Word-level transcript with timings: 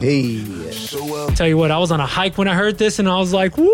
Hey, 0.00 1.34
Tell 1.34 1.46
you 1.48 1.56
what, 1.58 1.70
I 1.70 1.78
was 1.78 1.90
on 1.92 2.00
a 2.00 2.06
hike 2.06 2.38
when 2.38 2.48
I 2.48 2.54
heard 2.54 2.78
this, 2.78 2.98
and 2.98 3.08
I 3.08 3.18
was 3.18 3.32
like, 3.34 3.56
"Woo! 3.58 3.66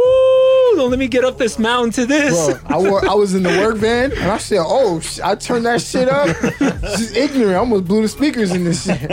Don't 0.76 0.90
let 0.90 0.98
me 0.98 1.06
get 1.08 1.24
up 1.24 1.38
this 1.38 1.58
mountain 1.58 1.92
to 1.92 2.06
this." 2.06 2.32
bro, 2.32 2.60
I, 2.66 2.78
wore, 2.78 3.08
I 3.08 3.14
was 3.14 3.34
in 3.34 3.42
the 3.42 3.50
work 3.50 3.76
van 3.76 4.12
and 4.12 4.30
I 4.30 4.38
said, 4.38 4.58
"Oh, 4.60 4.98
sh- 5.00 5.20
I 5.20 5.34
turned 5.36 5.66
that 5.66 5.80
shit 5.82 6.08
up." 6.08 6.26
Just 6.58 7.14
ignorant. 7.16 7.52
I 7.52 7.56
almost 7.56 7.84
blew 7.84 8.02
the 8.02 8.08
speakers 8.08 8.52
in 8.52 8.64
this 8.64 8.84
shit. 8.84 9.08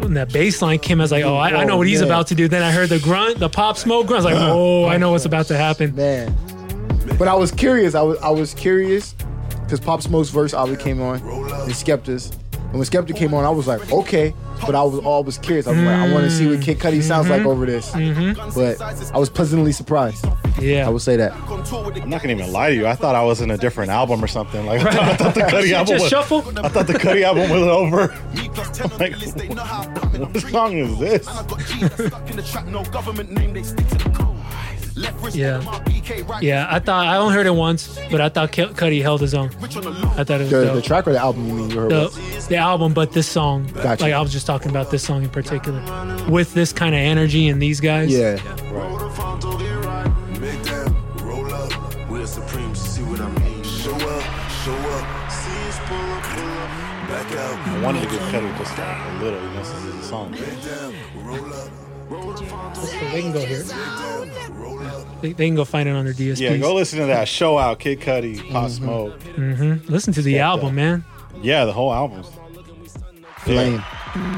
When 0.00 0.14
that 0.14 0.32
bass 0.32 0.60
line 0.62 0.78
came, 0.78 1.00
I 1.00 1.04
was 1.04 1.12
like, 1.12 1.24
"Oh, 1.24 1.36
I, 1.36 1.48
I 1.50 1.64
know 1.64 1.74
Oh, 1.74 1.78
what 1.78 1.86
he's 1.88 2.00
oh, 2.00 2.04
man. 2.06 2.12
about 2.12 2.26
to 2.28 2.34
do." 2.34 2.48
Then 2.48 2.62
I 2.62 2.70
heard 2.70 2.88
the 2.88 3.00
grunt, 3.00 3.38
the 3.38 3.48
pop 3.50 3.76
smoke 3.76 4.06
grunt. 4.06 4.24
I 4.24 4.30
was 4.30 4.38
like, 4.38 4.48
"Oh, 4.50 4.86
I 4.86 4.96
know 4.96 5.10
what's 5.12 5.26
about 5.26 5.46
to 5.46 5.56
happen." 5.56 5.94
Man, 5.94 6.34
but 7.18 7.28
I 7.28 7.34
was 7.34 7.50
curious. 7.50 7.94
I 7.94 8.02
was 8.02 8.18
I 8.18 8.30
was 8.30 8.54
curious 8.54 9.14
because 9.64 9.80
Pop 9.80 10.02
Smoke's 10.02 10.30
verse 10.30 10.54
obviously 10.54 10.84
came 10.84 11.00
on 11.00 11.16
and 11.16 11.72
Skepta's. 11.72 12.30
And 12.74 12.80
when 12.80 12.88
Skepta 12.88 13.16
came 13.16 13.34
on, 13.34 13.44
I 13.44 13.50
was 13.50 13.68
like, 13.68 13.92
okay. 13.92 14.34
But 14.66 14.74
I 14.74 14.82
was 14.82 14.98
always 15.04 15.38
curious. 15.38 15.68
I 15.68 15.70
was 15.70 15.80
like, 15.80 15.94
I 15.94 16.12
want 16.12 16.24
to 16.24 16.30
see 16.30 16.48
what 16.48 16.60
Kid 16.60 16.78
Cudi 16.78 17.02
sounds 17.02 17.28
like 17.28 17.40
mm-hmm. 17.40 17.48
over 17.48 17.66
this. 17.66 17.92
Mm-hmm. 17.92 18.50
But 18.52 19.14
I 19.14 19.18
was 19.18 19.30
pleasantly 19.30 19.70
surprised. 19.70 20.26
Yeah. 20.60 20.86
I 20.86 20.90
will 20.90 20.98
say 20.98 21.16
that. 21.16 21.32
I'm 21.32 22.10
not 22.10 22.22
gonna 22.22 22.34
even 22.34 22.52
lie 22.52 22.70
to 22.70 22.74
you. 22.74 22.86
I 22.88 22.94
thought 22.94 23.14
I 23.14 23.22
was 23.22 23.40
in 23.40 23.52
a 23.52 23.56
different 23.56 23.92
album 23.92 24.24
or 24.24 24.26
something. 24.26 24.66
Like 24.66 24.80
I 24.80 24.92
thought, 24.92 25.02
I 25.02 25.16
thought 25.16 25.34
the 25.34 25.40
Cudi 25.42 25.72
album 25.76 25.94
Just 25.94 26.02
was. 26.02 26.10
shuffle. 26.10 26.38
I 26.58 26.68
thought 26.68 26.88
the 26.88 26.94
Cudi 26.94 27.22
album 27.22 27.50
was 27.50 27.62
over. 27.62 28.12
I'm 28.82 28.98
like, 28.98 29.14
what 30.18 30.50
song 30.50 30.76
is 30.76 30.98
this? 30.98 31.28
Yeah. 35.32 35.60
Yeah, 36.40 36.66
I 36.70 36.78
thought 36.80 37.06
I 37.06 37.16
only 37.16 37.34
heard 37.34 37.46
it 37.46 37.54
once, 37.54 37.98
but 38.10 38.20
I 38.20 38.28
thought 38.28 38.52
Ke- 38.52 38.74
Cudi 38.76 39.00
held 39.00 39.20
his 39.20 39.34
own. 39.34 39.48
I 39.62 40.24
thought 40.24 40.40
it 40.40 40.44
was 40.44 40.50
The, 40.50 40.72
the 40.74 40.82
track 40.82 41.06
or 41.08 41.12
the 41.12 41.18
album 41.18 41.46
you 41.48 41.54
mean 41.54 41.70
you 41.70 41.80
heard? 41.80 41.90
the, 41.90 42.46
the 42.50 42.56
album, 42.56 42.92
but 42.92 43.12
this 43.12 43.26
song. 43.26 43.66
Gotcha. 43.72 44.02
Like 44.04 44.12
I 44.12 44.20
was 44.20 44.32
just 44.32 44.46
talking 44.46 44.70
about 44.70 44.90
this 44.90 45.02
song 45.02 45.22
in 45.22 45.30
particular, 45.30 45.80
with 46.28 46.52
this 46.54 46.72
kind 46.72 46.94
of 46.94 46.98
energy 47.00 47.48
and 47.48 47.60
these 47.60 47.80
guys. 47.80 48.10
Yeah. 48.12 48.34
Make 50.40 50.62
them 50.64 50.94
roll 51.22 51.52
up. 51.54 51.72
We're 52.10 52.26
supreme, 52.26 52.74
see 52.74 53.02
what 53.02 53.20
I 53.20 53.28
mean. 53.40 53.62
Show 53.62 53.94
up, 53.94 54.22
show 54.64 54.74
up. 54.74 55.30
See 55.32 55.80
pull 55.86 55.96
up, 55.96 56.22
pull 56.22 56.44
up. 56.44 57.08
Back 57.08 57.32
out. 57.32 57.68
I 57.68 57.80
wanted 57.82 58.02
to 58.02 58.08
give 58.10 58.20
Cudi 58.20 58.58
just 58.58 58.76
like 58.78 58.88
a 58.88 59.22
little. 59.24 59.40
You 59.40 59.48
know, 59.48 59.58
this 59.58 59.70
is 59.70 59.94
a 59.94 60.02
song. 60.02 60.30
Make 60.32 60.60
them 60.62 60.94
roll. 61.24 61.70
They 62.10 63.22
can 63.22 63.32
go 63.32 63.40
here. 63.40 63.64
They, 65.24 65.32
they 65.32 65.46
can 65.46 65.54
go 65.54 65.64
find 65.64 65.88
it 65.88 65.92
on 65.92 66.04
their 66.04 66.12
DSPs. 66.12 66.38
Yeah, 66.38 66.58
go 66.58 66.74
listen 66.74 66.98
to 66.98 67.06
that. 67.06 67.26
Show 67.28 67.56
out, 67.56 67.78
Kid 67.78 67.98
Cudi, 67.98 68.36
Pop 68.52 68.64
mm-hmm. 68.64 68.68
Smoke. 68.68 69.18
Mm-hmm. 69.20 69.90
Listen 69.90 70.12
to 70.12 70.20
the 70.20 70.34
Skepta. 70.34 70.40
album, 70.40 70.74
man. 70.74 71.02
Yeah, 71.40 71.64
the 71.64 71.72
whole 71.72 71.94
album. 71.94 72.24
Flame. 73.38 73.82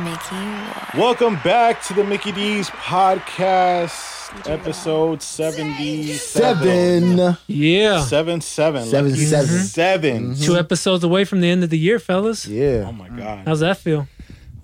Mickey. 0.05 0.97
Welcome 0.97 1.41
back 1.43 1.83
to 1.87 1.95
the 1.95 2.05
Mickey 2.05 2.31
D's 2.31 2.71
podcast, 2.71 4.49
episode 4.49 5.23
77. 5.23 6.15
Seven. 6.15 7.37
Yeah. 7.49 8.05
Seven, 8.05 8.41
seven. 8.41 8.85
Seven, 8.85 9.11
Lucky 9.11 9.25
seven. 9.25 9.59
7 9.59 10.23
mm-hmm. 10.35 10.41
Two 10.41 10.57
episodes 10.57 11.03
away 11.03 11.25
from 11.25 11.41
the 11.41 11.51
end 11.51 11.65
of 11.65 11.71
the 11.71 11.79
year, 11.81 11.99
fellas. 11.99 12.47
Yeah. 12.47 12.85
Oh 12.87 12.93
my 12.93 13.09
God. 13.09 13.45
How's 13.45 13.59
that 13.59 13.79
feel? 13.79 14.07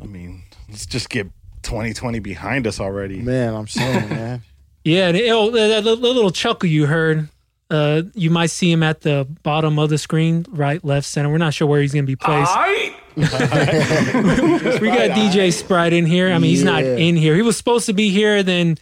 I 0.01 0.07
mean, 0.07 0.45
let's 0.69 0.87
just 0.87 1.11
get 1.11 1.27
2020 1.63 2.21
behind 2.21 2.69
us 2.69 2.79
already. 2.79 3.21
Man, 3.21 3.55
I'm 3.55 3.67
saying, 3.67 4.09
man. 4.09 4.43
Yeah, 4.85 5.09
and 5.09 5.17
it- 5.17 5.31
oh, 5.31 5.51
that 5.51 5.85
that 5.85 5.91
little 6.01 6.31
chuckle 6.31 6.69
you 6.69 6.87
heard. 6.87 7.29
Uh, 7.71 8.03
you 8.15 8.29
might 8.31 8.51
see 8.51 8.71
him 8.71 8.83
at 8.83 9.01
the 9.01 9.27
bottom 9.43 9.79
of 9.79 9.89
the 9.89 9.97
screen, 9.97 10.45
right, 10.51 10.85
left, 10.85 11.07
center. 11.07 11.31
We're 11.31 11.39
not 11.39 11.55
sure 11.55 11.67
where 11.67 11.81
he's 11.81 11.95
going 11.95 12.05
to 12.05 12.07
be 12.07 12.17
placed. 12.17 12.53
we 13.17 14.89
got 14.89 15.11
DJ 15.17 15.53
Sprite 15.53 15.93
in 15.93 16.07
here. 16.07 16.31
I 16.31 16.39
mean, 16.39 16.51
he's 16.51 16.65
not 16.65 16.85
Yeah. 16.85 16.97
in 16.97 17.17
here. 17.17 17.35
He 17.35 17.43
was 17.43 17.57
supposed 17.57 17.87
to 17.87 17.93
be 17.93 18.11
here. 18.11 18.43
Then 18.43 18.77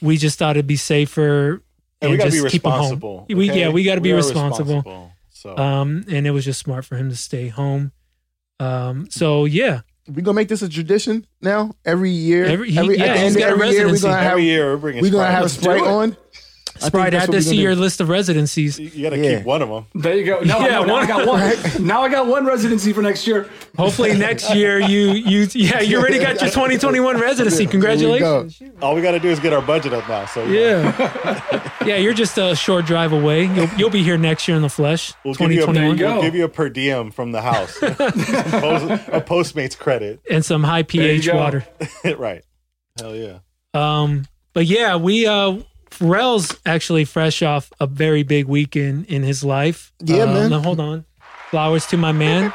we 0.00 0.16
just 0.16 0.38
thought 0.38 0.56
it'd 0.56 0.66
be 0.66 0.76
safer 0.76 1.60
And 2.00 2.10
we 2.12 2.16
gotta 2.16 2.30
just 2.30 2.44
be 2.44 2.50
keep 2.50 2.64
him 2.64 2.70
home. 2.70 2.80
responsible. 2.82 3.26
We 3.28 3.50
okay? 3.50 3.60
yeah, 3.60 3.68
we 3.70 3.82
got 3.84 3.96
to 3.96 4.00
be 4.00 4.12
are 4.12 4.16
responsible. 4.16 5.12
So 5.30 5.56
Um, 5.56 6.04
and 6.08 6.26
it 6.26 6.30
was 6.30 6.44
just 6.44 6.60
smart 6.60 6.84
for 6.84 6.96
him 6.96 7.10
to 7.10 7.16
stay 7.16 7.48
home. 7.48 7.92
Um, 8.60 9.08
so 9.10 9.44
yeah, 9.44 9.80
We 10.14 10.22
gonna 10.22 10.34
make 10.36 10.48
this 10.48 10.62
a 10.62 10.68
tradition 10.68 11.26
now. 11.42 11.72
Every 11.84 12.10
year, 12.10 12.44
Every- 12.46 12.70
he- 12.70 12.78
every, 12.78 12.96
yeah, 12.98 13.04
at 13.06 13.14
the 13.14 13.20
end 13.20 13.36
of 13.36 13.42
every 13.42 13.70
year, 13.70 13.86
we're 13.88 13.98
gonna 13.98 14.14
have 14.16 14.30
every 14.32 14.44
year 14.44 14.76
we're 14.76 14.92
we're 14.92 14.92
gonna 14.92 15.06
Sprite. 15.08 15.30
have 15.32 15.42
Let's 15.42 15.54
Sprite 15.54 15.82
on. 15.82 16.16
I 16.76 16.78
think 16.78 16.86
Sprite, 16.92 17.12
that's 17.12 17.24
add 17.24 17.32
this 17.32 17.44
to 17.46 17.50
gonna 17.52 17.62
your 17.62 17.74
do. 17.74 17.80
list 17.80 18.00
of 18.00 18.08
residencies. 18.08 18.78
You 18.78 19.02
gotta 19.02 19.18
Yeah. 19.18 19.38
keep 19.38 19.46
one 19.46 19.62
of 19.62 19.68
them. 19.68 19.86
There 19.94 20.14
you 20.16 20.24
go. 20.24 20.40
No, 20.40 20.58
Yeah, 20.60 20.66
no, 20.80 20.84
now 20.84 20.92
one- 20.94 21.02
I 21.04 21.06
got 21.06 21.26
one. 21.26 21.52
now 21.86 22.02
I 22.02 22.08
got 22.08 22.26
one 22.26 22.44
residency 22.46 22.92
for 22.92 23.02
next 23.02 23.26
year. 23.26 23.48
Hopefully 23.78 24.16
next 24.16 24.54
year 24.54 24.78
you 24.80 25.12
you 25.12 25.46
yeah 25.54 25.80
you 25.80 25.98
already 25.98 26.18
got 26.18 26.40
your 26.40 26.50
2021 26.50 27.18
residency. 27.18 27.58
Here 27.58 27.66
we 27.66 27.70
Congratulations. 27.72 28.60
All 28.82 28.94
we 28.94 29.02
gotta 29.02 29.20
do 29.20 29.28
is 29.28 29.40
get 29.40 29.52
our 29.52 29.62
budget 29.62 29.92
up 29.92 30.08
now. 30.08 30.26
So 30.26 30.44
you 30.44 30.58
Yeah, 30.60 31.70
yeah. 31.86 31.96
You're 31.96 32.14
just 32.14 32.38
a 32.38 32.54
short 32.56 32.84
drive 32.86 33.12
away. 33.12 33.44
You'll 33.44 33.68
you'll 33.76 33.90
be 33.90 34.02
here 34.02 34.16
next 34.18 34.46
year 34.48 34.56
in 34.56 34.62
the 34.62 34.68
flesh. 34.68 35.12
we'll 35.24 35.34
give 35.34 35.50
you, 35.52 35.62
a, 35.62 35.66
2021 35.66 35.96
There 35.96 36.06
you 36.08 36.12
we'll 36.14 36.22
give 36.22 36.34
you 36.34 36.44
a 36.44 36.48
per 36.48 36.68
diem 36.68 37.10
from 37.10 37.32
the 37.32 37.42
house, 37.42 37.78
Post, 37.78 37.94
a 39.08 39.20
Postmates 39.20 39.76
credit. 39.78 40.20
and 40.30 40.44
some 40.44 40.62
high 40.62 40.82
pH 40.82 41.32
water. 41.32 41.64
right? 42.16 42.42
Hell 42.98 43.14
yeah. 43.14 43.38
Um, 43.74 44.26
but 44.54 44.64
yeah, 44.66 44.96
we 44.96 45.26
uh 45.26 45.58
Pharrell's 45.98 46.58
actually 46.66 47.04
fresh 47.04 47.42
off 47.42 47.72
a 47.80 47.86
very 47.86 48.22
big 48.22 48.46
weekend 48.46 49.06
in 49.06 49.22
his 49.22 49.42
life. 49.44 49.92
Yeah, 50.02 50.24
Um, 50.24 50.34
man. 50.34 50.50
Now 50.50 50.60
hold 50.60 50.80
on. 50.80 51.04
Flowers 51.50 51.86
to 51.86 51.96
my 51.96 52.12
man. 52.12 52.52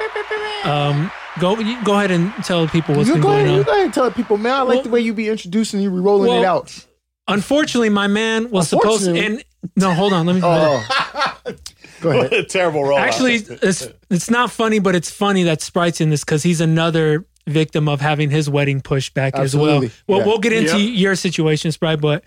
Um, 0.63 1.09
go 1.39 1.55
go 1.83 1.95
ahead 1.97 2.11
and 2.11 2.31
tell 2.43 2.67
people 2.67 2.95
what's 2.95 3.07
You 3.07 3.15
been 3.15 3.21
go, 3.23 3.29
going 3.29 3.45
ahead, 3.45 3.57
you 3.57 3.63
go 3.63 3.71
ahead 3.71 3.85
and 3.85 3.93
tell 3.93 4.11
people, 4.11 4.37
man. 4.37 4.53
I 4.53 4.61
like 4.61 4.75
Well- 4.75 4.83
the 4.83 4.89
way 4.89 4.99
you 5.01 5.13
be 5.13 5.27
introducing 5.29 5.79
you, 5.81 5.89
be 5.89 5.97
rolling 5.97 6.29
Well, 6.29 6.41
it 6.41 6.45
out. 6.45 6.85
Unfortunately, 7.27 7.89
my 7.89 8.07
man 8.07 8.49
was 8.51 8.67
supposed 8.67 9.05
to, 9.05 9.15
and 9.15 9.43
no, 9.75 9.93
hold 9.93 10.11
on, 10.13 10.25
let 10.25 10.35
me. 10.35 10.41
Oh, 10.43 11.53
go 12.01 12.09
ahead. 12.11 12.49
Terrible 12.49 12.83
role. 12.83 12.97
Actually, 12.99 13.35
it's 13.35 13.87
it's 14.09 14.29
not 14.29 14.51
funny, 14.51 14.79
but 14.79 14.95
it's 14.95 15.09
funny 15.09 15.43
that 15.43 15.61
Sprite's 15.61 16.01
in 16.01 16.09
this 16.09 16.23
because 16.23 16.43
he's 16.43 16.61
another 16.61 17.25
victim 17.47 17.87
of 17.89 18.01
having 18.01 18.29
his 18.29 18.49
wedding 18.49 18.81
pushed 18.81 19.13
back 19.13 19.35
as 19.35 19.55
well. 19.55 19.81
Well, 20.07 20.19
Yeah. 20.19 20.25
we'll 20.25 20.37
get 20.39 20.53
into 20.53 20.77
Yep. 20.79 20.99
your 20.99 21.15
situation, 21.15 21.71
Sprite, 21.71 21.99
but 22.01 22.23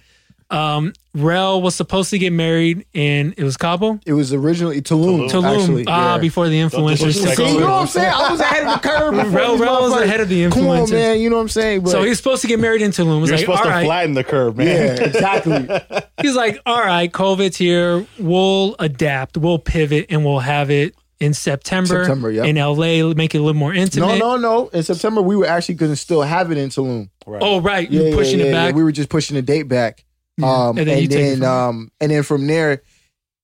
um, 0.51 0.93
Rel 1.15 1.63
was 1.63 1.75
supposed 1.75 2.11
to 2.11 2.19
get 2.19 2.33
married 2.33 2.87
in 2.93 3.35
it 3.37 3.45
was 3.45 3.57
Cabo, 3.57 3.99
It 4.05 4.13
was 4.13 4.33
originally 4.33 4.83
Tulum. 4.83 5.29
Tulum, 5.31 5.61
actually, 5.61 5.85
ah, 5.87 6.15
yeah. 6.15 6.19
before 6.21 6.49
the 6.49 6.61
influencers 6.61 6.99
just 6.99 7.21
took 7.21 7.29
like- 7.29 7.37
See, 7.37 7.53
you 7.55 7.61
know 7.61 7.67
over. 7.67 7.73
what 7.73 7.81
I'm 7.81 7.87
saying? 7.87 8.13
I 8.15 8.31
was 8.31 8.41
ahead 8.41 8.67
of 8.67 8.83
the 8.83 8.89
curve. 8.89 9.15
Rel, 9.35 9.57
Rel 9.57 9.83
was 9.91 10.03
ahead 10.03 10.21
of 10.21 10.29
the 10.29 10.51
Come 10.51 10.67
on, 10.69 10.91
man. 10.91 11.21
You 11.21 11.31
know 11.31 11.37
what 11.37 11.43
I'm 11.43 11.49
saying? 11.49 11.83
But 11.83 11.91
So 11.91 12.03
he's 12.03 12.19
supposed 12.19 12.43
to 12.43 12.49
get 12.49 12.59
married 12.61 12.83
in 12.83 12.91
Tulum. 12.91 13.19
It 13.19 13.21
was 13.21 13.31
You're 13.31 13.39
like, 13.39 13.47
supposed 13.47 13.61
all 13.61 13.67
to 13.67 13.71
right. 13.71 13.85
flatten 13.87 14.15
the 14.15 14.25
curve, 14.25 14.57
man. 14.57 14.67
yeah, 14.67 15.05
exactly. 15.05 15.69
He's 16.23 16.37
like, 16.37 16.61
all 16.65 16.81
right, 16.81 17.11
COVID's 17.13 17.57
here. 17.57 18.07
We'll 18.19 18.77
adapt. 18.79 19.37
We'll 19.37 19.59
pivot, 19.59 20.07
and 20.11 20.25
we'll 20.25 20.39
have 20.39 20.71
it 20.71 20.95
in 21.21 21.35
September, 21.35 22.05
September, 22.05 22.31
yep. 22.31 22.47
in 22.47 22.57
LA. 22.57 23.13
Make 23.15 23.35
it 23.35 23.39
a 23.39 23.43
little 23.43 23.59
more 23.59 23.75
intimate. 23.75 24.19
No, 24.19 24.37
no, 24.37 24.37
no. 24.37 24.69
In 24.69 24.83
September, 24.83 25.23
we 25.23 25.37
were 25.37 25.47
actually 25.47 25.77
going 25.77 25.93
to 25.93 25.97
still 25.97 26.23
have 26.23 26.51
it 26.51 26.59
in 26.59 26.69
Tulum. 26.69 27.09
Right. 27.27 27.43
Oh, 27.43 27.61
right. 27.61 27.91
Yeah, 27.91 28.03
You're 28.03 28.17
pushing 28.17 28.39
yeah, 28.41 28.47
it 28.47 28.49
yeah, 28.49 28.67
back. 28.67 28.75
We 28.75 28.83
were 28.85 28.93
just 28.93 29.09
pushing 29.09 29.35
the 29.35 29.43
date 29.43 29.65
back. 29.69 30.05
Um, 30.43 30.71
And 30.71 30.79
and 30.81 30.89
then 30.89 30.95
then, 30.95 31.03
you 31.03 31.09
take 31.09 31.19
it 31.27 31.31
from 31.33 31.41
there. 31.41 31.51
um, 31.51 31.91
and 32.01 32.11
then 32.11 32.23
from 32.23 32.47
there, 32.47 32.83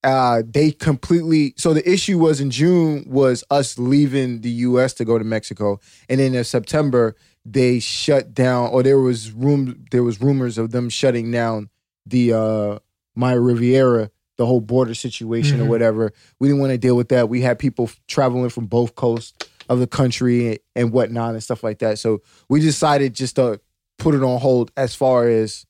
uh, 0.03 0.43
they 0.47 0.71
completely. 0.73 1.55
So 1.57 1.75
the 1.75 1.89
issue 1.89 2.19
was 2.19 2.41
in 2.41 2.51
June 2.51 3.05
was 3.07 3.45
us 3.51 3.79
leaving 3.79 4.41
the 4.41 4.51
U.S. 4.51 4.95
to 4.95 5.05
go 5.05 5.19
to 5.19 5.25
Mexico, 5.25 5.79
and 6.09 6.19
then 6.21 6.35
in 6.35 6.45
September 6.45 7.15
they 7.45 7.79
shut 7.81 8.35
down, 8.35 8.71
or 8.71 8.83
there 8.83 8.99
was 8.99 9.31
room, 9.33 9.85
there 9.91 10.03
was 10.03 10.21
rumors 10.21 10.59
of 10.59 10.71
them 10.73 10.89
shutting 10.89 11.31
down 11.31 11.69
the 12.07 12.33
uh, 12.33 12.79
Maya 13.15 13.41
Riviera, 13.41 14.11
the 14.37 14.47
whole 14.47 14.61
border 14.61 14.95
situation 14.95 15.59
Mhm. 15.59 15.63
or 15.63 15.69
whatever. 15.69 16.13
We 16.39 16.49
didn't 16.49 16.61
want 16.61 16.73
to 16.73 16.79
deal 16.79 16.97
with 16.97 17.09
that. 17.11 17.29
We 17.29 17.41
had 17.43 17.59
people 17.59 17.91
traveling 18.09 18.51
from 18.51 18.67
both 18.67 18.95
coasts 18.95 19.33
of 19.69 19.79
the 19.81 19.87
country 19.87 20.59
and 20.75 20.93
whatnot 20.93 21.35
and 21.35 21.43
stuff 21.43 21.63
like 21.63 21.79
that. 21.81 21.99
So 21.99 22.21
we 22.49 22.61
decided 22.61 23.15
just 23.15 23.37
to 23.37 23.61
put 23.99 24.15
it 24.15 24.23
on 24.23 24.41
hold 24.41 24.71
as 24.77 24.95
far 24.95 25.29
as 25.29 25.67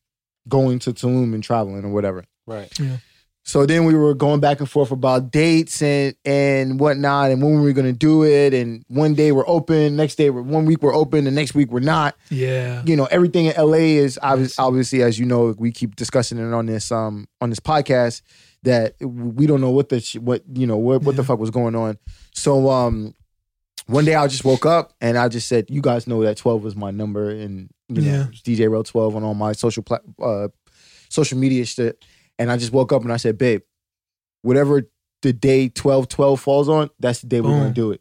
going 0.48 0.78
to 0.80 0.92
Tulum 0.92 1.34
and 1.34 1.42
traveling 1.42 1.84
or 1.84 1.90
whatever. 1.90 2.24
Right. 2.46 2.72
So 3.42 3.64
then 3.64 3.84
we 3.86 3.94
were 3.94 4.14
going 4.14 4.38
back 4.40 4.60
and 4.60 4.68
forth 4.70 4.90
about 4.90 5.30
dates 5.30 5.80
and 5.82 6.14
and 6.24 6.78
whatnot 6.78 7.30
and 7.30 7.42
when 7.42 7.54
we 7.56 7.62
were 7.62 7.72
gonna 7.72 7.92
do 7.92 8.22
it. 8.22 8.52
And 8.52 8.84
one 8.88 9.14
day 9.14 9.32
we're 9.32 9.48
open, 9.48 9.96
next 9.96 10.16
day 10.16 10.30
we're 10.30 10.42
one 10.42 10.66
week 10.66 10.82
we're 10.82 10.94
open, 10.94 11.24
the 11.24 11.30
next 11.30 11.54
week 11.54 11.72
we're 11.72 11.80
not. 11.80 12.16
yeah. 12.28 12.82
You 12.84 12.96
know, 12.96 13.06
everything 13.06 13.46
in 13.46 13.54
LA 13.56 13.96
is 13.98 14.18
obvious, 14.22 14.58
obviously, 14.58 15.02
as 15.02 15.18
you 15.18 15.24
know, 15.26 15.54
we 15.58 15.72
keep 15.72 15.96
discussing 15.96 16.38
it 16.38 16.52
on 16.52 16.66
this 16.66 16.92
um 16.92 17.26
on 17.40 17.48
this 17.50 17.60
podcast 17.60 18.20
that 18.62 18.94
we 19.00 19.46
don't 19.46 19.62
know 19.62 19.70
what 19.70 19.88
the 19.88 20.00
sh- 20.00 20.16
what 20.16 20.42
you 20.54 20.66
know 20.66 20.76
what 20.76 21.02
what 21.02 21.16
the 21.16 21.24
fuck 21.24 21.38
was 21.38 21.50
going 21.50 21.74
on. 21.74 21.98
So 22.34 22.68
um 22.68 23.14
one 23.90 24.04
day 24.04 24.14
I 24.14 24.26
just 24.26 24.44
woke 24.44 24.64
up 24.66 24.92
and 25.00 25.18
I 25.18 25.28
just 25.28 25.48
said, 25.48 25.66
"You 25.68 25.80
guys 25.82 26.06
know 26.06 26.22
that 26.22 26.36
twelve 26.36 26.62
was 26.62 26.76
my 26.76 26.90
number, 26.90 27.30
and 27.30 27.68
you 27.88 28.02
know 28.02 28.08
Yeah. 28.10 28.26
DJ 28.44 28.70
Row 28.70 28.82
twelve 28.82 29.16
on 29.16 29.22
all 29.24 29.34
my 29.34 29.52
social 29.52 29.82
pla- 29.82 29.98
uh, 30.22 30.48
social 31.08 31.38
media 31.38 31.64
shit." 31.64 32.04
And 32.38 32.50
I 32.50 32.56
just 32.56 32.72
woke 32.72 32.92
up 32.92 33.02
and 33.02 33.12
I 33.12 33.16
said, 33.18 33.36
"Babe, 33.38 33.60
whatever 34.42 34.88
the 35.22 35.32
day 35.32 35.68
twelve 35.68 36.08
twelve 36.08 36.40
falls 36.40 36.68
on, 36.68 36.90
that's 36.98 37.20
the 37.20 37.26
day 37.26 37.40
we're 37.40 37.50
gonna 37.50 37.72
do 37.74 37.90
it. 37.92 38.00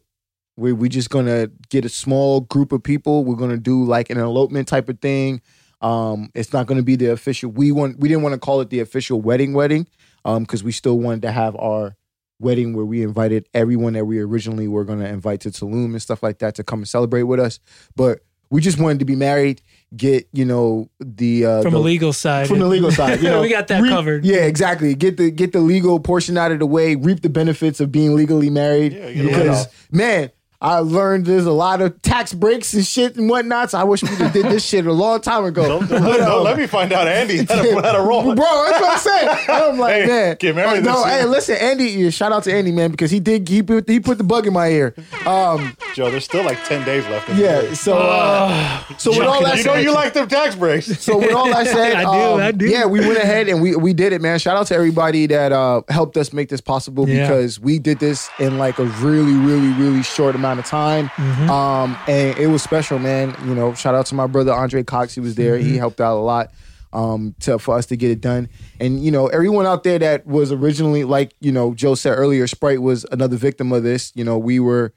We 0.56 0.72
we 0.72 0.88
just 0.88 1.10
gonna 1.10 1.48
get 1.70 1.84
a 1.84 1.88
small 1.88 2.40
group 2.40 2.72
of 2.72 2.82
people. 2.82 3.24
We're 3.24 3.36
gonna 3.36 3.56
do 3.58 3.84
like 3.84 4.10
an 4.10 4.18
elopement 4.18 4.68
type 4.68 4.88
of 4.88 5.00
thing. 5.00 5.40
Um, 5.82 6.30
it's 6.34 6.52
not 6.52 6.66
gonna 6.66 6.82
be 6.82 6.96
the 6.96 7.12
official. 7.12 7.50
We 7.50 7.72
want 7.72 7.98
we 7.98 8.08
didn't 8.08 8.22
want 8.22 8.34
to 8.34 8.38
call 8.38 8.60
it 8.60 8.70
the 8.70 8.80
official 8.80 9.20
wedding 9.20 9.54
wedding, 9.54 9.86
um, 10.24 10.42
because 10.44 10.62
we 10.62 10.72
still 10.72 10.98
wanted 10.98 11.22
to 11.22 11.32
have 11.32 11.56
our 11.56 11.96
wedding 12.40 12.74
where 12.74 12.84
we 12.84 13.02
invited 13.02 13.48
everyone 13.54 13.92
that 13.92 14.06
we 14.06 14.18
originally 14.18 14.66
were 14.66 14.84
gonna 14.84 15.06
invite 15.06 15.40
to 15.42 15.50
Tulum 15.50 15.86
and 15.92 16.02
stuff 16.02 16.22
like 16.22 16.38
that 16.38 16.54
to 16.56 16.64
come 16.64 16.80
and 16.80 16.88
celebrate 16.88 17.24
with 17.24 17.38
us. 17.38 17.60
But 17.94 18.20
we 18.50 18.60
just 18.60 18.80
wanted 18.80 18.98
to 18.98 19.04
be 19.04 19.14
married, 19.14 19.62
get 19.96 20.28
you 20.32 20.44
know 20.44 20.90
the 20.98 21.46
uh, 21.46 21.62
From 21.62 21.72
the, 21.74 21.78
a 21.78 21.80
legal 21.80 22.12
side. 22.12 22.48
from 22.48 22.58
the 22.58 22.66
legal 22.66 22.90
side. 22.90 23.22
You 23.22 23.28
know, 23.30 23.40
we 23.42 23.48
got 23.48 23.68
that 23.68 23.80
reap- 23.80 23.92
covered. 23.92 24.24
Yeah, 24.24 24.38
exactly. 24.38 24.94
Get 24.94 25.16
the 25.18 25.30
get 25.30 25.52
the 25.52 25.60
legal 25.60 26.00
portion 26.00 26.36
out 26.36 26.50
of 26.50 26.58
the 26.58 26.66
way, 26.66 26.96
reap 26.96 27.20
the 27.20 27.28
benefits 27.28 27.78
of 27.78 27.92
being 27.92 28.16
legally 28.16 28.50
married. 28.50 28.92
Yeah, 28.92 29.22
because 29.22 29.68
man, 29.92 30.32
I 30.62 30.80
learned 30.80 31.24
there's 31.24 31.46
a 31.46 31.52
lot 31.52 31.80
of 31.80 32.02
tax 32.02 32.34
breaks 32.34 32.74
and 32.74 32.84
shit 32.84 33.16
and 33.16 33.30
whatnot. 33.30 33.70
So 33.70 33.78
I 33.78 33.84
wish 33.84 34.02
we 34.02 34.14
did 34.16 34.32
this 34.46 34.62
shit 34.62 34.86
a 34.86 34.92
long 34.92 35.22
time 35.22 35.44
ago. 35.46 35.66
Don't, 35.66 35.88
don't, 35.88 36.02
let, 36.02 36.18
don't 36.18 36.44
let 36.44 36.58
me 36.58 36.66
find 36.66 36.92
out 36.92 37.08
Andy 37.08 37.38
how 37.38 37.62
to, 37.62 37.80
how 37.80 37.92
to 37.92 38.02
roll. 38.02 38.22
Bro, 38.34 38.34
that's 38.36 38.80
what 38.80 38.92
I'm 38.92 38.98
saying. 38.98 39.38
I'm 39.48 39.78
like, 39.78 39.94
Hey, 39.94 40.06
man. 40.06 40.36
get 40.38 40.54
married 40.54 40.84
No, 40.84 41.02
hey, 41.04 41.20
year. 41.20 41.26
listen, 41.26 41.56
Andy. 41.56 41.84
yeah, 41.84 42.10
Shout 42.10 42.32
out 42.32 42.44
to 42.44 42.52
Andy, 42.52 42.72
man, 42.72 42.90
because 42.90 43.10
he 43.10 43.20
did. 43.20 43.48
He 43.48 43.62
put, 43.62 43.88
he 43.88 44.00
put 44.00 44.18
the 44.18 44.24
bug 44.24 44.46
in 44.46 44.52
my 44.52 44.68
ear. 44.68 44.94
Um, 45.24 45.74
Joe, 45.94 46.10
there's 46.10 46.26
still 46.26 46.44
like 46.44 46.62
10 46.64 46.84
days 46.84 47.06
left. 47.06 47.30
In 47.30 47.38
yeah. 47.38 47.62
year. 47.62 47.74
So, 47.74 47.96
uh, 47.96 48.82
so 48.98 49.12
with 49.12 49.26
all 49.26 49.42
that 49.42 49.56
you 49.58 49.64
know 49.64 49.74
you 49.76 49.94
like 49.94 50.12
them 50.12 50.28
tax 50.28 50.54
breaks. 50.56 50.86
so 51.02 51.16
with 51.18 51.32
all 51.32 51.46
that 51.46 51.66
said, 51.68 51.94
I 51.94 52.02
do, 52.02 52.34
um, 52.34 52.40
I 52.40 52.52
do. 52.52 52.66
Yeah, 52.66 52.84
we 52.84 53.00
went 53.00 53.16
ahead 53.16 53.48
and 53.48 53.62
we 53.62 53.76
we 53.76 53.94
did 53.94 54.12
it, 54.12 54.20
man. 54.20 54.38
Shout 54.38 54.58
out 54.58 54.66
to 54.66 54.74
everybody 54.74 55.26
that 55.28 55.52
uh, 55.52 55.80
helped 55.88 56.18
us 56.18 56.34
make 56.34 56.50
this 56.50 56.60
possible 56.60 57.08
Yeah. 57.08 57.26
because 57.26 57.58
we 57.58 57.78
did 57.78 57.98
this 57.98 58.28
in 58.38 58.58
like 58.58 58.78
a 58.78 58.84
really, 58.84 59.32
really, 59.32 59.68
really 59.82 60.02
short 60.02 60.34
amount 60.34 60.49
of 60.58 60.66
time. 60.66 61.08
Mm-hmm. 61.08 61.50
Um, 61.50 61.96
and 62.08 62.36
it 62.38 62.48
was 62.48 62.62
special, 62.62 62.98
man. 62.98 63.36
You 63.46 63.54
know, 63.54 63.74
shout 63.74 63.94
out 63.94 64.06
to 64.06 64.14
my 64.14 64.26
brother 64.26 64.52
Andre 64.52 64.82
Cox. 64.82 65.14
He 65.14 65.20
was 65.20 65.34
there. 65.34 65.58
Mm-hmm. 65.58 65.68
He 65.68 65.76
helped 65.76 66.00
out 66.00 66.18
a 66.18 66.20
lot 66.22 66.50
um, 66.92 67.34
to 67.40 67.58
for 67.58 67.76
us 67.76 67.86
to 67.86 67.96
get 67.96 68.10
it 68.10 68.20
done. 68.20 68.48
And 68.80 69.04
you 69.04 69.10
know, 69.10 69.28
everyone 69.28 69.66
out 69.66 69.84
there 69.84 69.98
that 69.98 70.26
was 70.26 70.52
originally 70.52 71.04
like 71.04 71.34
you 71.40 71.52
know 71.52 71.74
Joe 71.74 71.94
said 71.94 72.12
earlier, 72.12 72.46
Sprite 72.46 72.82
was 72.82 73.04
another 73.12 73.36
victim 73.36 73.72
of 73.72 73.82
this. 73.82 74.12
You 74.14 74.24
know, 74.24 74.38
we 74.38 74.58
were 74.60 74.92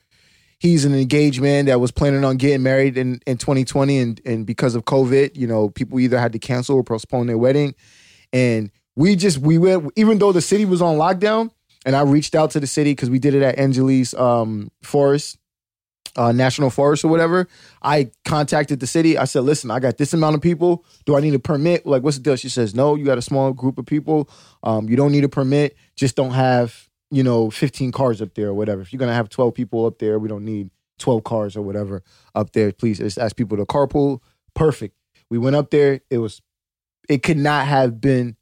he's 0.63 0.85
an 0.85 0.95
engaged 0.95 1.41
man 1.41 1.65
that 1.65 1.81
was 1.81 1.91
planning 1.91 2.23
on 2.23 2.37
getting 2.37 2.63
married 2.63 2.97
in, 2.97 3.19
in 3.27 3.37
2020 3.37 3.99
and, 3.99 4.21
and 4.25 4.45
because 4.45 4.75
of 4.75 4.85
covid 4.85 5.35
you 5.35 5.45
know 5.45 5.69
people 5.69 5.99
either 5.99 6.17
had 6.17 6.31
to 6.31 6.39
cancel 6.39 6.77
or 6.77 6.83
postpone 6.83 7.27
their 7.27 7.37
wedding 7.37 7.75
and 8.31 8.71
we 8.95 9.15
just 9.15 9.39
we 9.39 9.57
went 9.57 9.91
even 9.97 10.17
though 10.19 10.31
the 10.31 10.41
city 10.41 10.63
was 10.63 10.81
on 10.81 10.95
lockdown 10.95 11.51
and 11.85 11.97
i 11.97 12.01
reached 12.01 12.33
out 12.33 12.49
to 12.49 12.61
the 12.61 12.67
city 12.67 12.91
because 12.91 13.09
we 13.09 13.19
did 13.19 13.35
it 13.35 13.43
at 13.43 13.59
angeles 13.59 14.13
um, 14.13 14.71
forest 14.81 15.37
uh, 16.15 16.31
national 16.31 16.69
forest 16.69 17.03
or 17.03 17.07
whatever 17.07 17.47
i 17.81 18.09
contacted 18.25 18.79
the 18.79 18.87
city. 18.87 19.17
I 19.17 19.25
said 19.25 19.43
listen 19.43 19.71
i 19.71 19.79
got 19.79 19.97
this 19.97 20.13
amount 20.13 20.35
of 20.35 20.41
people. 20.41 20.85
Do 21.05 21.15
i 21.15 21.19
need 21.19 21.33
a 21.33 21.39
permit? 21.39 21.85
Like 21.85 22.03
what's 22.03 22.17
the 22.17 22.23
deal? 22.23 22.35
She 22.35 22.49
says 22.49 22.75
no 22.75 22.95
you 22.95 23.05
got 23.05 23.17
a 23.17 23.21
small 23.21 23.53
group 23.53 23.77
of 23.77 23.85
people. 23.85 24.29
Um, 24.63 24.89
you 24.89 24.95
don't 24.95 25.11
need 25.11 25.23
a 25.23 25.29
permit. 25.29 25.75
Just 25.95 26.15
don't 26.15 26.31
have 26.31 26.89
you 27.11 27.23
know 27.23 27.49
15 27.49 27.91
cars 27.91 28.21
up 28.21 28.33
there 28.35 28.49
or 28.49 28.53
whatever. 28.53 28.81
If 28.81 28.93
you're 28.93 28.99
gonna 28.99 29.13
have 29.13 29.29
12 29.29 29.53
people 29.53 29.85
up 29.85 29.99
there 29.99 30.19
we 30.19 30.27
don't 30.27 30.45
need 30.45 30.69
12 30.99 31.23
cars 31.23 31.55
or 31.55 31.61
whatever 31.61 32.03
up 32.35 32.53
there. 32.53 32.71
Please 32.71 32.99
just 32.99 33.17
ask 33.17 33.35
people 33.35 33.57
to 33.57 33.65
carpool. 33.65 34.19
Perfect. 34.53 34.95
We 35.29 35.37
went 35.37 35.55
up 35.55 35.71
there. 35.71 36.01
It 36.09 36.19
was 36.19 36.41
it 37.09 37.23
could 37.23 37.37
not 37.37 37.67
have 37.67 37.99
been 37.99 38.37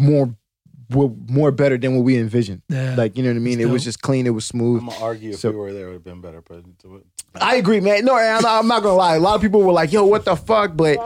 more 0.00 0.34
w- 0.90 1.14
more 1.28 1.50
better 1.50 1.76
than 1.78 1.94
what 1.96 2.04
we 2.04 2.16
envisioned 2.16 2.62
Yeah. 2.68 2.94
like 2.96 3.16
you 3.16 3.22
know 3.22 3.30
what 3.30 3.36
i 3.36 3.40
mean 3.40 3.60
it 3.60 3.68
was 3.68 3.84
just 3.84 4.00
clean 4.02 4.26
it 4.26 4.30
was 4.30 4.44
smooth 4.46 4.80
I'm 4.80 4.86
going 4.86 4.98
to 4.98 5.04
argue 5.04 5.30
if 5.30 5.40
So- 5.40 5.50
we 5.50 5.56
were 5.56 5.72
there, 5.72 5.84
it 5.84 5.86
would 5.88 5.92
have 5.94 6.04
been 6.04 6.20
better. 6.20 6.42
But 6.42 6.62
I 7.40 7.56
agree, 7.56 7.78
man. 7.80 8.04
No, 8.06 8.16
I'm 8.16 8.42
not, 8.42 8.58
I'm 8.60 8.66
not 8.66 8.82
gonna 8.82 8.96
lie. 8.96 9.14
A 9.16 9.20
lot 9.20 9.34
of 9.36 9.42
people 9.42 9.62
were 9.62 9.70
like, 9.72 9.92
"Yo, 9.92 10.04
what 10.04 10.24
the 10.24 10.34
fuck?" 10.34 10.76
But 10.76 10.96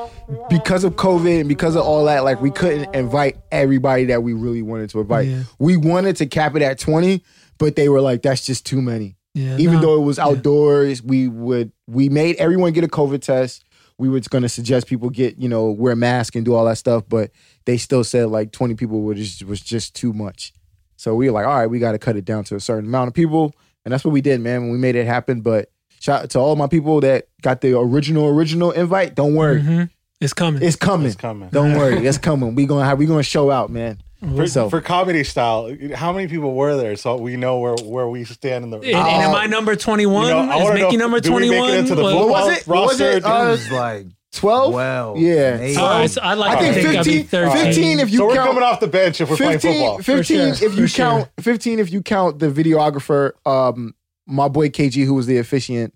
because 0.49 0.85
of 0.85 0.95
COVID 0.95 1.41
and 1.41 1.49
because 1.49 1.75
of 1.75 1.83
all 1.83 2.05
that, 2.07 2.23
like 2.25 2.41
we 2.41 2.51
couldn't 2.51 2.95
invite 2.95 3.37
everybody 3.51 4.05
that 4.07 4.23
we 4.23 4.33
really 4.33 4.63
wanted 4.63 4.89
to 4.91 5.01
invite. 5.01 5.29
Yeah. 5.29 5.43
We 5.59 5.77
wanted 5.77 6.17
to 6.17 6.27
cap 6.27 6.55
it 6.57 6.63
at 6.63 6.79
20, 6.79 7.23
but 7.59 7.75
they 7.77 7.89
were 7.89 8.01
like, 8.01 8.23
"That's 8.23 8.47
just 8.47 8.65
too 8.65 8.81
many." 8.81 9.17
yeah, 9.35 9.57
Even 9.59 9.77
no. 9.77 9.81
though 9.83 9.97
it 9.97 10.05
was 10.07 10.19
outdoors, 10.19 11.03
we 11.03 11.27
would 11.29 11.73
we 11.89 12.09
made 12.09 12.37
everyone 12.37 12.73
get 12.73 12.85
a 12.85 12.89
COVID 12.89 13.21
test. 13.21 13.65
We 13.99 14.09
were 14.09 14.21
going 14.21 14.43
to 14.43 14.49
suggest 14.49 14.87
people 14.87 15.11
get 15.11 15.39
you 15.39 15.49
know 15.49 15.71
wear 15.73 15.93
a 15.93 15.97
mask 15.97 16.37
and 16.37 16.45
do 16.45 16.55
all 16.55 16.65
that 16.67 16.79
stuff, 16.79 17.03
but 17.09 17.31
they 17.65 17.77
still 17.77 18.05
said 18.05 18.29
like 18.29 18.53
20 18.53 18.75
people 18.75 19.03
was 19.03 19.19
just, 19.19 19.45
was 19.45 19.61
just 19.61 19.95
too 19.95 20.13
much. 20.13 20.53
So 20.97 21.15
we 21.15 21.27
were 21.27 21.33
like, 21.33 21.47
all 21.47 21.57
right, 21.59 21.67
we 21.67 21.79
got 21.79 21.93
to 21.93 21.99
cut 21.99 22.17
it 22.17 22.25
down 22.25 22.45
to 22.45 22.55
a 22.57 22.61
certain 22.61 22.87
amount 22.89 23.09
of 23.09 23.15
people, 23.15 23.55
and 23.85 23.93
that's 23.93 24.05
what 24.05 24.13
we 24.13 24.21
did, 24.21 24.41
man. 24.41 24.71
We 24.71 24.79
made 24.79 24.95
it 24.95 25.07
happen. 25.07 25.41
But 25.41 25.71
shout 26.01 26.23
out 26.25 26.31
to 26.31 26.39
all 26.39 26.55
my 26.57 26.67
people 26.69 27.01
that 27.01 27.27
got 27.43 27.61
the 27.61 27.77
original 27.79 28.27
original 28.29 28.71
invite. 28.71 29.15
Don't 29.17 29.35
worry, 29.35 29.61
Mhm. 29.63 29.91
It's 30.21 30.33
coming. 30.33 30.63
it's 30.63 30.77
coming. 30.77 31.07
It's 31.09 31.17
coming. 31.17 31.49
Don't 31.51 31.77
worry, 31.77 32.07
it's 32.07 32.19
coming. 32.19 32.55
We 32.55 32.67
gonna 32.67 32.85
have 32.85 32.99
we 32.99 33.07
gonna 33.07 33.23
show 33.25 33.51
out, 33.51 33.71
man. 33.71 33.99
For, 34.37 34.47
So 34.47 34.71
for 34.71 34.81
comedy 34.81 35.25
style, 35.25 35.75
how 35.97 36.13
many 36.13 36.29
people 36.29 36.55
were 36.55 36.77
there 36.77 36.95
so 36.95 37.17
we 37.17 37.37
know 37.37 37.59
where, 37.59 37.75
where 37.83 38.07
we 38.07 38.23
stand 38.23 38.63
in 38.63 38.71
the. 38.71 38.77
and, 38.77 38.87
and 38.87 38.95
am 39.25 39.35
I 39.35 39.47
number 39.47 39.75
21? 39.75 40.27
You 40.27 40.31
know, 40.31 40.39
I 40.39 40.43
Is 40.45 40.49
wanna 40.63 40.63
know 40.67 40.73
Mickey 40.85 40.95
if- 40.95 41.01
number 41.01 41.19
do 41.19 41.33
we 41.33 41.41
make 41.41 41.51
it 41.51 41.57
21? 41.59 41.79
into 41.81 41.95
the 41.97 42.03
What- 42.05 42.13
football 42.13 42.29
was 42.31 42.57
it? 42.59 42.67
What 42.69 42.87
was 42.87 43.01
it? 43.01 43.25
Uh, 43.25 43.29
It 43.47 43.49
was 43.51 43.71
like 43.73 44.07
12? 44.33 44.73
12. 44.73 45.19
Yeah. 45.19 45.57
maybe. 45.59 45.77
All 45.77 45.89
right, 45.91 46.11
so 46.11 46.21
I'd 46.23 46.35
like 46.39 46.57
I 46.59 46.69
to 46.69 46.73
think 46.73 46.87
think 46.87 46.99
I'd 46.99 47.05
be 47.05 47.23
15, 47.23 47.27
13. 47.29 47.65
15 47.67 48.01
if 48.01 48.11
you 48.11 48.19
count. 48.19 48.21
so 48.21 48.27
we're 48.29 48.35
count 48.35 48.49
coming 48.49 48.63
off 48.65 48.81
the 48.81 48.87
bench 48.89 49.21
if 49.21 49.31
we're 49.31 49.37
playing 49.37 49.53
15, 49.59 49.73
football. 49.73 49.99
15 50.03 50.25
sure, 50.37 50.49
if 50.49 50.61
you 50.77 50.83
for 50.85 50.89
sure. 50.89 51.05
count 51.07 51.29
15 51.41 51.79
if 51.79 51.93
you 51.93 52.03
count 52.03 52.39
the 52.39 52.49
videographer 52.49 53.33
um 53.47 53.95
my 54.27 54.49
boy 54.49 54.69
KG 54.71 55.05
who 55.05 55.15
was 55.15 55.27
the 55.27 55.37
officiant 55.39 55.93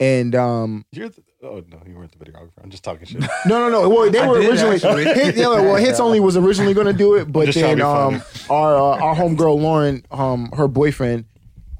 and 0.00 0.34
um 0.34 0.84
You're 0.92 1.08
the, 1.08 1.22
oh 1.42 1.64
no, 1.66 1.80
you 1.86 1.96
weren't 1.96 2.12
the 2.16 2.22
videographer. 2.24 2.50
I'm 2.62 2.68
just 2.70 2.84
talking 2.84 3.06
shit. 3.06 3.20
no 3.20 3.28
no 3.46 3.68
no 3.70 3.88
well 3.88 4.10
they 4.10 4.18
I 4.20 4.28
were 4.28 4.38
originally 4.38 4.78
hit, 5.04 5.36
yeah, 5.36 5.48
well 5.48 5.76
hits 5.76 5.98
only 5.98 6.20
was 6.20 6.36
originally 6.36 6.74
going 6.74 6.86
to 6.88 6.92
do 6.92 7.14
it 7.14 7.32
but 7.32 7.54
then 7.54 7.80
um 7.80 8.22
our 8.50 8.76
uh, 8.76 8.98
our 9.02 9.14
homegirl 9.14 9.60
Lauren 9.60 10.04
um 10.10 10.50
her 10.54 10.68
boyfriend 10.68 11.24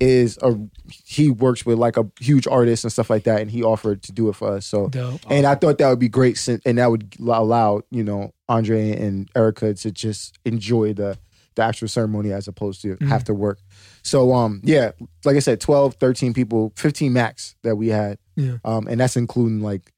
is 0.01 0.39
a 0.43 0.57
he 0.93 1.31
works 1.31 1.67
with 1.67 1.79
like 1.79 1.97
a 1.97 2.07
huge 2.21 2.47
artist 2.47 2.85
and 2.85 2.93
stuff 2.93 3.11
like 3.11 3.25
that 3.25 3.41
and 3.41 3.51
he 3.51 3.63
offered 3.63 4.03
to 4.03 4.13
do 4.13 4.29
it 4.29 4.35
for 4.37 4.49
us 4.57 4.65
so 4.67 4.89
Dope. 4.89 5.21
and 5.29 5.45
I 5.47 5.55
thought 5.57 5.79
that 5.79 5.89
would 5.91 5.99
be 5.99 6.09
great 6.09 6.39
sin- 6.39 6.61
and 6.65 6.79
that 6.79 6.91
would 6.91 7.17
allow 7.21 7.83
you 7.91 8.05
know 8.05 8.33
Andre 8.49 8.93
and 8.93 9.29
Erica 9.35 9.75
to 9.75 9.91
just 9.91 10.39
enjoy 10.45 10.93
the 10.95 11.19
the 11.57 11.63
actual 11.65 11.89
ceremony 11.89 12.31
as 12.33 12.47
opposed 12.47 12.81
to 12.83 12.97
have 13.09 13.25
to 13.25 13.35
work 13.35 13.59
so 14.03 14.33
um 14.33 14.61
yeah 14.63 14.93
like 15.25 15.35
I 15.35 15.41
said 15.41 15.61
12 15.61 15.95
13 15.95 16.33
people 16.33 16.73
15 16.77 17.13
max 17.13 17.57
that 17.65 17.75
we 17.77 17.89
had 17.89 18.19
Yeah. 18.37 18.59
um 18.65 18.87
and 18.87 19.01
that's 19.01 19.17
including 19.17 19.61
like 19.61 19.93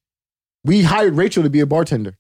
we 0.64 0.82
hired 0.82 1.14
Rachel 1.16 1.42
to 1.42 1.50
be 1.50 1.60
a 1.60 1.66
bartender 1.66 2.16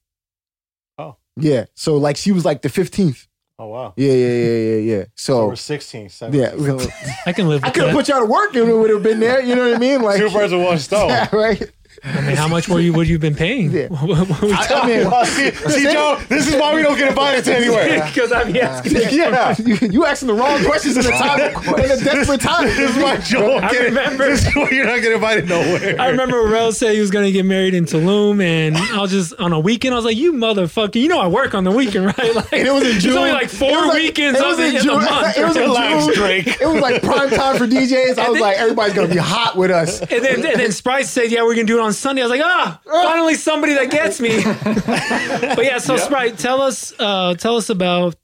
Oh. 0.98 1.16
yeah 1.36 1.64
so 1.74 1.96
like 1.96 2.16
she 2.18 2.32
was 2.32 2.44
like 2.44 2.60
the 2.60 2.68
15th 2.68 3.26
Oh 3.60 3.66
wow. 3.66 3.92
yeah 3.96 4.10
yeah 4.12 4.26
yeah 4.26 4.56
yeah 4.56 4.76
yeah 4.96 5.04
So 5.14 5.32
so 5.34 5.46
we're 5.48 5.56
16, 5.56 6.08
17. 6.08 6.40
yeah 6.40 6.86
I 7.26 7.32
can 7.32 7.46
live 7.46 7.62
I 7.62 7.68
could 7.70 7.82
have 7.82 7.90
that. 7.92 7.94
put 7.94 8.08
you 8.08 8.14
out 8.14 8.22
of 8.22 8.28
work 8.30 8.54
and 8.56 8.68
it 8.70 8.74
would 8.74 8.88
have 8.90 9.02
been 9.02 9.20
there 9.20 9.42
you 9.42 9.54
know 9.54 9.66
what 9.68 9.76
I 9.76 9.78
mean 9.78 10.00
like 10.02 10.18
Two 10.18 10.30
birds 10.30 10.52
with 10.52 10.64
one 10.64 10.78
stone. 10.78 11.10
yeah, 11.10 11.28
right 11.36 11.70
I 12.02 12.20
mean, 12.22 12.36
how 12.36 12.48
much 12.48 12.66
were 12.68 12.80
you? 12.80 12.92
Would 12.94 13.08
you 13.08 13.14
have 13.16 13.20
been 13.20 13.34
paying? 13.34 13.70
Yeah. 13.72 13.88
What 13.90 14.08
were 14.08 14.46
we 14.48 14.52
I, 14.54 14.66
I 14.70 14.86
mean 14.86 15.10
Well, 15.10 15.24
see, 15.26 15.50
see, 15.50 15.82
Joe, 15.92 16.18
this 16.28 16.48
is 16.48 16.54
why 16.56 16.74
we 16.74 16.82
don't 16.82 16.96
get 16.96 17.08
invited 17.08 17.44
to 17.44 17.56
anywhere. 17.56 18.00
Because 18.10 18.32
I'm 18.32 18.56
asking. 18.56 18.92
Yeah. 19.12 19.54
you, 19.58 19.76
you 19.90 20.06
asking 20.06 20.28
the 20.28 20.34
wrong 20.34 20.64
questions 20.64 20.96
in 20.96 21.04
a 21.04 21.10
time 21.10 21.40
in 21.40 21.90
a 21.90 21.96
desperate 22.02 22.40
time. 22.40 22.64
This 22.68 22.96
is 22.96 23.02
why 23.02 23.16
Joe 23.18 23.58
I 23.58 23.70
get, 23.70 23.82
remember- 23.84 24.28
This 24.30 24.46
is 24.46 24.54
why 24.56 24.68
you're 24.70 24.86
not 24.86 24.96
getting 24.96 25.12
invited 25.12 25.48
nowhere. 25.48 26.00
I 26.00 26.08
remember 26.08 26.42
Rel 26.44 26.72
said 26.72 26.94
he 26.94 27.00
was 27.00 27.10
going 27.10 27.26
to 27.26 27.32
get 27.32 27.44
married 27.44 27.74
in 27.74 27.84
Tulum, 27.84 28.42
and 28.42 28.76
I 28.76 28.98
was 29.00 29.10
just 29.10 29.34
on 29.34 29.52
a 29.52 29.60
weekend. 29.60 29.92
I 29.94 29.96
was 29.96 30.04
like, 30.06 30.16
"You 30.16 30.32
motherfucker! 30.32 31.00
You 31.00 31.08
know 31.08 31.20
I 31.20 31.26
work 31.26 31.54
on 31.54 31.64
the 31.64 31.70
weekend, 31.70 32.06
right?" 32.06 32.16
Like, 32.34 32.52
And 32.52 32.66
it 32.66 32.72
was 32.72 32.84
in 32.84 32.98
June. 33.00 33.10
It's 33.10 33.18
only 33.18 33.32
like 33.32 33.44
It 33.44 33.48
four 33.50 33.70
was 33.72 33.88
like- 33.88 34.02
weekends 34.02 34.38
it 34.38 34.46
was 34.46 34.58
in 34.58 34.76
in 34.76 34.82
June. 34.82 35.00
the 35.00 35.10
month. 35.10 35.36
It 35.36 35.44
was 35.44 35.56
in 35.56 35.62
Relax, 35.62 36.04
June. 36.06 36.14
Drake. 36.14 36.46
It 36.46 36.66
was 36.66 36.80
like 36.80 37.02
prime 37.02 37.30
time 37.30 37.56
for 37.58 37.66
DJs. 37.66 38.18
I 38.18 38.28
was 38.30 38.34
then- 38.34 38.40
like, 38.40 38.56
everybody's 38.56 38.94
gonna 38.94 39.08
be 39.08 39.16
hot 39.16 39.56
with 39.56 39.70
us. 39.70 40.00
and 40.00 40.24
then, 40.24 40.34
and 40.46 40.60
then 40.60 40.72
Sprite 40.72 41.06
said, 41.06 41.30
"Yeah, 41.30 41.42
we're 41.42 41.54
gonna 41.54 41.66
do 41.66 41.79
it 41.80 41.84
on 41.84 41.92
Sunday." 41.92 42.22
I 42.22 42.26
was 42.26 42.30
like, 42.30 42.42
"Ah, 42.44 42.80
finally 42.84 43.34
somebody 43.34 43.74
that 43.74 43.90
gets 43.90 44.20
me." 44.20 44.42
but 45.54 45.64
yeah, 45.64 45.78
so 45.78 45.96
Sprite, 45.96 46.38
tell 46.38 46.62
us, 46.62 46.92
uh, 46.98 47.34
tell 47.34 47.56
us 47.56 47.70
about 47.70 48.14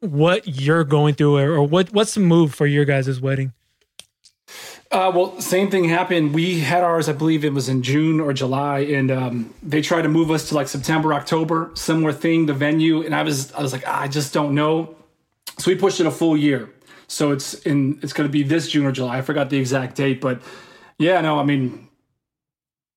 what 0.00 0.46
you're 0.46 0.84
going 0.84 1.14
through, 1.14 1.38
or, 1.38 1.52
or 1.52 1.66
what 1.66 1.92
what's 1.92 2.14
the 2.14 2.20
move 2.20 2.54
for 2.54 2.66
your 2.66 2.84
guys' 2.84 3.20
wedding? 3.20 3.52
Uh, 4.94 5.10
well, 5.12 5.40
same 5.40 5.72
thing 5.72 5.82
happened. 5.84 6.32
We 6.32 6.60
had 6.60 6.84
ours, 6.84 7.08
I 7.08 7.14
believe 7.14 7.44
it 7.44 7.52
was 7.52 7.68
in 7.68 7.82
June 7.82 8.20
or 8.20 8.32
July, 8.32 8.78
and 8.78 9.10
um, 9.10 9.52
they 9.60 9.82
tried 9.82 10.02
to 10.02 10.08
move 10.08 10.30
us 10.30 10.50
to 10.50 10.54
like 10.54 10.68
September, 10.68 11.12
October, 11.12 11.72
similar 11.74 12.12
thing, 12.12 12.46
the 12.46 12.54
venue. 12.54 13.02
And 13.02 13.12
I 13.12 13.24
was, 13.24 13.52
I 13.54 13.60
was 13.60 13.72
like, 13.72 13.82
ah, 13.88 14.02
I 14.02 14.06
just 14.06 14.32
don't 14.32 14.54
know. 14.54 14.94
So 15.58 15.72
we 15.72 15.76
pushed 15.76 15.98
it 15.98 16.06
a 16.06 16.12
full 16.12 16.36
year. 16.36 16.70
So 17.08 17.32
it's 17.32 17.54
in, 17.54 17.98
it's 18.02 18.12
going 18.12 18.28
to 18.28 18.32
be 18.32 18.44
this 18.44 18.70
June 18.70 18.86
or 18.86 18.92
July. 18.92 19.18
I 19.18 19.22
forgot 19.22 19.50
the 19.50 19.58
exact 19.58 19.96
date, 19.96 20.20
but 20.20 20.40
yeah, 20.98 21.20
no, 21.20 21.40
I 21.40 21.44
mean, 21.44 21.83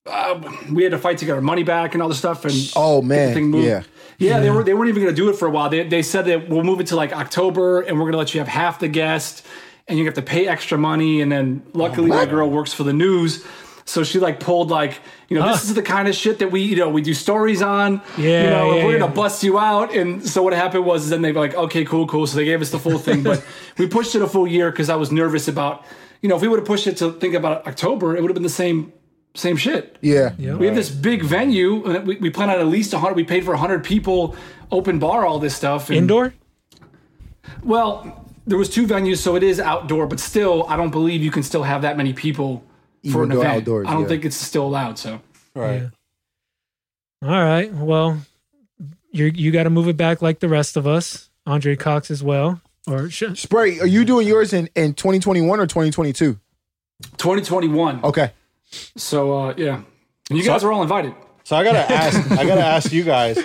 uh, 0.08 0.52
we 0.72 0.82
had 0.82 0.92
to 0.92 0.98
fight 0.98 1.18
to 1.18 1.24
get 1.26 1.34
our 1.34 1.40
money 1.40 1.62
back 1.62 1.94
and 1.94 2.02
all 2.02 2.08
this 2.08 2.18
stuff. 2.18 2.44
And 2.44 2.54
Oh 2.76 3.00
get 3.00 3.08
the 3.08 3.14
man, 3.14 3.34
thing 3.34 3.50
moved. 3.50 3.66
yeah. 3.66 3.82
Yeah, 4.20 4.40
they 4.40 4.50
were 4.50 4.64
they 4.64 4.74
weren't 4.74 4.88
even 4.88 5.02
going 5.02 5.14
to 5.14 5.20
do 5.22 5.28
it 5.30 5.36
for 5.36 5.46
a 5.46 5.50
while. 5.50 5.68
They 5.70 5.86
they 5.86 6.02
said 6.02 6.24
that 6.24 6.48
we'll 6.48 6.64
move 6.64 6.80
it 6.80 6.88
to 6.88 6.96
like 6.96 7.12
October, 7.12 7.82
and 7.82 7.96
we're 7.96 8.04
going 8.04 8.12
to 8.12 8.18
let 8.18 8.34
you 8.34 8.40
have 8.40 8.48
half 8.48 8.80
the 8.80 8.88
guest, 8.88 9.46
and 9.86 9.96
you 9.96 10.04
have 10.06 10.14
to 10.14 10.22
pay 10.22 10.48
extra 10.48 10.76
money. 10.76 11.20
And 11.20 11.30
then 11.30 11.62
luckily 11.72 12.08
my 12.08 12.26
girl 12.26 12.50
works 12.50 12.72
for 12.72 12.82
the 12.82 12.92
news. 12.92 13.44
So 13.84 14.02
she 14.04 14.18
like 14.18 14.38
pulled 14.40 14.70
like, 14.70 15.00
you 15.28 15.38
know, 15.38 15.46
this 15.48 15.64
is 15.64 15.72
the 15.74 15.82
kind 15.82 16.08
of 16.08 16.14
shit 16.14 16.40
that 16.40 16.50
we, 16.50 16.60
you 16.62 16.76
know, 16.76 16.90
we 16.90 17.00
do 17.00 17.14
stories 17.14 17.62
on. 17.62 18.02
Yeah, 18.18 18.42
You 18.44 18.50
know, 18.50 18.72
yeah, 18.72 18.78
if 18.80 18.84
we're 18.84 18.92
yeah. 18.94 18.98
gonna 18.98 19.14
bust 19.14 19.42
you 19.44 19.58
out. 19.58 19.94
And 19.94 20.26
so 20.28 20.42
what 20.42 20.52
happened 20.52 20.84
was 20.84 21.04
is 21.04 21.10
then 21.10 21.22
they 21.22 21.32
were 21.32 21.40
like, 21.40 21.54
okay, 21.54 21.84
cool, 21.86 22.06
cool. 22.06 22.26
So 22.26 22.36
they 22.36 22.44
gave 22.44 22.60
us 22.60 22.70
the 22.70 22.78
full 22.78 22.98
thing. 22.98 23.22
But 23.22 23.42
we 23.78 23.86
pushed 23.86 24.14
it 24.14 24.20
a 24.20 24.26
full 24.26 24.46
year 24.46 24.70
because 24.70 24.90
I 24.90 24.96
was 24.96 25.10
nervous 25.10 25.48
about, 25.48 25.86
you 26.22 26.28
know, 26.28 26.34
if 26.36 26.42
we 26.42 26.48
would 26.48 26.58
have 26.58 26.66
pushed 26.66 26.86
it 26.86 26.96
to 26.98 27.12
think 27.12 27.34
about 27.34 27.66
October, 27.66 28.14
it 28.16 28.20
would 28.20 28.30
have 28.30 28.34
been 28.34 28.42
the 28.42 28.48
same 28.50 28.92
same 29.38 29.56
shit. 29.56 29.96
Yeah. 30.00 30.32
We 30.36 30.66
have 30.66 30.74
this 30.74 30.90
big 30.90 31.22
venue. 31.22 31.84
and 31.84 32.06
We, 32.06 32.16
we 32.16 32.30
plan 32.30 32.50
on 32.50 32.58
at 32.58 32.66
least 32.66 32.92
100. 32.92 33.14
We 33.14 33.24
paid 33.24 33.44
for 33.44 33.52
100 33.52 33.84
people, 33.84 34.36
open 34.70 34.98
bar, 34.98 35.24
all 35.26 35.38
this 35.38 35.54
stuff. 35.56 35.88
and- 35.88 35.98
Indoor? 35.98 36.34
Well, 37.62 38.24
there 38.46 38.58
was 38.58 38.68
two 38.68 38.86
venues, 38.86 39.18
so 39.18 39.36
it 39.36 39.42
is 39.42 39.60
outdoor, 39.60 40.06
but 40.06 40.20
still, 40.20 40.66
I 40.68 40.76
don't 40.76 40.90
believe 40.90 41.22
you 41.22 41.30
can 41.30 41.42
still 41.42 41.62
have 41.62 41.82
that 41.82 41.96
many 41.96 42.12
people 42.12 42.62
for 43.04 43.08
Even 43.08 43.22
an 43.22 43.28
though 43.30 43.40
event. 43.42 43.56
outdoors, 43.58 43.86
I 43.88 43.92
don't 43.92 44.02
yeah. 44.02 44.08
think 44.08 44.24
it's 44.24 44.36
still 44.36 44.66
allowed. 44.66 44.98
So 44.98 45.20
Right. 45.54 45.88
All 47.22 47.30
right. 47.30 47.72
Well, 47.72 48.18
you 49.10 49.26
you 49.26 49.50
got 49.50 49.64
to 49.64 49.70
move 49.70 49.88
it 49.88 49.96
back 49.96 50.22
like 50.22 50.38
the 50.40 50.48
rest 50.48 50.76
of 50.76 50.86
us. 50.86 51.30
Andre 51.46 51.74
Cox 51.76 52.10
as 52.10 52.22
well. 52.22 52.60
Or 52.86 53.08
sh- 53.10 53.24
Spray, 53.34 53.80
are 53.80 53.86
you 53.86 54.04
doing 54.04 54.26
yours 54.26 54.52
in, 54.52 54.68
in 54.76 54.94
2021 54.94 55.58
or 55.58 55.66
2022? 55.66 56.38
2021. 57.16 58.04
Okay. 58.04 58.32
So 58.96 59.32
uh, 59.38 59.54
yeah, 59.56 59.82
and 60.30 60.38
you 60.38 60.44
guys 60.44 60.62
are 60.64 60.72
all 60.72 60.82
invited. 60.82 61.14
So 61.44 61.56
I 61.56 61.64
gotta 61.64 61.90
ask. 61.90 62.30
I 62.32 62.44
gotta 62.44 62.64
ask 62.64 62.92
you 62.92 63.04
guys. 63.04 63.38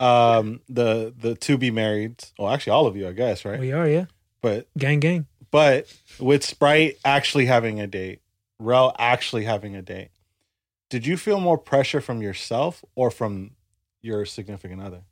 Um, 0.00 0.60
the 0.68 1.14
the 1.16 1.34
to 1.36 1.56
be 1.58 1.70
married. 1.70 2.24
Well, 2.38 2.52
actually, 2.52 2.72
all 2.72 2.86
of 2.86 2.96
you, 2.96 3.06
I 3.08 3.12
guess, 3.12 3.44
right? 3.44 3.60
we 3.60 3.72
are, 3.72 3.88
yeah. 3.88 4.06
But 4.40 4.66
Gang, 4.76 4.98
gang. 4.98 5.26
but 5.50 5.86
with 6.18 6.44
Sprite 6.44 6.98
actually 7.04 7.46
having 7.46 7.78
a 7.78 7.86
date, 7.86 8.20
Rel 8.58 8.94
actually 8.98 9.44
having 9.44 9.76
a 9.76 9.82
date, 9.82 10.08
did 10.90 11.06
you 11.06 11.16
feel 11.16 11.38
more 11.38 11.56
pressure 11.56 12.00
from 12.00 12.20
yourself 12.22 12.84
or 12.96 13.10
from 13.12 13.52
your 14.00 14.24
significant 14.26 14.82
other 14.82 15.02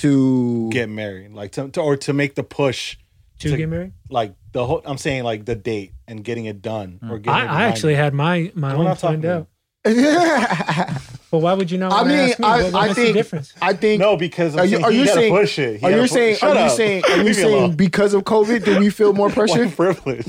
To 0.00 0.68
get 0.70 0.90
married, 0.90 1.32
like 1.32 1.52
to, 1.52 1.68
to 1.70 1.80
or 1.80 1.96
to 1.96 2.12
make 2.12 2.34
the 2.34 2.42
push, 2.42 2.98
To 3.40 3.50
To- 3.50 3.56
get 3.56 3.68
married? 3.68 3.92
like 4.08 4.34
the 4.52 4.64
whole? 4.66 4.80
I'm 4.84 4.98
saying 4.98 5.24
like 5.24 5.44
the 5.44 5.54
date 5.54 5.92
and 6.08 6.24
getting 6.24 6.46
it 6.46 6.62
done 6.62 6.98
mm. 7.02 7.10
or 7.10 7.18
getting. 7.18 7.38
I, 7.40 7.44
it 7.44 7.48
I 7.48 7.62
actually 7.64 7.92
behind 7.94 8.04
had 8.04 8.14
my 8.14 8.52
my 8.54 8.72
We're 8.72 8.78
own 8.78 8.84
not 8.86 8.98
planned 8.98 9.24
out. 9.26 9.46
I 9.84 11.00
But 11.30 11.38
why 11.38 11.52
would 11.54 11.70
you 11.70 11.76
not? 11.78 11.92
I 12.00 12.04
mean, 12.04 12.18
ask 12.30 12.38
me? 12.38 12.46
I, 12.46 12.62
What- 12.62 12.72
what 12.72 12.82
I 12.82 12.86
makes 12.86 12.96
the 12.96 13.02
think 13.02 13.14
difference. 13.16 13.52
I 13.60 13.72
think. 13.74 14.00
No, 14.00 14.16
because 14.16 14.54
I'm 14.54 14.60
Are 14.60 14.64
you- 14.64 14.70
saying 14.76 14.84
are 14.84 14.92
you 14.92 15.06
saying- 15.06 15.32
push 15.34 15.58
it. 15.58 15.80
He 15.80 15.86
are 15.86 15.90
you 15.90 16.00
pu- 16.02 16.06
saying 16.08 16.36
Shut 16.36 16.56
are 16.56 16.64
you 16.64 16.70
saying 16.70 17.04
are 17.10 17.22
you 17.22 17.34
saying 17.34 17.76
because 17.76 18.14
of 18.14 18.24
COVID 18.24 18.64
did 18.64 18.78
we 18.80 18.90
feel 18.90 19.12
more 19.12 19.28
pressure? 19.30 19.68
Privilege? 19.68 20.26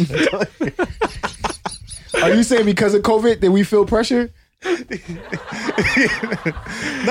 Are 2.21 2.33
you 2.33 2.43
saying 2.43 2.65
because 2.65 2.93
of 2.93 3.03
COVID 3.03 3.39
did 3.39 3.49
we 3.49 3.63
feel 3.63 3.85
pressure? 3.85 4.31
no, 4.65 4.79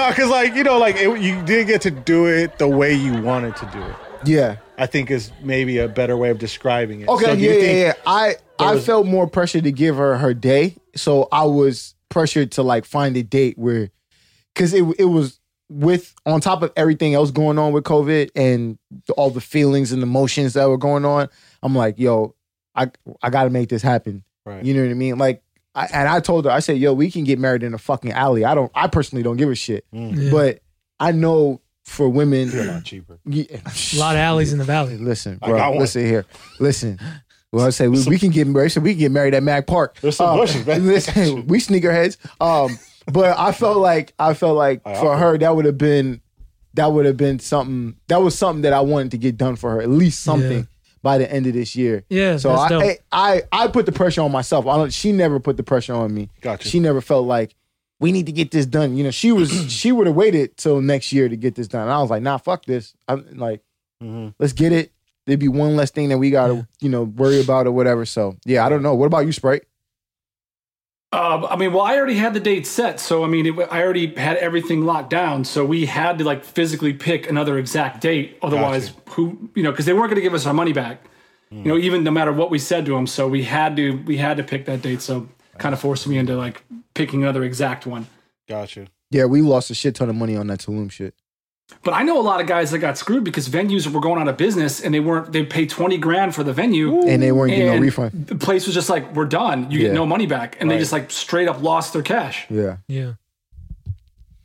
because 0.09 0.29
like 0.29 0.55
you 0.57 0.65
know, 0.65 0.79
like 0.79 0.97
it, 0.97 1.21
you 1.21 1.41
didn't 1.43 1.69
get 1.69 1.81
to 1.83 1.91
do 1.93 2.27
it 2.27 2.59
the 2.59 2.69
way 2.69 2.93
you 2.93 3.15
wanted 3.23 3.55
to 3.57 3.67
do 3.73 3.81
it. 3.83 3.95
Yeah. 4.27 4.57
I 4.79 4.87
think 4.87 5.11
is 5.11 5.31
maybe 5.43 5.79
a 5.79 5.89
better 5.89 6.17
way 6.17 6.31
of 6.31 6.39
describing 6.39 7.01
it. 7.03 7.09
Okay, 7.09 7.25
So 7.25 7.33
yeah, 7.33 7.53
yeah, 7.53 7.73
yeah. 7.73 7.93
I 8.07 8.35
I 8.59 8.75
was- 8.75 8.85
felt 8.87 9.07
more 9.07 9.27
pressure 9.27 9.61
to 9.61 9.73
give 9.73 9.97
her 9.97 10.17
her 10.19 10.35
day, 10.35 10.77
so 10.95 11.29
I 11.33 11.45
was 11.45 11.95
pressured 12.09 12.53
to 12.53 12.63
like 12.63 12.85
find 12.85 13.17
a 13.17 13.23
date 13.23 13.57
where, 13.59 13.91
because 14.55 14.73
it 14.75 14.85
it 14.99 15.05
was 15.07 15.41
with 15.69 16.15
on 16.25 16.41
top 16.41 16.63
of 16.63 16.73
everything 16.77 17.15
else 17.15 17.31
going 17.31 17.59
on 17.59 17.73
with 17.73 17.85
COVID 17.85 18.31
and 18.37 18.79
all 19.17 19.31
the 19.31 19.41
feelings 19.41 19.93
and 19.93 20.03
emotions 20.03 20.53
that 20.55 20.69
were 20.69 20.79
going 20.79 21.05
on. 21.05 21.29
I'm 21.63 21.75
like, 21.75 21.99
yo, 21.99 22.35
I 22.75 22.91
I 23.23 23.31
got 23.31 23.45
to 23.45 23.51
make 23.51 23.69
this 23.69 23.83
happen. 23.83 24.23
Right. 24.45 24.65
You 24.65 24.75
know 24.75 24.83
what 24.83 24.91
I 24.91 24.95
mean? 24.95 25.19
Like, 25.19 25.43
I, 25.75 25.87
and 25.93 26.09
I 26.09 26.21
told 26.21 26.45
her, 26.45 26.51
I 26.53 26.61
said, 26.61 26.79
yo, 26.79 26.93
we 26.93 27.11
can 27.11 27.25
get 27.25 27.39
married 27.39 27.63
in 27.65 27.75
a 27.75 27.79
fucking 27.79 28.13
alley. 28.13 28.45
I 28.45 28.55
don't, 28.55 28.71
I 28.75 28.87
personally 28.87 29.25
don't 29.25 29.37
give 29.37 29.51
a 29.51 29.55
shit, 29.57 29.85
mm. 29.93 30.17
Yeah. 30.17 30.31
but 30.31 30.61
I 31.01 31.11
know 31.13 31.61
for 31.87 32.09
women, 32.09 32.51
They're 32.51 32.69
a 32.69 32.73
lot 32.75 32.85
cheaper. 32.85 33.19
yeah, 33.25 33.45
a 33.55 33.97
lot 33.99 34.17
of 34.17 34.21
alleys 34.21 34.53
in 34.53 34.59
the 34.59 34.65
valley. 34.65 34.99
Listen, 34.99 35.39
I 35.41 35.47
got 35.49 35.57
bro. 35.57 35.71
one. 35.71 35.79
Listen 35.79 36.05
here. 36.05 36.27
Listen. 36.61 36.99
Well, 37.53 37.65
I 37.67 37.71
say 37.71 37.89
we, 37.89 38.03
we 38.05 38.19
can 38.19 38.31
get 38.31 38.47
married. 38.47 38.71
So 38.73 38.81
we 38.81 38.91
can 38.91 38.99
get 38.99 39.13
married 39.13 39.33
at 39.33 39.43
Mac 39.43 39.67
Park. 39.67 39.97
There's 40.01 40.17
some 40.17 40.31
Uh, 40.31 40.37
bushes, 40.43 40.67
man. 40.67 40.87
Listen, 40.95 41.47
we 41.47 41.59
sneakerheads. 41.59 42.17
Um, 42.41 42.79
but 43.11 43.39
I 43.39 43.53
felt 43.53 43.79
like 43.79 44.13
I 44.19 44.35
felt 44.35 44.57
like 44.57 44.83
I 44.85 44.97
for 45.01 45.17
her 45.17 45.39
that 45.39 45.55
would 45.55 45.65
have 45.65 45.79
been 45.79 46.21
that 46.75 46.93
would 46.93 47.07
have 47.07 47.17
been 47.17 47.39
something 47.39 47.97
that 48.09 48.21
was 48.21 48.37
something 48.37 48.63
that 48.63 48.73
I 48.73 48.81
wanted 48.81 49.13
to 49.13 49.19
get 49.19 49.37
done 49.37 49.57
for 49.57 49.71
her. 49.71 49.81
At 49.81 49.89
least 49.89 50.23
something 50.23 50.59
Yeah. 50.59 50.65
by 51.03 51.19
the 51.19 51.33
end 51.33 51.47
of 51.47 51.55
this 51.55 51.77
year. 51.77 52.05
Yeah, 52.11 52.37
So 52.37 52.49
that's 52.49 52.61
I, 52.63 52.69
dope. 52.69 52.83
I 53.13 53.43
I 53.53 53.65
I 53.65 53.69
put 53.69 53.87
the 53.87 53.93
pressure 53.93 54.23
on 54.23 54.33
myself. 54.33 54.67
I 54.67 54.77
don't, 54.77 54.93
she 54.93 55.13
never 55.13 55.39
put 55.39 55.57
the 55.57 55.63
pressure 55.63 55.95
on 55.95 56.13
me. 56.13 56.31
Gotcha. 56.43 56.69
She 56.69 56.81
never 56.81 57.01
felt 57.01 57.27
like 57.27 57.55
we 58.01 58.13
need 58.13 58.27
to 58.27 58.33
get 58.33 58.51
this 58.51 58.67
done. 58.67 58.97
You 58.97 59.05
know, 59.05 59.11
she 59.11 59.33
was 59.33 59.51
she 59.73 59.93
would 59.93 60.07
have 60.07 60.17
waited 60.17 60.57
till 60.57 60.81
next 60.81 61.13
year 61.13 61.29
to 61.29 61.37
get 61.37 61.55
this 61.55 61.69
done. 61.69 61.83
And 61.83 61.91
I 61.91 62.01
was 62.01 62.11
like, 62.11 62.23
nah, 62.23 62.37
fuck 62.39 62.65
this. 62.65 62.95
I'm 63.09 63.37
like, 63.37 63.63
Mhm. 64.03 64.35
let's 64.39 64.53
get 64.53 64.73
it. 64.73 64.93
There'd 65.27 65.41
be 65.41 65.49
one 65.49 65.75
less 65.75 65.91
thing 65.91 66.11
that 66.11 66.19
we 66.19 66.31
gotta, 66.31 66.55
Yeah. 66.55 66.63
you 66.81 66.89
know, 66.91 67.03
worry 67.05 67.41
about 67.41 67.67
or 67.67 67.73
whatever. 67.73 68.05
So 68.05 68.37
yeah, 68.45 68.65
I 68.65 68.69
don't 68.69 68.83
know. 68.83 68.95
What 68.95 69.07
about 69.07 69.27
you, 69.27 69.33
Sprite? 69.33 69.65
Uh, 71.13 71.47
I 71.49 71.57
mean, 71.57 71.73
well, 71.73 71.85
I 71.85 71.97
already 71.97 72.17
had 72.17 72.35
the 72.35 72.41
date 72.41 72.67
set, 72.67 72.99
so 73.01 73.25
I 73.25 73.29
mean, 73.29 73.47
it, 73.47 73.69
I 73.71 73.83
already 73.83 74.13
had 74.15 74.37
everything 74.39 74.85
locked 74.85 75.09
down. 75.09 75.45
So 75.45 75.65
we 75.65 75.87
had 75.87 76.19
to 76.19 76.25
like 76.25 76.45
physically 76.45 76.93
pick 76.93 77.31
another 77.31 77.59
exact 77.59 78.03
date. 78.03 78.39
Otherwise, 78.43 78.93
who 79.11 79.51
you 79.55 79.63
know, 79.63 79.71
because 79.71 79.87
they 79.87 79.93
weren't 79.93 80.09
going 80.11 80.17
to 80.17 80.21
give 80.23 80.35
us 80.35 80.47
our 80.47 80.55
money 80.55 80.73
back. 80.73 81.01
You 81.51 81.63
know, 81.63 81.79
even 81.79 82.03
no 82.03 82.11
matter 82.11 82.33
what 82.33 82.51
we 82.51 82.59
said 82.59 82.85
to 82.87 82.93
them. 82.93 83.07
So 83.07 83.29
we 83.29 83.45
had 83.45 83.77
to 83.77 83.93
we 84.05 84.17
had 84.17 84.37
to 84.39 84.43
pick 84.43 84.67
that 84.67 84.83
date. 84.83 85.01
So 85.01 85.29
kind 85.59 85.73
of 85.73 85.81
forced 85.81 86.07
me 86.09 86.19
into 86.19 86.37
like 86.37 86.63
picking 86.97 87.23
another 87.23 87.45
exact 87.45 87.87
one. 87.87 88.07
Gotcha. 88.49 88.89
Yeah, 89.11 89.27
we 89.27 89.41
lost 89.43 89.71
a 89.71 89.75
shit 89.75 89.95
ton 89.95 90.09
of 90.09 90.17
money 90.17 90.37
on 90.37 90.49
that 90.49 90.59
Tulum 90.59 90.91
shit. 90.91 91.15
But 91.83 91.95
I 91.95 92.03
know 92.05 92.21
a 92.21 92.23
lot 92.23 92.41
of 92.41 92.47
guys 92.47 92.71
that 92.71 92.79
got 92.79 92.97
screwed 92.97 93.25
because 93.25 93.49
venues 93.49 93.87
were 93.89 94.01
going 94.01 94.21
out 94.21 94.29
of 94.29 94.37
business 94.37 94.81
and 94.81 94.95
they 94.95 95.01
weren't. 95.01 95.33
They 95.33 95.45
paid 95.45 95.69
twenty 95.69 95.99
grand 95.99 96.33
for 96.35 96.45
the 96.45 96.53
venue. 96.53 97.03
And 97.07 97.21
they 97.23 97.33
weren't 97.33 97.51
getting 97.51 97.67
no 97.67 97.79
refund. 97.79 98.27
The 98.29 98.37
place 98.37 98.67
was 98.67 98.75
just 98.75 98.89
like, 98.89 99.15
"We're 99.15 99.25
done. 99.27 99.71
You 99.71 99.79
Yeah. 99.81 99.87
get 99.89 99.95
no 99.95 100.07
money 100.07 100.27
back," 100.27 100.57
and 100.61 100.71
they 100.71 100.79
just 100.79 100.93
like 100.93 101.11
straight 101.11 101.49
up 101.49 101.61
lost 101.63 101.93
their 101.93 102.03
cash. 102.03 102.47
Yeah. 102.51 102.77
Yeah. 102.89 103.15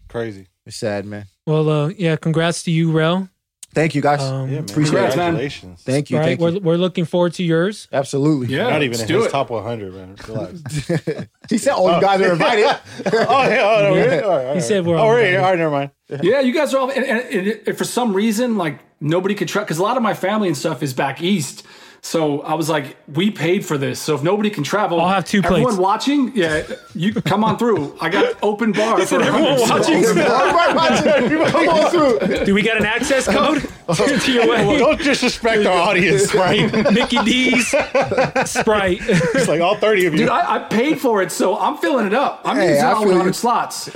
Crazy. 0.07 0.47
It's 0.65 0.77
sad, 0.77 1.05
man. 1.05 1.25
Well, 1.45 1.69
uh, 1.69 1.87
yeah. 1.89 2.15
Congrats 2.15 2.63
to 2.63 2.71
you, 2.71 2.91
Rel. 2.91 3.29
Thank 3.73 3.95
you 3.95 4.01
guys. 4.01 4.21
Um, 4.21 4.49
Yeah, 4.49 4.55
man. 4.61 4.69
Appreciate 4.69 4.77
it. 4.77 4.85
Congrats, 4.85 5.15
man. 5.15 5.25
Congratulations. 5.27 5.81
thank 5.83 6.09
you. 6.09 6.17
right. 6.17 6.25
Thank 6.25 6.39
We're, 6.41 6.49
you. 6.49 6.59
we're 6.59 6.75
looking 6.77 7.05
forward 7.05 7.33
to 7.35 7.43
yours. 7.43 7.87
Absolutely. 7.93 8.47
Yeah, 8.55 8.69
Not 8.69 8.83
even 8.83 8.97
let's 8.97 9.09
in 9.09 9.15
his 9.15 9.25
it. 9.27 9.31
top 9.31 9.49
100, 9.49 9.93
man. 9.93 10.15
Relax. 10.27 10.87
he 11.49 11.57
said 11.57 11.73
all 11.73 11.93
you 11.95 12.01
guys 12.01 12.19
are 12.21 12.31
invited. 12.33 12.65
oh, 12.65 12.77
yeah. 13.47 13.61
Oh, 13.63 13.81
no, 13.89 13.95
really? 13.95 14.19
All 14.19 14.29
right, 14.29 14.39
all 14.45 14.47
He 14.47 14.47
right. 14.59 14.63
said 14.63 14.85
we're 14.85 14.95
Oh, 14.97 14.99
all 14.99 15.11
really? 15.11 15.35
invited. 15.35 15.43
All 15.43 15.49
right, 15.51 15.57
never 15.59 15.71
mind. 15.71 15.91
Yeah, 16.23 16.41
you 16.41 16.53
guys 16.53 16.73
are 16.73 16.79
all. 16.79 16.89
And, 16.91 17.05
and, 17.05 17.19
and 17.21 17.47
it- 17.47 17.77
for 17.77 17.85
some 17.85 18.13
reason, 18.13 18.57
like 18.57 18.79
nobody 18.99 19.35
could 19.35 19.47
travel 19.47 19.65
because 19.65 19.79
a 19.79 19.83
lot 19.83 19.95
of 19.97 20.03
my 20.03 20.13
family 20.13 20.47
and 20.49 20.57
stuff 20.57 20.83
is 20.83 20.93
back 20.93 21.21
east. 21.21 21.65
So 22.03 22.41
I 22.41 22.55
was 22.55 22.67
like, 22.67 22.97
we 23.07 23.29
paid 23.29 23.63
for 23.63 23.77
this. 23.77 23.99
So 23.99 24.15
if 24.15 24.23
nobody 24.23 24.49
can 24.49 24.63
travel, 24.63 24.99
I'll 24.99 25.07
have 25.07 25.23
two 25.23 25.37
Everyone 25.43 25.63
plates. 25.65 25.77
watching, 25.77 26.35
yeah, 26.35 26.63
you 26.95 27.13
come 27.13 27.43
on 27.43 27.59
through. 27.59 27.95
I 28.01 28.09
got 28.09 28.37
open 28.41 28.71
bar. 28.71 28.99
for 29.05 29.21
everyone 29.21 29.59
100. 29.59 29.69
watching? 29.69 30.03
Everybody 30.03 30.73
watching. 30.75 31.51
Come 31.51 31.69
on 31.69 31.91
through. 31.91 32.45
Do 32.45 32.55
we 32.55 32.63
got 32.63 32.77
an 32.77 32.85
access 32.85 33.27
uh-huh. 33.27 33.53
code 33.53 33.71
uh-huh. 33.87 34.19
to 34.25 34.31
your 34.31 34.49
way? 34.49 34.79
Don't 34.79 34.99
disrespect 34.99 35.65
our 35.67 35.77
audience, 35.77 36.33
right? 36.33 36.71
Mickey 36.91 37.17
D's 37.17 37.67
Sprite. 38.45 38.99
It's 39.01 39.47
like 39.47 39.61
all 39.61 39.75
30 39.75 40.05
of 40.07 40.13
you. 40.13 40.19
Dude, 40.21 40.29
I, 40.29 40.55
I 40.55 40.59
paid 40.59 40.99
for 40.99 41.21
it, 41.21 41.31
so 41.31 41.57
I'm 41.57 41.77
filling 41.77 42.07
it 42.07 42.13
up. 42.15 42.41
I'm 42.45 42.57
Hey, 42.57 42.69
using 42.69 42.85
all 42.85 43.01
feel 43.03 43.09
100 43.09 43.35
slots. 43.35 43.89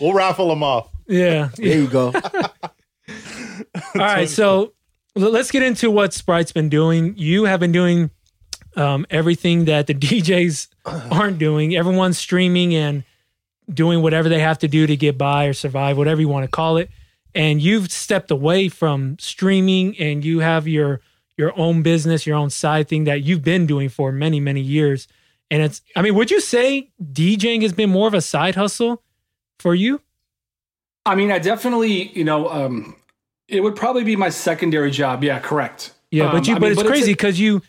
we'll 0.00 0.12
raffle 0.12 0.48
them 0.48 0.62
off. 0.62 0.88
yeah. 1.08 1.48
There 1.56 1.66
you 1.78 1.88
go. 1.88 2.12
All 2.14 4.00
right, 4.00 4.28
so 4.28 4.60
l- 4.60 4.72
let's 5.14 5.50
get 5.50 5.62
into 5.62 5.90
what 5.90 6.12
Sprite's 6.12 6.52
been 6.52 6.68
doing. 6.68 7.14
You 7.16 7.44
have 7.44 7.60
been 7.60 7.72
doing 7.72 8.10
um, 8.76 9.06
everything 9.10 9.66
that 9.66 9.86
the 9.86 9.94
DJs 9.94 10.68
aren't 10.84 11.38
doing. 11.38 11.76
Everyone's 11.76 12.18
streaming 12.18 12.74
and 12.74 13.04
doing 13.72 14.02
whatever 14.02 14.28
they 14.28 14.40
have 14.40 14.58
to 14.58 14.68
do 14.68 14.86
to 14.86 14.96
get 14.96 15.16
by 15.16 15.46
or 15.46 15.52
survive, 15.52 15.96
whatever 15.96 16.20
you 16.20 16.28
want 16.28 16.44
to 16.44 16.50
call 16.50 16.76
it. 16.76 16.90
And 17.34 17.62
you've 17.62 17.90
stepped 17.90 18.30
away 18.30 18.68
from 18.68 19.16
streaming 19.18 19.98
and 19.98 20.24
you 20.24 20.40
have 20.40 20.68
your 20.68 21.00
your 21.38 21.58
own 21.58 21.82
business, 21.82 22.26
your 22.26 22.36
own 22.36 22.50
side 22.50 22.88
thing 22.88 23.04
that 23.04 23.22
you've 23.22 23.42
been 23.42 23.66
doing 23.66 23.88
for 23.88 24.12
many, 24.12 24.38
many 24.38 24.60
years. 24.60 25.08
And 25.50 25.62
it's 25.62 25.80
I 25.96 26.02
mean, 26.02 26.14
would 26.14 26.30
you 26.30 26.40
say 26.40 26.90
DJing 27.02 27.62
has 27.62 27.72
been 27.72 27.90
more 27.90 28.06
of 28.06 28.14
a 28.14 28.20
side 28.20 28.54
hustle 28.54 29.02
for 29.58 29.74
you? 29.74 30.02
I 31.06 31.14
mean, 31.14 31.32
I 31.32 31.38
definitely, 31.38 32.08
you 32.12 32.22
know, 32.22 32.48
um, 32.48 32.96
it 33.52 33.62
would 33.62 33.76
probably 33.76 34.04
be 34.04 34.16
my 34.16 34.28
secondary 34.30 34.90
job. 34.90 35.22
Yeah, 35.22 35.38
correct. 35.38 35.92
Yeah, 36.10 36.26
Um, 36.26 36.32
but 36.32 36.46
you 36.48 36.54
I 36.56 36.58
but 36.58 36.62
mean, 36.62 36.72
it's 36.72 36.82
a- 36.82 36.86
crazy 36.86 37.12
because 37.12 37.38
you 37.38 37.62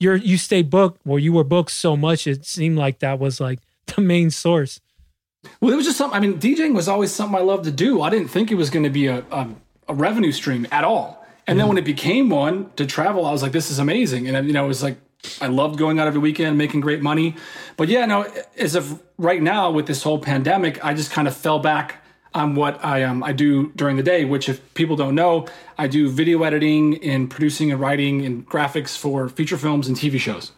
you're 0.00 0.16
you 0.16 0.36
stay 0.38 0.62
booked 0.62 1.00
well 1.04 1.18
you 1.18 1.32
were 1.32 1.44
booked 1.44 1.70
so 1.70 1.96
much 1.96 2.26
it 2.26 2.44
seemed 2.44 2.76
like 2.76 2.98
that 2.98 3.18
was 3.20 3.40
like 3.40 3.60
the 3.94 4.00
main 4.00 4.30
source. 4.30 4.80
Well, 5.60 5.72
it 5.72 5.76
was 5.76 5.84
just 5.84 5.98
something. 5.98 6.16
I 6.16 6.20
mean, 6.20 6.40
DJing 6.40 6.74
was 6.74 6.88
always 6.88 7.12
something 7.12 7.36
I 7.36 7.42
loved 7.42 7.64
to 7.64 7.70
do. 7.70 8.00
I 8.00 8.08
didn't 8.08 8.28
think 8.28 8.50
it 8.50 8.54
was 8.54 8.70
going 8.70 8.84
to 8.84 8.90
be 8.90 9.06
a, 9.08 9.18
a 9.30 9.48
a 9.88 9.94
revenue 9.94 10.32
stream 10.32 10.66
at 10.72 10.84
all. 10.84 11.22
And 11.46 11.60
then 11.60 11.68
when 11.68 11.76
it 11.76 11.84
became 11.84 12.30
one 12.30 12.70
to 12.76 12.86
travel, 12.86 13.26
I 13.26 13.30
was 13.32 13.42
like, 13.42 13.52
this 13.52 13.70
is 13.70 13.78
amazing. 13.78 14.26
And, 14.26 14.46
you 14.46 14.54
know, 14.54 14.64
it 14.64 14.68
was 14.68 14.82
like, 14.82 14.96
I 15.42 15.48
loved 15.48 15.78
going 15.78 15.98
out 16.00 16.06
every 16.06 16.20
weekend, 16.20 16.56
making 16.56 16.80
great 16.80 17.02
money. 17.02 17.36
But 17.76 17.88
yeah, 17.88 18.06
no, 18.06 18.26
as 18.56 18.74
of 18.74 19.02
right 19.18 19.42
now 19.42 19.70
with 19.70 19.86
this 19.86 20.02
whole 20.02 20.18
pandemic, 20.18 20.82
I 20.82 20.94
just 20.94 21.10
kind 21.10 21.28
of 21.28 21.36
fell 21.36 21.58
back 21.58 22.02
on 22.34 22.54
what 22.54 22.84
I 22.84 23.04
um 23.04 23.22
I 23.22 23.32
do 23.32 23.70
during 23.76 23.96
the 23.96 24.02
day, 24.02 24.24
which 24.24 24.48
if 24.48 24.74
people 24.74 24.96
don't 24.96 25.14
know, 25.14 25.46
I 25.78 25.86
do 25.86 26.10
video 26.10 26.42
editing 26.42 27.02
and 27.04 27.30
producing 27.30 27.70
and 27.70 27.80
writing 27.80 28.24
and 28.24 28.46
graphics 28.48 28.96
for 28.96 29.28
feature 29.28 29.56
films 29.56 29.88
and 29.88 29.96
TV 29.96 30.18
shows. 30.18 30.52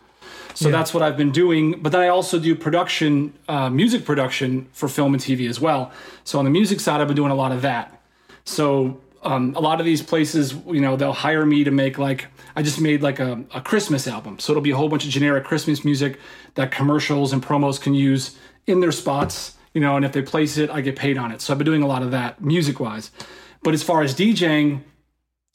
So 0.55 0.69
yeah. 0.69 0.77
that's 0.77 0.95
what 0.95 1.03
I've 1.03 1.19
been 1.19 1.33
doing. 1.33 1.83
But 1.83 1.93
then 1.93 2.01
I 2.01 2.09
also 2.09 2.39
do 2.39 2.55
production, 2.55 3.35
uh, 3.47 3.69
music 3.69 4.07
production 4.07 4.69
for 4.73 4.89
film 4.89 5.13
and 5.13 5.23
TV 5.23 5.47
as 5.51 5.61
well. 5.61 5.93
So 6.25 6.39
on 6.39 6.47
the 6.47 6.51
music 6.51 6.81
side, 6.81 7.03
I've 7.03 7.09
been 7.09 7.17
doing 7.17 7.31
a 7.31 7.35
lot 7.35 7.53
of 7.53 7.61
that. 7.61 8.01
So 8.47 8.99
um, 9.23 9.55
a 9.55 9.61
lot 9.61 9.81
of 9.81 9.87
these 9.87 10.01
places, 10.01 10.55
you 10.67 10.81
know, 10.81 10.97
they'll 10.97 11.13
hire 11.13 11.45
me 11.45 11.65
to 11.65 11.71
make 11.71 11.99
like 11.99 12.29
I 12.55 12.63
just 12.63 12.81
made 12.81 13.03
like 13.03 13.19
a, 13.19 13.45
a 13.55 13.61
Christmas 13.61 14.09
album. 14.09 14.39
So 14.39 14.53
it'll 14.53 14.63
be 14.63 14.71
a 14.71 14.77
whole 14.77 14.89
bunch 14.89 15.05
of 15.05 15.11
generic 15.11 15.45
Christmas 15.45 15.85
music 15.85 16.19
that 16.55 16.71
commercials 16.71 17.35
and 17.35 17.45
promos 17.45 17.79
can 17.79 17.93
use 17.93 18.39
in 18.67 18.81
their 18.81 18.93
spots, 18.93 19.56
you 19.77 19.83
know, 19.83 19.95
and 19.95 20.07
if 20.07 20.13
they 20.13 20.23
place 20.23 20.57
it, 20.57 20.71
I 20.71 20.81
get 20.81 20.97
paid 20.97 21.19
on 21.19 21.31
it. 21.33 21.43
So 21.43 21.53
I've 21.53 21.59
been 21.59 21.67
doing 21.67 21.83
a 21.83 21.87
lot 21.87 22.03
of 22.03 22.11
that 22.13 22.41
music 22.41 22.81
wise. 22.81 23.11
But 23.63 23.75
as 23.75 23.83
far 23.83 24.01
as 24.01 24.15
DJing, 24.15 24.81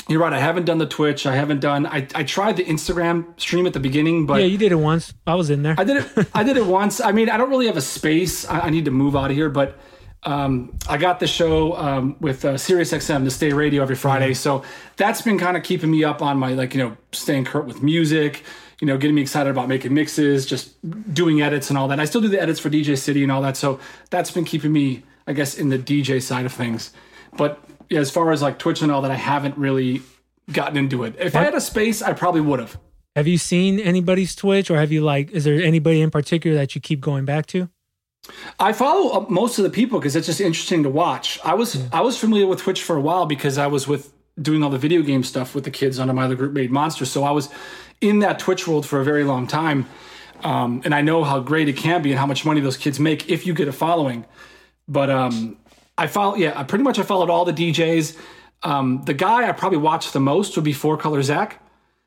you're 0.08 0.20
right. 0.20 0.32
I 0.32 0.38
haven't 0.38 0.66
done 0.66 0.78
the 0.78 0.86
Twitch. 0.86 1.26
I 1.26 1.34
haven't 1.34 1.60
done. 1.60 1.88
I, 1.88 2.08
I 2.14 2.24
tried 2.24 2.58
the 2.58 2.64
Instagram 2.64 3.40
stream 3.40 3.66
at 3.66 3.74
the 3.74 3.80
beginning, 3.80 4.28
but 4.28 4.40
yeah, 4.40 4.46
you 4.46 4.60
did 4.60 4.72
it 4.72 4.76
once. 4.76 5.12
I 5.26 5.34
was 5.34 5.50
in 5.50 5.64
there. 5.64 5.74
I 5.76 5.84
did 5.84 6.06
it. 6.06 6.28
I 6.36 6.44
did 6.44 6.56
it 6.56 6.68
once. 6.68 7.02
I 7.02 7.14
mean, 7.14 7.32
I 7.32 7.38
don't 7.38 7.50
really 7.50 7.66
have 7.66 7.78
a 7.78 7.82
space. 7.82 8.48
I, 8.48 8.60
I 8.60 8.70
need 8.70 8.86
to 8.86 8.92
move 8.92 9.16
out 9.16 9.32
of 9.32 9.36
here, 9.36 9.50
but 9.50 9.80
um, 10.22 10.78
I 10.88 10.98
got 10.98 11.20
the 11.20 11.26
show 11.26 11.76
um, 11.76 12.16
with 12.20 12.46
uh, 12.46 12.54
SiriusXM, 12.54 13.24
the 13.24 13.32
Stay 13.32 13.54
Radio 13.54 13.82
every 13.82 13.96
Friday. 13.96 14.34
Mm-hmm. 14.34 14.60
So 14.60 14.64
that's 14.98 15.24
been 15.24 15.40
kind 15.40 15.58
of 15.58 15.64
keeping 15.64 15.90
me 15.90 16.04
up 16.04 16.22
on 16.22 16.38
my 16.38 16.54
like 16.54 16.76
you 16.76 16.84
know 16.84 16.96
staying 17.12 17.46
current 17.46 17.68
with 17.68 17.82
music. 17.82 18.44
You 18.82 18.88
know, 18.88 18.98
getting 18.98 19.16
me 19.16 19.22
excited 19.22 19.50
about 19.50 19.70
making 19.70 19.94
mixes, 19.94 20.46
just 20.46 20.76
doing 21.14 21.42
edits 21.42 21.70
and 21.70 21.78
all 21.78 21.88
that. 21.88 22.00
I 22.00 22.06
still 22.06 22.20
do 22.20 22.28
the 22.28 22.42
edits 22.42 22.60
for 22.60 22.70
DJ 22.70 22.98
City 22.98 23.24
and 23.24 23.32
all 23.32 23.42
that. 23.44 23.56
So 23.56 23.80
that's 24.10 24.32
been 24.32 24.44
keeping 24.44 24.74
me, 24.74 25.04
I 25.28 25.34
guess, 25.34 25.58
in 25.58 25.70
the 25.70 25.78
DJ 25.78 26.22
side 26.22 26.46
of 26.46 26.52
things. 26.52 26.92
But 27.38 27.64
yeah, 27.90 28.00
as 28.00 28.12
far 28.12 28.32
as 28.32 28.42
like 28.42 28.60
Twitch 28.60 28.82
and 28.82 28.92
all 28.92 29.02
that, 29.04 29.12
I 29.12 29.16
haven't 29.16 29.58
really 29.58 30.02
gotten 30.52 30.78
into 30.78 31.04
it. 31.04 31.16
If 31.18 31.36
I 31.36 31.44
had 31.44 31.54
a 31.54 31.62
space, 31.62 32.02
I 32.02 32.14
probably 32.14 32.42
would 32.42 32.60
have. 32.60 32.78
Have 33.16 33.28
you 33.28 33.38
seen 33.38 33.80
anybody's 33.80 34.36
Twitch, 34.36 34.72
or 34.72 34.78
have 34.78 34.92
you 34.92 35.02
like? 35.02 35.32
Is 35.32 35.44
there 35.44 35.62
anybody 35.62 36.02
in 36.02 36.12
particular 36.12 36.56
that 36.58 36.76
you 36.76 36.82
keep 36.82 37.02
going 37.02 37.26
back 37.26 37.46
to? 37.48 37.70
I 38.60 38.72
follow 38.72 39.22
uh, 39.22 39.26
most 39.30 39.58
of 39.58 39.64
the 39.64 39.70
people 39.70 40.00
because 40.00 40.16
it's 40.16 40.28
just 40.28 40.40
interesting 40.40 40.84
to 40.84 40.90
watch. 40.90 41.40
I 41.44 41.54
was 41.54 41.76
yeah. 41.76 41.88
I 41.92 42.02
was 42.02 42.18
familiar 42.18 42.48
with 42.48 42.60
Twitch 42.60 42.82
for 42.82 42.96
a 42.96 43.02
while 43.02 43.26
because 43.26 43.58
I 43.58 43.68
was 43.68 43.88
with 43.88 44.14
doing 44.42 44.64
all 44.64 44.70
the 44.70 44.78
video 44.78 45.02
game 45.02 45.24
stuff 45.24 45.54
with 45.54 45.66
the 45.66 45.72
kids 45.72 46.00
under 46.00 46.14
my 46.14 46.24
other 46.24 46.36
group 46.36 46.54
made 46.54 46.72
monsters. 46.72 47.12
So 47.12 47.24
I 47.24 47.32
was 47.32 47.50
in 48.02 48.20
that 48.20 48.40
Twitch 48.40 48.68
world 48.68 48.86
for 48.86 49.00
a 49.00 49.04
very 49.04 49.24
long 49.24 49.48
time, 49.48 49.88
um, 50.44 50.82
and 50.84 50.94
I 50.94 51.02
know 51.02 51.24
how 51.24 51.40
great 51.40 51.70
it 51.70 51.78
can 51.78 52.02
be 52.02 52.12
and 52.12 52.20
how 52.20 52.26
much 52.26 52.46
money 52.46 52.60
those 52.60 52.78
kids 52.78 53.00
make 53.00 53.30
if 53.30 53.46
you 53.46 53.54
get 53.54 53.68
a 53.68 53.72
following. 53.72 54.26
But 54.88 55.10
um, 55.10 55.58
I 55.98 56.08
follow, 56.08 56.36
yeah, 56.36 56.60
I 56.60 56.64
pretty 56.64 56.84
much 56.84 57.00
I 57.00 57.04
followed 57.04 57.30
all 57.30 57.46
the 57.46 57.54
DJs. 57.54 58.18
Um, 58.64 59.04
the 59.06 59.14
guy 59.14 59.48
I 59.48 59.52
probably 59.54 59.78
watched 59.78 60.14
the 60.14 60.20
most 60.20 60.56
would 60.56 60.66
be 60.66 60.74
Four 60.74 60.98
Color 60.98 61.22
Zack. 61.22 61.62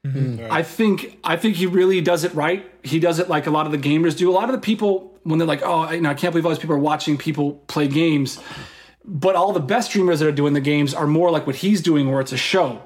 Mm-hmm. 0.05 0.43
Right. 0.43 0.53
I 0.53 0.63
think 0.63 1.19
I 1.25 1.37
think 1.37 1.57
he 1.57 1.67
really 1.67 2.01
does 2.01 2.25
it 2.25 2.35
right. 2.35 2.71
He 2.83 3.01
does 3.01 3.19
it 3.19 3.29
like 3.29 3.47
a 3.47 3.51
lot 3.51 3.67
of 3.67 3.73
the 3.73 3.79
gamers 3.79 4.17
do. 4.17 4.31
A 4.31 4.33
lot 4.33 4.45
of 4.45 4.53
the 4.53 4.61
people 4.61 5.19
when 5.23 5.39
they're 5.39 5.49
like, 5.49 5.63
oh, 5.65 5.91
you 5.91 6.03
know, 6.03 6.11
I 6.11 6.15
can't 6.15 6.33
believe 6.33 6.45
all 6.45 6.53
these 6.53 6.59
people 6.59 6.77
are 6.77 6.79
watching 6.79 7.17
people 7.17 7.53
play 7.69 7.89
games. 7.89 8.39
But 9.05 9.35
all 9.35 9.53
the 9.53 9.61
best 9.61 9.91
streamers 9.91 10.21
that 10.21 10.29
are 10.29 10.33
doing 10.33 10.53
the 10.53 10.61
games 10.61 10.93
are 10.95 11.07
more 11.07 11.31
like 11.31 11.47
what 11.47 11.57
he's 11.57 11.81
doing, 11.81 12.11
where 12.11 12.21
it's 12.21 12.33
a 12.33 12.37
show. 12.37 12.83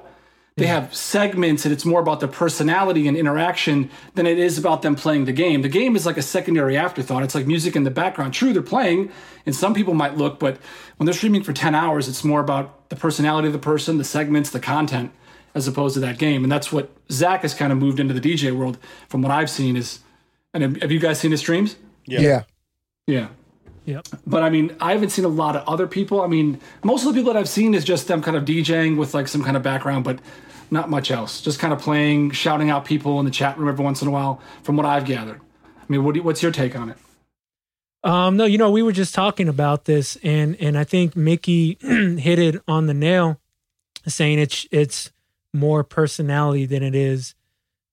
They 0.55 0.65
yeah. 0.65 0.81
have 0.81 0.93
segments 0.93 1.63
and 1.63 1.73
it's 1.73 1.85
more 1.85 2.01
about 2.01 2.19
their 2.19 2.29
personality 2.29 3.07
and 3.07 3.15
interaction 3.15 3.89
than 4.15 4.25
it 4.25 4.37
is 4.37 4.57
about 4.57 4.81
them 4.81 4.95
playing 4.95 5.25
the 5.25 5.31
game. 5.31 5.61
The 5.61 5.69
game 5.69 5.95
is 5.95 6.05
like 6.05 6.17
a 6.17 6.21
secondary 6.21 6.75
afterthought. 6.75 7.23
It's 7.23 7.33
like 7.33 7.47
music 7.47 7.75
in 7.75 7.83
the 7.83 7.91
background. 7.91 8.33
True, 8.33 8.51
they're 8.51 8.61
playing, 8.61 9.11
and 9.45 9.55
some 9.55 9.73
people 9.73 9.93
might 9.93 10.17
look, 10.17 10.37
but 10.37 10.57
when 10.97 11.05
they're 11.05 11.13
streaming 11.13 11.43
for 11.43 11.53
10 11.53 11.75
hours, 11.75 12.09
it's 12.09 12.23
more 12.25 12.41
about 12.41 12.89
the 12.89 12.97
personality 12.97 13.47
of 13.47 13.53
the 13.53 13.59
person, 13.59 13.97
the 13.97 14.03
segments, 14.03 14.49
the 14.49 14.59
content, 14.59 15.11
as 15.55 15.67
opposed 15.67 15.93
to 15.93 15.99
that 16.01 16.17
game. 16.17 16.43
And 16.43 16.51
that's 16.51 16.71
what 16.71 16.91
Zack 17.09 17.43
has 17.43 17.53
kind 17.53 17.71
of 17.71 17.77
moved 17.77 17.99
into 17.99 18.13
the 18.13 18.21
DJ 18.21 18.55
world 18.55 18.77
from 19.07 19.21
what 19.21 19.31
I've 19.31 19.49
seen 19.49 19.77
is. 19.77 19.99
And 20.53 20.81
have 20.81 20.91
you 20.91 20.99
guys 20.99 21.19
seen 21.19 21.31
his 21.31 21.39
streams? 21.39 21.75
Yeah. 22.05 22.19
Yeah. 22.19 22.43
Yeah. 23.07 23.27
Yep. 23.85 24.07
But 24.27 24.43
I 24.43 24.49
mean, 24.49 24.75
I 24.79 24.91
haven't 24.91 25.09
seen 25.09 25.25
a 25.25 25.29
lot 25.29 25.55
of 25.55 25.67
other 25.67 25.87
people. 25.87 26.21
I 26.21 26.27
mean, 26.27 26.59
most 26.83 27.05
of 27.05 27.13
the 27.13 27.19
people 27.19 27.33
that 27.33 27.39
I've 27.39 27.49
seen 27.49 27.73
is 27.73 27.83
just 27.83 28.07
them 28.07 28.21
kind 28.21 28.37
of 28.37 28.45
DJing 28.45 28.97
with 28.97 29.13
like 29.13 29.27
some 29.27 29.43
kind 29.43 29.57
of 29.57 29.63
background, 29.63 30.03
but 30.03 30.19
not 30.71 30.89
much 30.89 31.11
else. 31.11 31.41
Just 31.41 31.59
kind 31.59 31.73
of 31.73 31.79
playing, 31.79 32.31
shouting 32.31 32.69
out 32.69 32.85
people 32.85 33.19
in 33.19 33.25
the 33.25 33.31
chat 33.31 33.57
room 33.57 33.67
every 33.67 33.83
once 33.83 34.01
in 34.01 34.07
a 34.07 34.11
while, 34.11 34.41
from 34.63 34.77
what 34.77 34.85
I've 34.85 35.05
gathered. 35.05 35.41
I 35.65 35.85
mean, 35.87 36.03
what 36.03 36.15
you, 36.15 36.23
what's 36.23 36.43
your 36.43 36.51
take 36.51 36.75
on 36.75 36.89
it? 36.89 36.97
Um, 38.03 38.37
no, 38.37 38.45
you 38.45 38.57
know, 38.57 38.71
we 38.71 38.83
were 38.83 38.91
just 38.91 39.13
talking 39.13 39.49
about 39.49 39.85
this, 39.85 40.17
and 40.23 40.55
and 40.57 40.77
I 40.77 40.83
think 40.83 41.15
Mickey 41.15 41.77
hit 41.81 42.39
it 42.39 42.61
on 42.67 42.85
the 42.85 42.93
nail, 42.93 43.39
saying 44.07 44.39
it's 44.39 44.67
it's 44.71 45.11
more 45.53 45.83
personality 45.83 46.65
than 46.65 46.83
it 46.83 46.95
is 46.95 47.35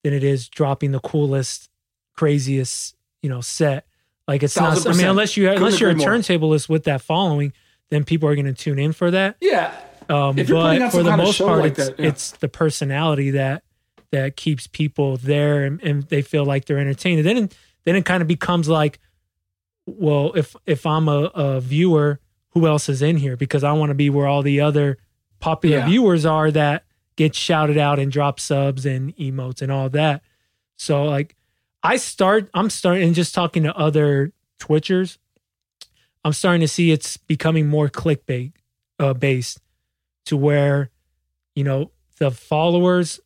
than 0.05 0.13
it 0.13 0.23
is 0.23 0.49
dropping 0.49 0.93
the 0.93 1.01
coolest, 1.01 1.69
craziest, 2.15 2.95
you 3.23 3.29
know, 3.29 3.41
set. 3.41 3.86
Like 4.27 4.43
it's 4.43 4.57
not. 4.57 4.87
I 4.87 4.93
mean, 4.93 5.07
unless 5.07 5.37
you 5.37 5.51
unless 5.51 5.81
you're 5.81 5.91
a 5.91 5.95
turntablist 5.95 6.69
with 6.69 6.85
that 6.85 7.01
following, 7.01 7.53
then 7.91 8.05
people 8.05 8.29
are 8.29 8.35
going 8.35 8.47
to 8.47 8.53
tune 8.53 8.79
in 8.79 8.93
for 8.93 9.11
that. 9.11 9.37
Yeah. 9.41 9.75
Um, 10.09 10.37
but 10.37 10.47
for 10.91 11.03
the 11.03 11.17
most 11.17 11.39
part, 11.39 11.61
like 11.61 11.79
it's 11.79 11.89
that, 11.89 11.99
yeah. 11.99 12.09
it's 12.09 12.31
the 12.33 12.49
personality 12.49 13.31
that 13.33 13.63
that 14.13 14.37
keeps 14.37 14.67
people 14.67 15.17
there, 15.17 15.65
and, 15.65 15.81
and 15.83 16.03
they 16.05 16.23
feel 16.23 16.45
like 16.45 16.65
they're 16.65 16.79
entertained. 16.79 17.27
And 17.27 17.39
then 17.39 17.51
then 17.85 17.97
it 17.97 18.05
kind 18.05 18.23
of 18.23 18.29
becomes 18.29 18.69
like, 18.69 18.99
well, 19.87 20.33
if 20.35 20.55
if 20.67 20.87
I'm 20.87 21.09
a, 21.09 21.31
a 21.35 21.61
viewer, 21.61 22.21
who 22.51 22.67
else 22.67 22.89
is 22.89 23.03
in 23.03 23.17
here? 23.17 23.37
Because 23.37 23.65
I 23.65 23.73
want 23.73 23.91
to 23.91 23.95
be 23.95 24.11
where 24.11 24.27
all 24.27 24.43
the 24.43 24.61
other 24.61 24.99
popular 25.39 25.79
yeah. 25.79 25.87
viewers 25.87 26.25
are 26.25 26.51
that 26.51 26.85
get 27.17 27.35
shouted 27.35 27.79
out 27.79 27.99
and 27.99 28.13
drop 28.13 28.41
subs 28.41 28.87
and 28.87 29.17
emotes 29.17 29.63
and 29.63 29.73
all 29.73 29.89
that. 29.91 30.23
So 30.77 31.05
like 31.05 31.37
I 31.87 31.97
start, 31.99 32.51
I'm 32.53 32.69
starting 32.69 33.05
and 33.05 33.15
just 33.15 33.33
talking 33.33 33.63
to 33.63 33.77
other 33.77 34.33
Twitchers. 34.59 35.19
I'm 36.25 36.33
starting 36.33 36.61
to 36.63 36.69
see 36.69 36.91
it's 36.91 37.17
becoming 37.17 37.69
more 37.69 37.89
clickbait 37.89 38.55
uh, 38.99 39.15
based 39.15 39.61
to 40.25 40.37
where, 40.37 40.91
you 41.55 41.63
know, 41.63 41.93
the 42.19 42.33
followers 42.33 43.21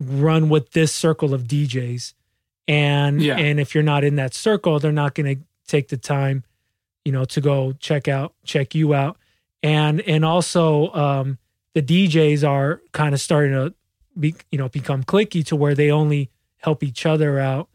run 0.00 0.48
with 0.48 0.72
this 0.72 0.92
circle 0.92 1.32
of 1.32 1.44
DJs. 1.44 2.14
And 2.66 3.22
yeah. 3.22 3.36
and 3.36 3.60
if 3.60 3.72
you're 3.72 3.84
not 3.84 4.02
in 4.02 4.16
that 4.16 4.34
circle, 4.34 4.80
they're 4.80 4.90
not 4.90 5.14
going 5.14 5.36
to 5.36 5.42
take 5.68 5.86
the 5.86 5.96
time, 5.96 6.42
you 7.04 7.12
know, 7.12 7.24
to 7.26 7.40
go 7.40 7.72
check 7.78 8.08
out 8.08 8.34
check 8.44 8.74
you 8.74 8.94
out. 8.94 9.16
And 9.62 10.00
and 10.00 10.24
also 10.24 10.92
um 10.92 11.38
the 11.74 11.82
DJs 11.82 12.48
are 12.48 12.82
kind 12.90 13.14
of 13.14 13.20
starting 13.20 13.52
to 13.52 13.74
be, 14.18 14.34
you 14.50 14.58
know, 14.58 14.68
become 14.68 15.04
clicky 15.04 15.46
to 15.46 15.54
where 15.54 15.76
they 15.76 15.92
only 15.92 16.30
help 16.58 16.82
each 16.82 17.06
other 17.06 17.38
out 17.38 17.68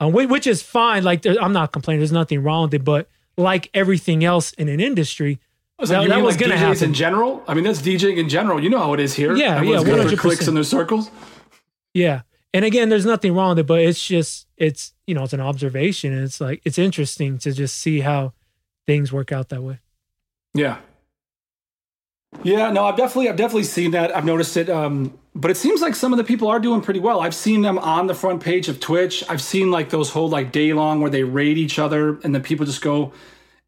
uh, 0.00 0.08
which 0.08 0.46
is 0.46 0.62
fine. 0.62 1.04
Like 1.04 1.26
I'm 1.26 1.52
not 1.52 1.72
complaining. 1.72 2.00
There's 2.00 2.12
nothing 2.12 2.42
wrong 2.42 2.62
with 2.62 2.74
it, 2.74 2.84
but 2.84 3.08
like 3.36 3.70
everything 3.74 4.24
else 4.24 4.52
in 4.54 4.68
an 4.68 4.80
industry, 4.80 5.38
was 5.78 5.90
that, 5.90 6.08
that 6.08 6.22
was 6.22 6.34
like 6.34 6.40
going 6.40 6.50
to 6.50 6.58
happen 6.58 6.84
in 6.84 6.94
general. 6.94 7.44
I 7.46 7.54
mean, 7.54 7.64
that's 7.64 7.80
DJing 7.80 8.16
in 8.16 8.28
general. 8.28 8.62
You 8.62 8.68
know 8.68 8.78
how 8.78 8.94
it 8.94 9.00
is 9.00 9.14
here. 9.14 9.36
Yeah, 9.36 9.56
Everyone's 9.56 9.84
yeah. 9.84 9.90
One 9.90 10.00
hundred 10.00 10.18
clicks 10.18 10.48
in 10.48 10.54
their 10.54 10.64
circles. 10.64 11.10
Yeah, 11.94 12.22
and 12.52 12.64
again, 12.64 12.88
there's 12.88 13.06
nothing 13.06 13.34
wrong 13.34 13.50
with 13.50 13.60
it, 13.60 13.66
but 13.66 13.80
it's 13.80 14.04
just 14.04 14.48
it's 14.56 14.92
you 15.06 15.14
know 15.14 15.22
it's 15.22 15.32
an 15.32 15.40
observation. 15.40 16.12
And 16.12 16.24
it's 16.24 16.40
like 16.40 16.60
it's 16.64 16.78
interesting 16.78 17.38
to 17.38 17.52
just 17.52 17.78
see 17.78 18.00
how 18.00 18.32
things 18.86 19.12
work 19.12 19.30
out 19.30 19.50
that 19.50 19.62
way. 19.62 19.78
Yeah, 20.54 20.78
yeah. 22.42 22.72
No, 22.72 22.86
I've 22.86 22.96
definitely 22.96 23.28
I've 23.28 23.36
definitely 23.36 23.64
seen 23.64 23.92
that. 23.92 24.14
I've 24.16 24.24
noticed 24.24 24.56
it. 24.56 24.68
Um, 24.68 25.16
but 25.38 25.52
it 25.52 25.56
seems 25.56 25.80
like 25.80 25.94
some 25.94 26.12
of 26.12 26.16
the 26.16 26.24
people 26.24 26.48
are 26.48 26.58
doing 26.58 26.80
pretty 26.80 26.98
well. 26.98 27.20
I've 27.20 27.34
seen 27.34 27.62
them 27.62 27.78
on 27.78 28.08
the 28.08 28.14
front 28.14 28.42
page 28.42 28.68
of 28.68 28.80
Twitch. 28.80 29.22
I've 29.28 29.40
seen 29.40 29.70
like 29.70 29.90
those 29.90 30.10
whole 30.10 30.28
like 30.28 30.50
day 30.50 30.72
long 30.72 31.00
where 31.00 31.12
they 31.12 31.22
raid 31.22 31.56
each 31.56 31.78
other 31.78 32.18
and 32.24 32.34
then 32.34 32.42
people 32.42 32.66
just 32.66 32.82
go. 32.82 33.12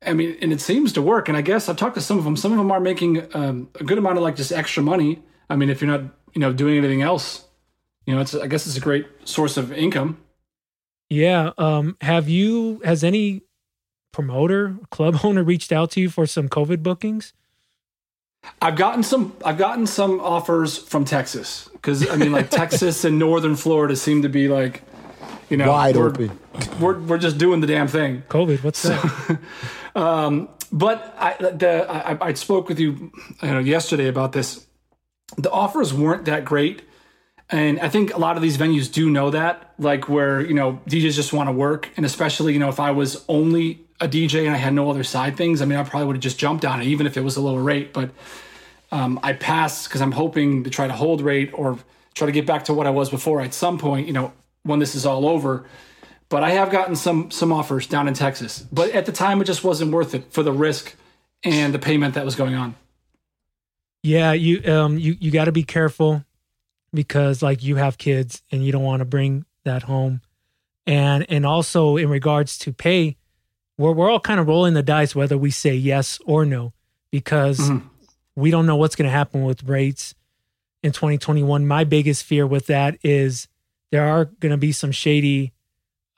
I 0.05 0.13
mean, 0.13 0.37
and 0.43 0.53
it 0.53 0.61
seems 0.61 0.93
to 0.95 1.03
work. 1.03 1.29
And 1.29 1.39
I 1.39 1.43
guess 1.43 1.69
I've 1.69 1.77
talked 1.77 1.95
to 1.95 2.01
some 2.01 2.19
of 2.19 2.25
them. 2.25 2.37
Some 2.37 2.51
of 2.51 2.59
them 2.59 2.73
are 2.73 2.81
making 2.81 3.25
um, 3.37 3.69
a 3.79 3.85
good 3.85 3.99
amount 3.99 4.17
of 4.17 4.25
like 4.25 4.35
just 4.35 4.51
extra 4.51 4.83
money. 4.83 5.23
I 5.49 5.55
mean, 5.55 5.71
if 5.71 5.81
you're 5.81 5.91
not, 5.91 6.11
you 6.35 6.41
know, 6.41 6.53
doing 6.53 6.77
anything 6.77 7.03
else, 7.03 7.45
you 8.05 8.17
know, 8.17 8.21
it's 8.21 8.35
I 8.35 8.49
guess 8.49 8.67
it's 8.67 8.77
a 8.77 8.81
great 8.81 9.07
source 9.23 9.57
of 9.57 9.73
income. 9.73 10.19
Yeah. 11.09 11.53
Um, 11.57 11.97
have 12.01 12.29
you? 12.29 12.81
Has 12.85 13.05
any 13.05 13.43
promoter, 14.13 14.77
club 14.91 15.21
owner 15.25 15.45
reached 15.45 15.71
out 15.71 15.93
to 15.93 16.01
you 16.01 16.11
for 16.11 16.27
some 16.27 16.49
COVID 16.49 16.83
bookings? 16.83 17.33
I've 18.63 18.77
gotten 18.77 19.03
some. 19.03 19.35
I've 19.45 19.59
gotten 19.59 19.87
some 19.87 20.21
offers 20.21 20.79
from 20.79 21.05
Texas 21.05 21.69
because 21.73 22.09
I 22.09 22.17
mean, 22.17 22.33
like 22.33 22.51
Texas 22.63 23.05
and 23.05 23.19
Northern 23.19 23.57
Florida 23.57 23.97
seem 23.97 24.23
to 24.23 24.29
be 24.29 24.49
like, 24.49 24.83
you 25.49 25.57
know, 25.57 25.69
wide 25.71 25.97
we're, 25.97 26.09
open. 26.09 26.39
We're 26.81 26.99
we're 27.01 27.19
just 27.19 27.39
doing 27.39 27.61
the 27.61 27.67
damn 27.67 27.89
thing. 27.89 28.23
COVID. 28.29 28.63
What's 28.63 28.79
so, 28.79 28.91
that? 28.91 29.39
um, 29.95 30.49
but 30.73 31.15
I 31.19 31.35
the 31.39 31.87
I, 31.91 32.29
I 32.29 32.33
spoke 32.35 32.69
with 32.69 32.79
you, 32.79 33.13
you 33.43 33.51
know, 33.51 33.59
yesterday 33.59 34.09
about 34.09 34.33
this. 34.33 34.67
the 35.37 35.51
offers 35.51 35.93
weren't 35.95 36.25
that 36.27 36.45
great. 36.45 36.83
And 37.53 37.81
I 37.81 37.89
think 37.89 38.15
a 38.15 38.19
lot 38.19 38.37
of 38.37 38.43
these 38.43 38.57
venues 38.57 38.93
do 38.93 39.11
know 39.11 39.31
that, 39.31 39.75
like 39.79 40.09
where, 40.09 40.41
you 40.41 40.55
know, 40.55 40.81
DJs 40.89 41.15
just 41.15 41.33
want 41.33 41.49
to 41.49 41.53
work. 41.53 41.91
And 41.97 42.07
especially, 42.07 42.53
you 42.53 42.61
know, 42.61 42.69
if 42.69 42.79
I 42.79 42.93
was 42.93 43.25
only 43.29 43.81
a 44.01 44.09
DJ 44.09 44.47
and 44.47 44.55
I 44.55 44.59
had 44.59 44.73
no 44.73 44.91
other 44.91 45.05
side 45.05 45.37
things, 45.37 45.61
I 45.61 45.65
mean, 45.65 45.79
I 45.79 45.85
probably 45.85 46.07
would 46.07 46.17
have 46.17 46.23
just 46.23 46.39
jumped 46.39 46.65
on 46.65 46.81
it, 46.81 46.87
even 46.87 47.07
if 47.07 47.17
it 47.17 47.23
was 47.23 47.37
a 47.37 47.41
lower 47.41 47.63
rate. 47.63 47.93
But 47.93 48.11
um, 48.93 49.21
I 49.23 49.33
passed 49.35 49.89
because 49.89 50.01
I'm 50.01 50.13
hoping 50.13 50.65
to 50.65 50.71
try 50.71 50.87
to 50.87 50.93
hold 50.93 51.21
rate 51.21 51.51
or 51.53 51.79
try 52.15 52.27
to 52.27 52.33
get 52.33 52.47
back 52.47 52.65
to 52.65 52.75
what 52.75 52.87
I 52.87 52.91
was 52.91 53.11
before 53.11 53.41
at 53.41 53.55
some 53.55 53.79
point, 53.79 54.07
you 54.07 54.13
know, 54.13 54.33
when 54.63 54.79
this 54.79 54.95
is 54.95 55.07
all 55.07 55.29
over. 55.29 55.65
But 56.29 56.45
I 56.45 56.51
have 56.51 56.71
gotten 56.71 56.95
some 56.97 57.31
some 57.31 57.53
offers 57.53 57.87
down 57.87 58.07
in 58.09 58.15
Texas. 58.15 58.61
But 58.73 58.91
at 58.91 59.07
the 59.07 59.13
time 59.13 59.41
it 59.41 59.45
just 59.45 59.65
wasn't 59.65 59.93
worth 59.93 60.15
it 60.15 60.33
for 60.33 60.43
the 60.43 60.53
risk 60.53 60.95
and 61.43 61.75
the 61.75 61.79
payment 61.79 62.15
that 62.15 62.25
was 62.25 62.37
going 62.37 62.55
on. 62.55 62.77
Yeah, 64.03 64.33
you 64.33 64.63
um 64.73 64.99
you 64.99 65.17
you 65.21 65.31
got 65.31 65.47
to 65.47 65.53
be 65.53 65.65
careful 65.65 66.25
because 66.95 67.43
like 67.43 67.63
you 67.63 67.77
have 67.77 67.99
kids 67.99 68.43
and 68.51 68.65
you 68.65 68.73
don't 68.73 68.85
want 68.85 69.01
to 69.01 69.05
bring 69.05 69.45
that 69.65 69.83
home. 69.83 70.21
And 70.87 71.27
and 71.29 71.45
also 71.45 71.97
in 71.97 72.09
regards 72.09 72.59
to 72.59 72.73
pay, 72.73 73.17
we're 73.81 73.93
we're 73.93 74.11
all 74.11 74.21
kind 74.21 74.39
of 74.41 74.47
rolling 74.49 74.75
the 74.75 74.83
dice 74.83 75.15
whether 75.15 75.39
we 75.39 75.51
say 75.51 75.75
yes 75.75 76.19
or 76.27 76.45
no 76.45 76.73
because 77.11 77.59
mm-hmm. 77.59 77.87
we 78.37 78.51
don't 78.51 78.67
know 78.67 78.77
what's 78.77 78.95
going 78.95 79.07
to 79.07 79.13
happen 79.13 79.45
with 79.45 79.65
rates 79.65 80.15
in 80.83 80.93
2021. 80.93 81.67
My 81.67 81.85
biggest 81.85 82.25
fear 82.25 82.47
with 82.47 82.67
that 82.67 82.99
is 83.03 83.49
there 83.91 84.07
are 84.07 84.27
going 84.27 84.51
to 84.51 84.59
be 84.59 84.73
some 84.73 84.93
shady 84.93 85.53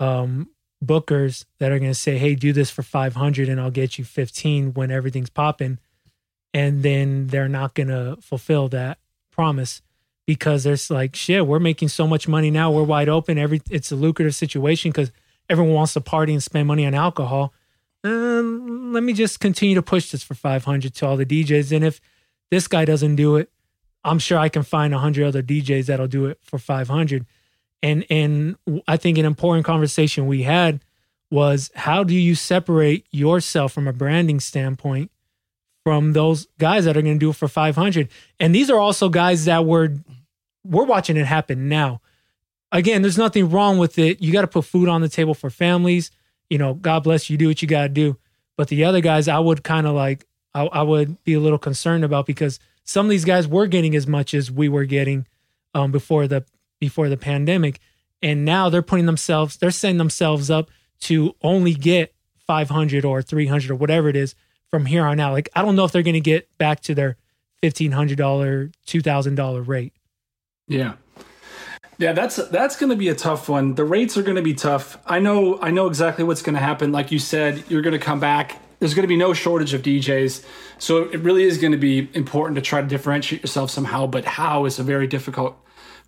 um 0.00 0.48
bookers 0.84 1.44
that 1.58 1.70
are 1.70 1.78
going 1.78 1.90
to 1.90 1.98
say, 1.98 2.18
"Hey, 2.18 2.34
do 2.34 2.52
this 2.52 2.70
for 2.70 2.82
500 2.82 3.48
and 3.48 3.60
I'll 3.60 3.70
get 3.70 3.98
you 3.98 4.04
15 4.04 4.74
when 4.74 4.90
everything's 4.90 5.30
popping." 5.30 5.78
and 6.54 6.82
then 6.82 7.28
they're 7.28 7.48
not 7.48 7.74
going 7.74 7.88
to 7.88 8.16
fulfill 8.20 8.68
that 8.68 8.98
promise 9.30 9.82
because 10.26 10.64
there's 10.64 10.90
like 10.90 11.16
shit 11.16 11.46
we're 11.46 11.58
making 11.58 11.88
so 11.88 12.06
much 12.06 12.28
money 12.28 12.50
now 12.50 12.70
we're 12.70 12.82
wide 12.82 13.08
open 13.08 13.38
every 13.38 13.60
it's 13.70 13.90
a 13.90 13.96
lucrative 13.96 14.34
situation 14.34 14.90
because 14.90 15.10
everyone 15.48 15.74
wants 15.74 15.94
to 15.94 16.00
party 16.00 16.32
and 16.32 16.42
spend 16.42 16.66
money 16.66 16.86
on 16.86 16.94
alcohol 16.94 17.52
um, 18.04 18.92
let 18.92 19.02
me 19.02 19.12
just 19.12 19.38
continue 19.38 19.74
to 19.74 19.82
push 19.82 20.10
this 20.10 20.22
for 20.22 20.34
500 20.34 20.94
to 20.94 21.06
all 21.06 21.16
the 21.16 21.26
djs 21.26 21.74
and 21.74 21.84
if 21.84 22.00
this 22.50 22.68
guy 22.68 22.84
doesn't 22.84 23.16
do 23.16 23.36
it 23.36 23.50
i'm 24.04 24.18
sure 24.18 24.38
i 24.38 24.48
can 24.48 24.62
find 24.62 24.92
100 24.92 25.26
other 25.26 25.42
djs 25.42 25.86
that'll 25.86 26.06
do 26.06 26.26
it 26.26 26.38
for 26.42 26.58
500 26.58 27.26
and 27.82 28.04
and 28.10 28.56
i 28.88 28.96
think 28.96 29.18
an 29.18 29.24
important 29.24 29.64
conversation 29.64 30.26
we 30.26 30.42
had 30.42 30.80
was 31.30 31.70
how 31.74 32.04
do 32.04 32.14
you 32.14 32.34
separate 32.34 33.06
yourself 33.10 33.72
from 33.72 33.88
a 33.88 33.92
branding 33.92 34.40
standpoint 34.40 35.10
from 35.84 36.12
those 36.12 36.46
guys 36.58 36.84
that 36.84 36.96
are 36.96 37.02
going 37.02 37.16
to 37.16 37.18
do 37.18 37.30
it 37.30 37.36
for 37.36 37.48
500. 37.48 38.08
And 38.38 38.54
these 38.54 38.70
are 38.70 38.78
also 38.78 39.08
guys 39.08 39.44
that 39.46 39.64
were 39.64 39.94
we're 40.64 40.84
watching 40.84 41.16
it 41.16 41.26
happen 41.26 41.68
now. 41.68 42.00
Again, 42.72 43.02
there's 43.02 43.18
nothing 43.18 43.50
wrong 43.50 43.78
with 43.78 43.98
it. 43.98 44.20
You 44.20 44.32
got 44.32 44.40
to 44.40 44.46
put 44.48 44.64
food 44.64 44.88
on 44.88 45.02
the 45.02 45.08
table 45.08 45.34
for 45.34 45.50
families. 45.50 46.10
You 46.50 46.58
know, 46.58 46.74
God 46.74 47.04
bless 47.04 47.30
you. 47.30 47.36
Do 47.36 47.48
what 47.48 47.62
you 47.62 47.68
got 47.68 47.82
to 47.82 47.88
do. 47.88 48.16
But 48.56 48.68
the 48.68 48.84
other 48.84 49.00
guys, 49.00 49.28
I 49.28 49.38
would 49.38 49.62
kind 49.62 49.86
of 49.86 49.94
like, 49.94 50.26
I, 50.54 50.64
I, 50.64 50.82
would 50.82 51.22
be 51.24 51.34
a 51.34 51.40
little 51.40 51.58
concerned 51.58 52.04
about 52.04 52.26
because 52.26 52.58
some 52.84 53.06
of 53.06 53.10
these 53.10 53.24
guys 53.24 53.46
were 53.46 53.66
getting 53.66 53.94
as 53.94 54.06
much 54.06 54.34
as 54.34 54.50
we 54.50 54.68
were 54.68 54.84
getting 54.84 55.26
um, 55.74 55.92
before 55.92 56.26
the 56.26 56.44
before 56.80 57.08
the 57.08 57.16
pandemic, 57.16 57.78
and 58.20 58.44
now 58.44 58.68
they're 58.68 58.82
putting 58.82 59.06
themselves, 59.06 59.56
they're 59.56 59.70
setting 59.70 59.98
themselves 59.98 60.50
up 60.50 60.68
to 61.00 61.34
only 61.42 61.74
get 61.74 62.12
500 62.46 63.04
or 63.04 63.22
300 63.22 63.70
or 63.70 63.74
whatever 63.76 64.08
it 64.08 64.16
is 64.16 64.34
from 64.72 64.86
here 64.86 65.04
on 65.04 65.20
out. 65.20 65.32
Like 65.32 65.48
I 65.54 65.62
don't 65.62 65.76
know 65.76 65.84
if 65.84 65.92
they're 65.92 66.02
going 66.02 66.14
to 66.14 66.20
get 66.20 66.48
back 66.58 66.80
to 66.80 66.94
their 66.94 67.16
fifteen 67.60 67.92
hundred 67.92 68.18
dollar, 68.18 68.70
two 68.84 69.00
thousand 69.00 69.36
dollar 69.36 69.62
rate. 69.62 69.94
Yeah, 70.66 70.94
yeah, 72.02 72.12
that's 72.12 72.36
that's 72.36 72.76
going 72.76 72.90
to 72.90 72.96
be 72.96 73.08
a 73.08 73.14
tough 73.14 73.48
one. 73.48 73.74
The 73.74 73.84
rates 73.84 74.16
are 74.16 74.22
going 74.22 74.36
to 74.36 74.42
be 74.42 74.54
tough. 74.54 74.98
I 75.06 75.20
know, 75.20 75.58
I 75.60 75.70
know 75.70 75.86
exactly 75.86 76.24
what's 76.24 76.42
going 76.42 76.54
to 76.54 76.60
happen. 76.60 76.92
Like 76.92 77.12
you 77.12 77.18
said, 77.18 77.64
you're 77.68 77.82
going 77.82 77.92
to 77.92 78.04
come 78.04 78.20
back. 78.20 78.60
There's 78.78 78.94
going 78.94 79.04
to 79.04 79.08
be 79.08 79.16
no 79.16 79.32
shortage 79.32 79.72
of 79.72 79.82
DJs, 79.82 80.44
so 80.78 81.04
it 81.04 81.20
really 81.20 81.44
is 81.44 81.58
going 81.58 81.72
to 81.72 81.78
be 81.78 82.10
important 82.14 82.56
to 82.56 82.62
try 82.62 82.80
to 82.80 82.86
differentiate 82.86 83.42
yourself 83.42 83.70
somehow. 83.70 84.06
But 84.06 84.24
how 84.24 84.64
is 84.64 84.78
a 84.78 84.82
very 84.82 85.06
difficult 85.06 85.56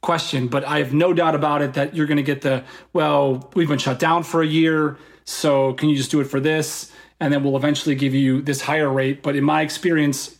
question. 0.02 0.48
But 0.48 0.64
I 0.64 0.78
have 0.78 0.92
no 0.92 1.14
doubt 1.14 1.34
about 1.34 1.62
it 1.62 1.74
that 1.74 1.94
you're 1.94 2.06
going 2.06 2.16
to 2.16 2.24
get 2.24 2.42
the 2.42 2.64
well. 2.92 3.50
We've 3.54 3.68
been 3.68 3.78
shut 3.78 3.98
down 3.98 4.24
for 4.24 4.42
a 4.42 4.46
year, 4.46 4.98
so 5.24 5.74
can 5.74 5.88
you 5.88 5.96
just 5.96 6.10
do 6.10 6.20
it 6.20 6.24
for 6.24 6.40
this? 6.40 6.92
and 7.20 7.32
then 7.32 7.42
we'll 7.42 7.56
eventually 7.56 7.94
give 7.94 8.14
you 8.14 8.42
this 8.42 8.60
higher 8.60 8.90
rate. 8.90 9.22
But 9.22 9.36
in 9.36 9.44
my 9.44 9.62
experience, 9.62 10.36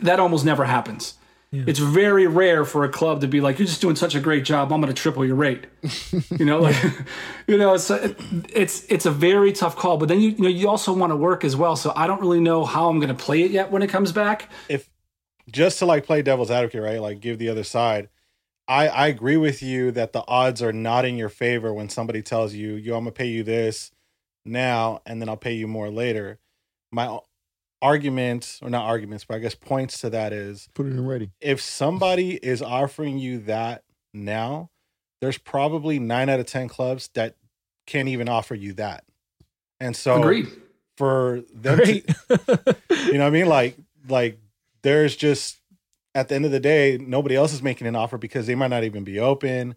that 0.00 0.20
almost 0.20 0.44
never 0.44 0.64
happens. 0.64 1.14
Yeah. 1.52 1.64
It's 1.66 1.78
very 1.78 2.26
rare 2.26 2.64
for 2.64 2.82
a 2.84 2.88
club 2.88 3.20
to 3.20 3.28
be 3.28 3.40
like, 3.42 3.58
"You're 3.58 3.68
just 3.68 3.82
doing 3.82 3.94
such 3.94 4.14
a 4.14 4.20
great 4.20 4.44
job. 4.44 4.72
I'm 4.72 4.80
going 4.80 4.92
to 4.92 5.00
triple 5.00 5.24
your 5.24 5.36
rate." 5.36 5.66
you 6.30 6.46
know, 6.46 6.60
like, 6.60 6.82
you 7.46 7.58
know, 7.58 7.74
it's 7.74 7.90
it's 7.90 8.84
it's 8.88 9.06
a 9.06 9.10
very 9.10 9.52
tough 9.52 9.76
call. 9.76 9.98
But 9.98 10.08
then 10.08 10.20
you 10.20 10.30
you 10.30 10.42
know 10.42 10.48
you 10.48 10.68
also 10.68 10.92
want 10.92 11.10
to 11.10 11.16
work 11.16 11.44
as 11.44 11.54
well. 11.54 11.76
So 11.76 11.92
I 11.94 12.06
don't 12.06 12.20
really 12.20 12.40
know 12.40 12.64
how 12.64 12.88
I'm 12.88 12.98
going 12.98 13.14
to 13.14 13.22
play 13.22 13.42
it 13.42 13.50
yet 13.50 13.70
when 13.70 13.82
it 13.82 13.88
comes 13.88 14.12
back. 14.12 14.50
If 14.68 14.88
just 15.50 15.78
to 15.80 15.86
like 15.86 16.06
play 16.06 16.22
devil's 16.22 16.50
advocate, 16.50 16.82
right? 16.82 17.00
Like 17.00 17.20
give 17.20 17.38
the 17.38 17.50
other 17.50 17.64
side. 17.64 18.08
I 18.66 18.88
I 18.88 19.06
agree 19.08 19.36
with 19.36 19.62
you 19.62 19.90
that 19.92 20.12
the 20.14 20.24
odds 20.26 20.62
are 20.62 20.72
not 20.72 21.04
in 21.04 21.18
your 21.18 21.28
favor 21.28 21.74
when 21.74 21.90
somebody 21.90 22.22
tells 22.22 22.54
you, 22.54 22.76
"Yo, 22.76 22.96
I'm 22.96 23.04
gonna 23.04 23.12
pay 23.12 23.26
you 23.26 23.42
this." 23.42 23.92
now 24.44 25.00
and 25.06 25.20
then 25.20 25.28
I'll 25.28 25.36
pay 25.36 25.54
you 25.54 25.66
more 25.66 25.90
later. 25.90 26.38
My 26.90 27.18
argument, 27.82 28.60
or 28.62 28.70
not 28.70 28.84
arguments, 28.86 29.24
but 29.24 29.34
I 29.34 29.38
guess 29.40 29.56
points 29.56 30.00
to 30.00 30.10
that 30.10 30.32
is 30.32 30.68
put 30.72 30.86
it 30.86 30.90
in 30.90 31.04
writing. 31.04 31.32
If 31.40 31.60
somebody 31.60 32.34
is 32.34 32.62
offering 32.62 33.18
you 33.18 33.38
that 33.40 33.82
now, 34.14 34.70
there's 35.20 35.36
probably 35.36 35.98
nine 35.98 36.28
out 36.28 36.40
of 36.40 36.46
10 36.46 36.68
clubs 36.68 37.10
that 37.14 37.34
can't 37.86 38.08
even 38.08 38.28
offer 38.28 38.54
you 38.54 38.72
that. 38.74 39.04
And 39.80 39.96
so 39.96 40.20
Agreed. 40.20 40.48
for 40.96 41.42
them 41.52 41.78
to, 41.78 41.94
you 42.90 43.14
know 43.14 43.20
what 43.20 43.26
I 43.26 43.30
mean? 43.30 43.46
Like, 43.46 43.76
like 44.08 44.38
there's 44.82 45.16
just, 45.16 45.58
at 46.14 46.28
the 46.28 46.36
end 46.36 46.44
of 46.44 46.52
the 46.52 46.60
day, 46.60 46.98
nobody 47.00 47.34
else 47.34 47.52
is 47.52 47.62
making 47.62 47.88
an 47.88 47.96
offer 47.96 48.16
because 48.16 48.46
they 48.46 48.54
might 48.54 48.68
not 48.68 48.84
even 48.84 49.02
be 49.02 49.18
open 49.18 49.74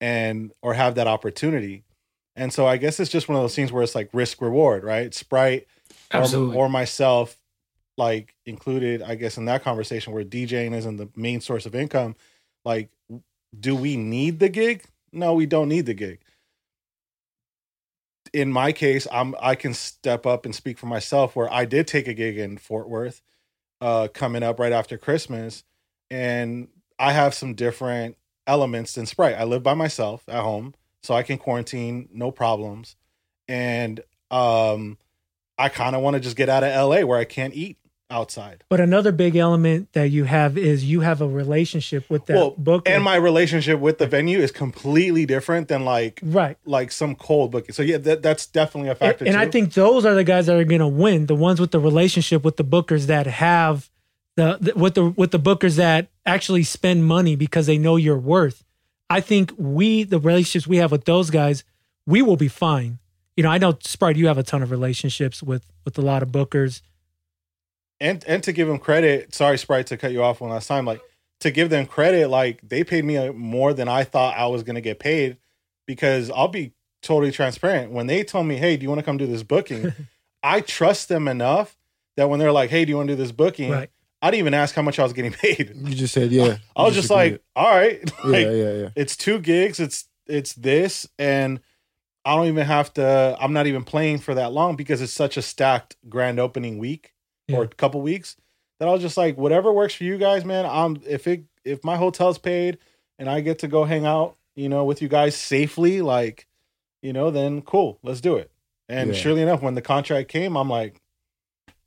and, 0.00 0.50
or 0.60 0.74
have 0.74 0.96
that 0.96 1.06
opportunity. 1.06 1.84
And 2.34 2.52
so 2.52 2.66
I 2.66 2.78
guess 2.78 2.98
it's 2.98 3.10
just 3.10 3.28
one 3.28 3.36
of 3.36 3.42
those 3.44 3.54
things 3.54 3.70
where 3.70 3.82
it's 3.82 3.94
like 3.94 4.10
risk 4.12 4.40
reward, 4.40 4.82
right? 4.82 5.14
Sprite 5.14 5.68
Absolutely. 6.12 6.56
Or, 6.56 6.66
or 6.66 6.68
myself, 6.68 7.36
like 7.96 8.34
included, 8.46 9.02
I 9.02 9.14
guess, 9.14 9.36
in 9.36 9.44
that 9.46 9.62
conversation 9.62 10.12
where 10.12 10.24
DJing 10.24 10.74
isn't 10.74 10.96
the 10.96 11.08
main 11.16 11.40
source 11.40 11.66
of 11.66 11.74
income. 11.74 12.16
Like, 12.64 12.90
do 13.58 13.76
we 13.76 13.96
need 13.96 14.40
the 14.40 14.48
gig? 14.48 14.84
No, 15.12 15.34
we 15.34 15.46
don't 15.46 15.68
need 15.68 15.86
the 15.86 15.94
gig. 15.94 16.20
In 18.32 18.50
my 18.50 18.72
case, 18.72 19.06
I'm 19.12 19.34
I 19.40 19.54
can 19.54 19.74
step 19.74 20.26
up 20.26 20.44
and 20.44 20.54
speak 20.54 20.78
for 20.78 20.86
myself 20.86 21.36
where 21.36 21.52
I 21.52 21.64
did 21.66 21.86
take 21.86 22.08
a 22.08 22.14
gig 22.14 22.36
in 22.38 22.58
Fort 22.58 22.88
Worth 22.88 23.22
uh 23.80 24.08
coming 24.12 24.42
up 24.42 24.58
right 24.58 24.72
after 24.72 24.96
Christmas 24.96 25.64
and 26.10 26.68
I 26.98 27.12
have 27.12 27.34
some 27.34 27.54
different 27.54 28.16
elements 28.46 28.94
than 28.94 29.06
Sprite. 29.06 29.36
I 29.36 29.44
live 29.44 29.62
by 29.62 29.74
myself 29.74 30.24
at 30.28 30.42
home 30.42 30.74
so 31.02 31.14
I 31.14 31.22
can 31.22 31.38
quarantine 31.38 32.08
no 32.12 32.30
problems. 32.30 32.96
And 33.48 34.00
um, 34.30 34.98
I 35.58 35.68
kind 35.68 35.96
of 35.96 36.02
want 36.02 36.14
to 36.14 36.20
just 36.20 36.36
get 36.36 36.48
out 36.48 36.64
of 36.64 36.70
LA 36.70 37.00
where 37.02 37.18
I 37.18 37.24
can't 37.24 37.54
eat 37.54 37.78
outside. 38.10 38.64
But 38.68 38.80
another 38.80 39.12
big 39.12 39.36
element 39.36 39.92
that 39.92 40.10
you 40.10 40.24
have 40.24 40.56
is 40.58 40.84
you 40.84 41.00
have 41.00 41.20
a 41.20 41.28
relationship 41.28 42.08
with 42.08 42.26
that 42.26 42.36
well, 42.36 42.50
book, 42.56 42.88
and 42.88 43.02
my 43.02 43.16
relationship 43.16 43.80
with 43.80 43.98
the 43.98 44.06
venue 44.06 44.38
is 44.38 44.50
completely 44.50 45.26
different 45.26 45.68
than 45.68 45.84
like 45.84 46.20
right, 46.22 46.56
like 46.64 46.92
some 46.92 47.14
cold 47.14 47.50
booking. 47.50 47.74
So 47.74 47.82
yeah, 47.82 47.98
that, 47.98 48.22
that's 48.22 48.46
definitely 48.46 48.90
a 48.90 48.94
factor. 48.94 49.24
And, 49.24 49.34
and 49.34 49.42
I 49.42 49.50
think 49.50 49.72
those 49.72 50.04
are 50.04 50.14
the 50.14 50.24
guys 50.24 50.46
that 50.46 50.56
are 50.56 50.64
going 50.64 50.80
to 50.80 50.88
win. 50.88 51.26
The 51.26 51.34
ones 51.34 51.60
with 51.60 51.70
the 51.70 51.80
relationship 51.80 52.44
with 52.44 52.56
the 52.56 52.64
bookers 52.64 53.06
that 53.06 53.26
have 53.26 53.90
the, 54.36 54.58
the 54.60 54.74
with 54.74 54.94
the 54.94 55.10
with 55.10 55.30
the 55.30 55.40
bookers 55.40 55.76
that 55.76 56.08
actually 56.26 56.62
spend 56.64 57.04
money 57.04 57.36
because 57.36 57.66
they 57.66 57.78
know 57.78 57.96
your 57.96 58.18
worth. 58.18 58.64
I 59.10 59.20
think 59.20 59.52
we, 59.56 60.02
the 60.02 60.18
relationships 60.18 60.66
we 60.66 60.78
have 60.78 60.90
with 60.90 61.04
those 61.04 61.30
guys, 61.30 61.62
we 62.06 62.22
will 62.22 62.36
be 62.36 62.48
fine. 62.48 62.98
You 63.36 63.42
know, 63.42 63.50
I 63.50 63.58
know 63.58 63.76
Sprite, 63.82 64.16
you 64.16 64.28
have 64.28 64.38
a 64.38 64.42
ton 64.42 64.62
of 64.62 64.70
relationships 64.70 65.42
with 65.42 65.70
with 65.84 65.98
a 65.98 66.02
lot 66.02 66.22
of 66.22 66.30
bookers. 66.30 66.80
And 68.00 68.24
and 68.26 68.42
to 68.42 68.52
give 68.52 68.68
them 68.68 68.78
credit, 68.78 69.34
sorry 69.34 69.58
Sprite 69.58 69.86
to 69.88 69.96
cut 69.96 70.12
you 70.12 70.22
off 70.22 70.40
one 70.40 70.50
last 70.50 70.66
time. 70.66 70.84
Like 70.84 71.00
to 71.40 71.50
give 71.50 71.70
them 71.70 71.86
credit, 71.86 72.28
like 72.28 72.60
they 72.66 72.84
paid 72.84 73.04
me 73.04 73.16
uh, 73.16 73.32
more 73.32 73.72
than 73.72 73.88
I 73.88 74.04
thought 74.04 74.36
I 74.36 74.46
was 74.46 74.62
going 74.62 74.74
to 74.74 74.80
get 74.80 74.98
paid 74.98 75.36
because 75.86 76.30
I'll 76.30 76.48
be 76.48 76.72
totally 77.02 77.32
transparent. 77.32 77.92
When 77.92 78.06
they 78.06 78.24
told 78.24 78.46
me, 78.46 78.56
"Hey, 78.56 78.76
do 78.76 78.82
you 78.82 78.88
want 78.88 78.98
to 78.98 79.04
come 79.04 79.16
do 79.16 79.26
this 79.26 79.42
booking?" 79.42 79.92
I 80.42 80.60
trust 80.60 81.08
them 81.08 81.28
enough 81.28 81.76
that 82.16 82.28
when 82.28 82.40
they're 82.40 82.52
like, 82.52 82.70
"Hey, 82.70 82.84
do 82.84 82.90
you 82.90 82.96
want 82.96 83.08
to 83.08 83.14
do 83.14 83.22
this 83.22 83.32
booking?" 83.32 83.70
Right. 83.70 83.90
I 84.20 84.30
didn't 84.30 84.40
even 84.40 84.54
ask 84.54 84.74
how 84.74 84.82
much 84.82 84.98
I 84.98 85.02
was 85.02 85.12
getting 85.12 85.32
paid. 85.42 85.72
You 85.74 85.94
just 85.94 86.14
said 86.14 86.30
yeah. 86.30 86.56
I, 86.76 86.82
I 86.82 86.84
was 86.84 86.94
just, 86.94 87.08
just 87.08 87.10
like, 87.10 87.42
all 87.54 87.70
right, 87.70 88.00
like, 88.24 88.46
yeah, 88.46 88.50
yeah, 88.50 88.72
yeah. 88.72 88.88
It's 88.96 89.16
two 89.16 89.38
gigs. 89.38 89.80
It's 89.80 90.08
it's 90.26 90.54
this, 90.54 91.06
and 91.18 91.60
I 92.24 92.34
don't 92.36 92.48
even 92.48 92.66
have 92.66 92.92
to. 92.94 93.36
I'm 93.40 93.52
not 93.52 93.66
even 93.66 93.84
playing 93.84 94.18
for 94.18 94.34
that 94.34 94.52
long 94.52 94.76
because 94.76 95.00
it's 95.00 95.12
such 95.12 95.36
a 95.36 95.42
stacked 95.42 95.96
grand 96.08 96.40
opening 96.40 96.78
week 96.78 97.13
yeah. 97.48 97.56
or 97.56 97.64
a 97.64 97.68
couple 97.68 98.00
weeks 98.00 98.36
that 98.78 98.88
I 98.88 98.92
was 98.92 99.02
just 99.02 99.16
like, 99.16 99.36
whatever 99.36 99.72
works 99.72 99.94
for 99.94 100.04
you 100.04 100.18
guys, 100.18 100.44
man. 100.44 100.66
I'm 100.66 101.00
if 101.06 101.26
it 101.26 101.44
if 101.64 101.82
my 101.84 101.96
hotel's 101.96 102.38
paid 102.38 102.78
and 103.18 103.28
I 103.28 103.40
get 103.40 103.58
to 103.60 103.68
go 103.68 103.84
hang 103.84 104.06
out, 104.06 104.36
you 104.56 104.68
know, 104.68 104.84
with 104.84 105.00
you 105.00 105.08
guys 105.08 105.36
safely, 105.36 106.02
like, 106.02 106.46
you 107.02 107.12
know, 107.12 107.30
then 107.30 107.62
cool, 107.62 107.98
let's 108.02 108.20
do 108.20 108.36
it. 108.36 108.50
And 108.88 109.10
Yeah. 109.10 109.16
surely 109.16 109.42
enough, 109.42 109.62
when 109.62 109.74
the 109.74 109.82
contract 109.82 110.28
came, 110.28 110.56
I'm 110.56 110.68
like, 110.68 111.00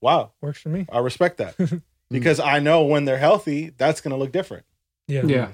wow, 0.02 0.32
Works 0.41 0.62
for 0.62 0.70
me. 0.70 0.86
I 0.91 1.00
respect 1.00 1.38
that 1.38 1.58
mm. 1.58 1.82
because 2.10 2.39
I 2.39 2.60
know 2.60 2.84
when 2.84 3.06
they're 3.06 3.17
healthy, 3.17 3.74
that's 3.78 4.02
going 4.02 4.12
to 4.12 4.17
look 4.17 4.32
different. 4.32 4.65
Yeah. 5.08 5.24
Yeah. 5.26 5.50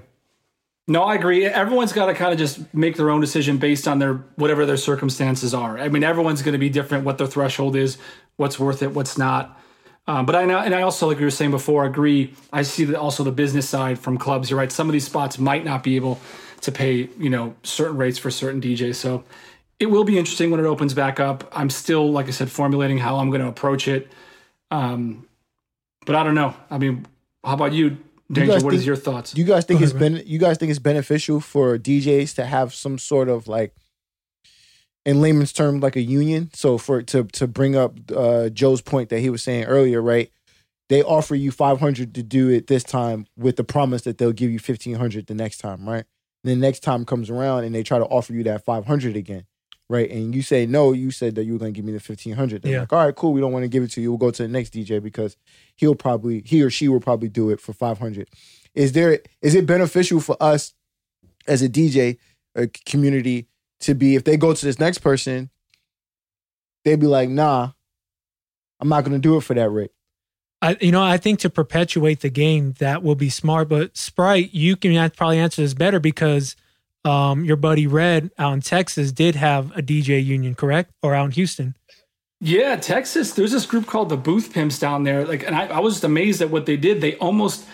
No, 0.86 1.04
I 1.04 1.16
agree. 1.16 1.46
Everyone's 1.46 1.94
got 1.94 2.08
to 2.08 2.14
kind 2.14 2.34
of 2.34 2.38
just 2.38 2.74
make 2.74 2.98
their 2.98 3.10
own 3.10 3.22
decision 3.22 3.58
based 3.58 3.88
on 3.88 4.00
their 4.00 4.16
whatever 4.36 4.66
their 4.66 4.78
circumstances 4.78 5.54
are. 5.54 5.80
I 5.80 5.88
mean, 5.88 6.04
everyone's 6.04 6.42
going 6.42 6.54
to 6.54 6.60
be 6.60 6.70
different. 6.70 7.06
What 7.06 7.18
their 7.18 7.28
threshold 7.28 7.78
is, 7.78 7.98
what's 8.36 8.60
worth 8.60 8.84
it, 8.84 8.94
what's 8.94 9.18
not. 9.18 9.58
Um, 10.06 10.26
but 10.26 10.36
I 10.36 10.46
know, 10.46 10.60
and 10.60 10.76
I 10.76 10.82
also, 10.82 11.08
like 11.08 11.18
you 11.20 11.26
were 11.26 11.32
saying 11.32 11.52
before, 11.52 11.86
agree. 11.86 12.34
I 12.52 12.64
see 12.64 12.84
that 12.86 13.00
also 13.00 13.24
the 13.24 13.32
business 13.32 13.68
side 13.70 13.98
from 13.98 14.18
clubs. 14.18 14.50
You're 14.50 14.60
right. 14.60 14.72
Some 14.72 14.90
of 14.90 14.94
these 14.94 15.06
spots 15.06 15.40
might 15.40 15.64
not 15.64 15.82
be 15.82 15.96
able 15.96 16.20
to 16.62 16.72
pay, 16.72 17.10
you 17.18 17.30
know, 17.30 17.56
certain 17.64 17.96
rates 17.98 18.18
for 18.18 18.30
certain 18.30 18.60
DJs. 18.60 18.96
So 18.96 19.24
it 19.80 19.86
will 19.88 20.04
be 20.04 20.18
interesting 20.18 20.52
when 20.52 20.60
it 20.60 20.66
opens 20.66 20.94
back 20.94 21.20
up. 21.22 21.50
I'm 21.54 21.70
still, 21.70 22.12
like 22.12 22.28
I 22.28 22.32
said, 22.32 22.52
formulating 22.52 22.98
how 22.98 23.18
I'm 23.18 23.30
going 23.30 23.42
to 23.42 23.48
approach 23.48 23.88
it. 23.88 24.10
Um, 24.72 25.28
but 26.06 26.16
I 26.16 26.24
don't 26.24 26.36
know. 26.36 26.54
I 26.70 26.78
mean, 26.78 27.06
how 27.44 27.54
about 27.54 27.72
you, 27.74 27.98
Danger? 28.32 28.54
guys 28.54 28.64
What 28.64 28.74
is 28.74 28.82
think- 28.82 28.88
your 28.88 28.96
thoughts? 28.98 29.32
Do 29.32 29.42
you 29.42 29.48
guys 29.48 29.64
think 29.66 29.80
Go 29.80 29.84
it's 29.86 29.94
ahead, 29.94 30.14
been 30.16 30.24
you 30.28 30.38
guys 30.40 30.58
think 30.58 30.70
it's 30.70 30.80
beneficial 30.80 31.40
for 31.40 31.78
DJs 31.78 32.36
to 32.36 32.46
have 32.46 32.74
some 32.74 32.98
sort 32.98 33.30
of 33.30 33.48
like 33.48 33.74
in 35.06 35.22
layman's 35.22 35.54
term 35.54 35.80
like 35.80 35.96
a 35.96 36.02
union? 36.02 36.50
So 36.54 36.78
for 36.78 37.02
to 37.04 37.24
to 37.26 37.48
bring 37.48 37.76
up 37.76 37.98
uh 38.16 38.50
Joe's 38.50 38.82
point 38.82 39.10
that 39.10 39.20
he 39.20 39.30
was 39.30 39.42
saying 39.44 39.66
earlier, 39.66 40.02
right? 40.02 40.32
They 40.90 41.02
offer 41.02 41.34
you 41.36 41.50
500 41.52 42.14
to 42.14 42.24
do 42.24 42.50
it 42.50 42.68
this 42.68 42.84
time 42.84 43.26
with 43.38 43.56
the 43.56 43.64
promise 43.64 44.04
that 44.04 44.18
they'll 44.18 44.34
give 44.34 44.52
you 44.52 44.60
1500 44.60 45.28
the 45.28 45.34
next 45.34 45.58
time, 45.60 45.88
right? 45.88 46.06
then 46.46 46.60
next 46.60 46.82
time 46.82 47.06
comes 47.06 47.30
around 47.30 47.64
and 47.64 47.74
they 47.74 47.84
try 47.84 47.98
to 47.98 48.06
offer 48.06 48.34
you 48.34 48.44
that 48.44 48.66
500 48.66 49.16
again, 49.16 49.46
right? 49.90 50.12
And 50.12 50.36
you 50.36 50.42
say 50.42 50.66
no, 50.66 50.92
you 50.92 51.10
said 51.10 51.36
that 51.36 51.46
you 51.46 51.54
were 51.54 51.60
going 51.60 51.74
to 51.74 51.76
give 51.78 51.86
me 51.86 51.94
the 51.94 52.00
1500. 52.02 52.62
They're 52.62 52.72
Yeah. 52.74 52.80
like, 52.82 52.92
"All 52.92 53.06
right, 53.06 53.16
cool, 53.16 53.32
we 53.32 53.40
don't 53.40 53.54
want 53.54 53.64
to 53.64 53.70
give 53.70 53.82
it 53.82 53.92
to 53.92 54.02
you. 54.02 54.12
We'll 54.12 54.18
go 54.18 54.30
to 54.30 54.44
the 54.44 54.50
next 54.50 54.74
DJ 54.74 55.00
because 55.02 55.38
he'll 55.78 55.96
probably 55.96 56.44
he 56.46 56.62
or 56.62 56.70
she 56.70 56.90
will 56.90 57.00
probably 57.00 57.30
do 57.30 57.50
it 57.50 57.62
for 57.62 57.72
500." 57.72 58.30
Is 58.76 58.92
there 58.92 59.22
is 59.42 59.56
it 59.56 59.66
beneficial 59.66 60.20
for 60.20 60.36
us 60.42 60.74
as 61.48 61.62
a 61.62 61.70
DJ 61.70 62.18
a 62.56 62.68
community 62.86 63.48
to 63.84 63.94
be 63.94 64.16
if 64.16 64.24
they 64.24 64.38
go 64.38 64.54
to 64.54 64.66
this 64.66 64.80
next 64.80 65.00
person, 65.00 65.50
they'd 66.84 67.00
be 67.00 67.08
like, 67.08 67.30
"Nah, 67.30 67.72
I'm 68.80 68.90
not 68.90 69.04
going 69.04 69.14
to 69.14 69.20
do 69.20 69.38
it 69.38 69.42
for 69.42 69.54
that 69.54 69.70
rate." 69.70 69.92
I, 70.62 70.78
you 70.80 70.94
know, 70.94 71.04
I 71.04 71.18
think 71.18 71.40
to 71.40 71.50
perpetuate 71.50 72.22
the 72.22 72.30
game, 72.30 72.74
that 72.80 73.04
will 73.04 73.16
be 73.16 73.30
smart. 73.30 73.68
But 73.68 73.98
Sprite, 73.98 74.54
you 74.54 74.78
can 74.78 75.10
probably 75.12 75.40
answer 75.40 75.62
this 75.62 75.74
better 75.74 76.00
because 76.00 76.56
um, 77.04 77.44
your 77.44 77.58
buddy 77.58 77.86
Red 77.86 78.32
out 78.40 78.54
in 78.54 78.62
Texas 78.62 79.12
did 79.12 79.36
have 79.36 79.78
a 79.78 79.82
DJ 79.82 80.24
union, 80.24 80.56
correct? 80.56 80.92
Or 81.02 81.14
out 81.14 81.26
in 81.26 81.32
Houston. 81.32 81.76
Yeah, 82.40 82.78
Texas. 82.78 83.34
There's 83.34 83.52
this 83.52 83.66
group 83.66 83.88
called 83.88 84.10
the 84.10 84.18
Booth 84.18 84.54
Pimps 84.54 84.80
down 84.80 85.04
there. 85.04 85.26
Like, 85.26 85.46
and 85.46 85.56
I, 85.56 85.68
I 85.68 85.80
was 85.80 85.96
just 85.96 86.04
amazed 86.04 86.42
at 86.42 86.50
what 86.50 86.66
they 86.66 86.78
did. 86.78 87.02
They 87.02 87.16
almost 87.18 87.66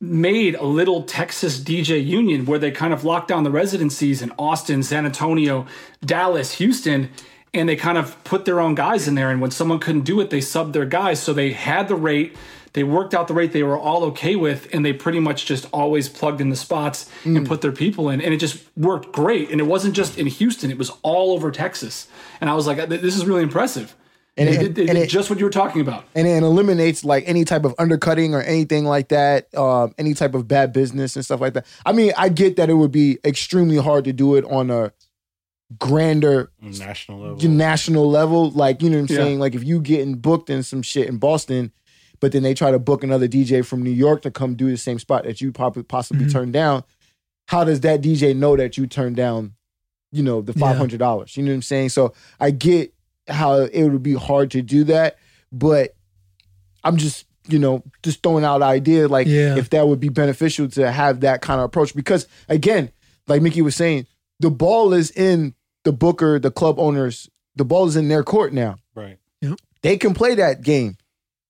made 0.00 0.54
a 0.56 0.64
little 0.64 1.02
Texas 1.02 1.58
DJ 1.58 2.04
union 2.04 2.44
where 2.44 2.58
they 2.58 2.70
kind 2.70 2.92
of 2.92 3.04
locked 3.04 3.28
down 3.28 3.44
the 3.44 3.50
residencies 3.50 4.20
in 4.20 4.32
Austin, 4.38 4.82
San 4.82 5.06
Antonio, 5.06 5.66
Dallas, 6.04 6.54
Houston, 6.54 7.10
and 7.54 7.68
they 7.68 7.76
kind 7.76 7.96
of 7.96 8.22
put 8.24 8.44
their 8.44 8.60
own 8.60 8.74
guys 8.74 9.08
in 9.08 9.14
there. 9.14 9.30
And 9.30 9.40
when 9.40 9.50
someone 9.50 9.78
couldn't 9.78 10.02
do 10.02 10.20
it, 10.20 10.28
they 10.28 10.40
subbed 10.40 10.74
their 10.74 10.84
guys. 10.84 11.22
So 11.22 11.32
they 11.32 11.52
had 11.52 11.88
the 11.88 11.94
rate. 11.94 12.36
They 12.74 12.84
worked 12.84 13.14
out 13.14 13.26
the 13.26 13.32
rate 13.32 13.52
they 13.52 13.62
were 13.62 13.78
all 13.78 14.04
okay 14.04 14.36
with, 14.36 14.68
and 14.74 14.84
they 14.84 14.92
pretty 14.92 15.18
much 15.18 15.46
just 15.46 15.66
always 15.72 16.10
plugged 16.10 16.42
in 16.42 16.50
the 16.50 16.56
spots 16.56 17.10
and 17.24 17.38
mm. 17.38 17.48
put 17.48 17.62
their 17.62 17.72
people 17.72 18.10
in, 18.10 18.20
and 18.20 18.34
it 18.34 18.36
just 18.36 18.62
worked 18.76 19.12
great. 19.12 19.50
And 19.50 19.62
it 19.62 19.64
wasn't 19.64 19.96
just 19.96 20.18
in 20.18 20.26
Houston; 20.26 20.70
it 20.70 20.76
was 20.76 20.90
all 21.00 21.32
over 21.32 21.50
Texas. 21.50 22.06
And 22.38 22.50
I 22.50 22.54
was 22.54 22.66
like, 22.66 22.86
"This 22.90 23.16
is 23.16 23.24
really 23.24 23.42
impressive." 23.42 23.96
And 24.38 24.48
And 24.50 24.58
it- 24.58 24.62
it, 24.66 24.74
did 24.74 24.88
and 24.90 24.98
it- 24.98 25.08
just 25.08 25.30
what 25.30 25.38
you 25.38 25.46
were 25.46 25.50
talking 25.50 25.80
about. 25.80 26.04
and 26.14 26.26
it 26.28 26.42
eliminates 26.42 27.04
like 27.04 27.24
any 27.26 27.44
type 27.44 27.64
of 27.64 27.74
undercutting 27.78 28.34
or 28.34 28.42
anything 28.42 28.84
like 28.84 29.08
that, 29.08 29.52
um, 29.56 29.94
any 29.96 30.12
type 30.12 30.34
of 30.34 30.46
bad 30.46 30.72
business 30.74 31.16
and 31.16 31.24
stuff 31.24 31.40
like 31.40 31.54
that. 31.54 31.64
I 31.86 31.92
mean, 31.92 32.12
I 32.18 32.28
get 32.28 32.56
that 32.56 32.68
it 32.68 32.74
would 32.74 32.92
be 32.92 33.18
extremely 33.24 33.78
hard 33.78 34.04
to 34.04 34.12
do 34.12 34.34
it 34.34 34.44
on 34.44 34.70
a 34.70 34.92
grander 35.78 36.50
National 36.60 37.18
level. 37.20 37.48
national 37.48 38.10
level. 38.10 38.50
Like, 38.50 38.82
you 38.82 38.90
know 38.90 38.98
what 39.00 39.10
I'm 39.10 39.16
Yeah. 39.16 39.24
saying? 39.24 39.38
Like 39.40 39.54
if 39.54 39.64
you 39.64 39.80
getting 39.80 40.14
booked 40.16 40.50
in 40.50 40.62
some 40.62 40.82
shit 40.82 41.08
in 41.08 41.16
Boston, 41.18 41.72
but 42.20 42.32
then 42.32 42.42
they 42.42 42.54
try 42.54 42.70
to 42.70 42.78
book 42.78 43.02
another 43.02 43.26
DJ 43.28 43.62
from 43.62 43.82
New 43.82 43.90
York 43.90 44.22
to 44.22 44.30
come 44.30 44.54
do 44.54 44.70
the 44.70 44.76
same 44.76 44.98
spot 44.98 45.24
that 45.24 45.40
you 45.40 45.50
probably 45.52 45.82
possibly 45.82 46.26
Mhm. 46.26 46.32
turned 46.32 46.52
down, 46.52 46.84
how 47.48 47.64
does 47.64 47.80
that 47.80 48.00
DJ 48.00 48.32
know 48.34 48.56
that 48.56 48.76
you 48.78 48.86
turned 48.86 49.16
down, 49.16 49.52
you 50.12 50.22
know, 50.22 50.40
the 50.40 50.52
five 50.52 50.76
hundred 50.76 50.98
dollars? 50.98 51.36
You 51.36 51.42
know 51.42 51.50
what 51.50 51.56
I'm 51.56 51.62
saying? 51.62 51.88
So 51.90 52.12
I 52.40 52.50
get 52.52 52.92
how 53.28 53.60
it 53.60 53.84
would 53.88 54.02
be 54.02 54.14
hard 54.14 54.50
to 54.52 54.62
do 54.62 54.84
that, 54.84 55.18
but 55.52 55.94
I'm 56.84 56.96
just 56.96 57.26
you 57.48 57.58
know 57.58 57.82
just 58.02 58.22
throwing 58.22 58.44
out 58.44 58.58
the 58.58 58.64
idea 58.64 59.06
like 59.08 59.26
Yeah. 59.26 59.56
if 59.56 59.70
that 59.70 59.86
would 59.86 60.00
be 60.00 60.08
beneficial 60.08 60.68
to 60.70 60.90
have 60.90 61.20
that 61.20 61.42
kind 61.42 61.60
of 61.60 61.64
approach 61.66 61.94
because 61.94 62.26
again, 62.48 62.90
like 63.28 63.42
Mickey 63.42 63.62
was 63.62 63.76
saying, 63.76 64.06
the 64.40 64.50
ball 64.50 64.92
is 64.92 65.10
in 65.12 65.54
the 65.84 65.92
booker, 65.92 66.38
the 66.38 66.50
club 66.50 66.78
owners, 66.78 67.28
the 67.54 67.64
ball 67.64 67.86
is 67.86 67.96
in 67.96 68.08
their 68.08 68.22
court 68.24 68.52
now. 68.52 68.76
Right. 68.94 69.18
They 69.82 69.96
can 69.98 70.14
play 70.14 70.34
that 70.34 70.62
game. 70.62 70.96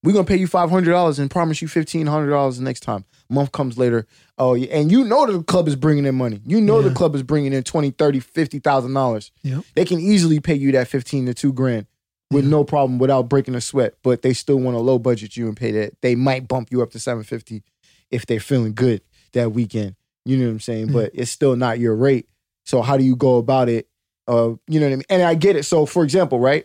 We're 0.07 0.12
gonna 0.12 0.25
pay 0.25 0.37
you 0.37 0.47
five 0.47 0.71
hundred 0.71 0.92
dollars 0.92 1.19
and 1.19 1.29
promise 1.29 1.61
you 1.61 1.66
fifteen 1.66 2.07
hundred 2.07 2.31
dollars 2.31 2.59
the 2.59 2.62
next 2.62 2.81
time. 2.81 3.05
Month 3.29 3.51
comes 3.51 3.77
later. 3.77 4.07
Oh, 4.38 4.55
yeah, 4.55 4.69
and 4.69 4.92
you 4.92 5.03
know 5.03 5.27
the 5.27 5.42
club 5.42 5.66
is 5.66 5.75
bringing 5.75 6.07
in 6.07 6.14
money. 6.14 6.40
You 6.47 6.61
know 6.61 6.81
the 6.81 6.95
club 6.95 7.16
is 7.16 7.25
bringing 7.25 7.53
in 7.53 7.64
twenty, 7.64 7.90
thirty, 7.90 8.21
fifty 8.21 8.61
thousand 8.61 8.95
dollars. 8.95 9.33
Yep. 9.42 9.64
They 9.75 9.85
can 9.85 9.99
easily 9.99 10.38
pay 10.38 10.55
you 10.55 10.71
that 10.71 10.87
fifteen 10.87 11.27
to 11.27 11.35
two 11.35 11.53
grand 11.53 11.87
with 12.31 12.45
no 12.45 12.62
problem 12.62 13.01
without 13.01 13.29
breaking 13.29 13.57
a 13.57 13.61
sweat. 13.61 13.95
But 14.05 14.23
they 14.23 14.33
still 14.33 14.61
want 14.61 14.77
to 14.77 14.79
low 14.79 15.01
budget 15.01 15.37
you 15.37 15.49
and 15.49 15.57
pay 15.57 15.73
that. 15.73 16.01
They 16.03 16.14
might 16.14 16.47
bump 16.47 16.69
you 16.71 16.83
up 16.83 16.92
to 16.92 17.01
seven 17.01 17.25
fifty 17.25 17.64
if 18.09 18.27
they're 18.27 18.38
feeling 18.38 18.75
good 18.75 19.01
that 19.33 19.51
weekend. 19.51 19.97
You 20.25 20.37
know 20.37 20.45
what 20.45 20.53
I'm 20.53 20.61
saying? 20.61 20.92
But 20.92 21.11
it's 21.14 21.33
still 21.33 21.57
not 21.57 21.81
your 21.81 21.97
rate. 21.97 22.29
So 22.64 22.81
how 22.81 22.97
do 22.97 23.03
you 23.03 23.16
go 23.16 23.38
about 23.38 23.69
it? 23.69 23.88
Uh, 24.29 24.55
you 24.69 24.79
know 24.79 24.87
what 24.87 24.92
I 24.92 24.97
mean? 24.97 25.05
And 25.11 25.23
I 25.23 25.35
get 25.35 25.57
it. 25.57 25.64
So 25.64 25.85
for 25.85 26.05
example, 26.05 26.38
right? 26.38 26.64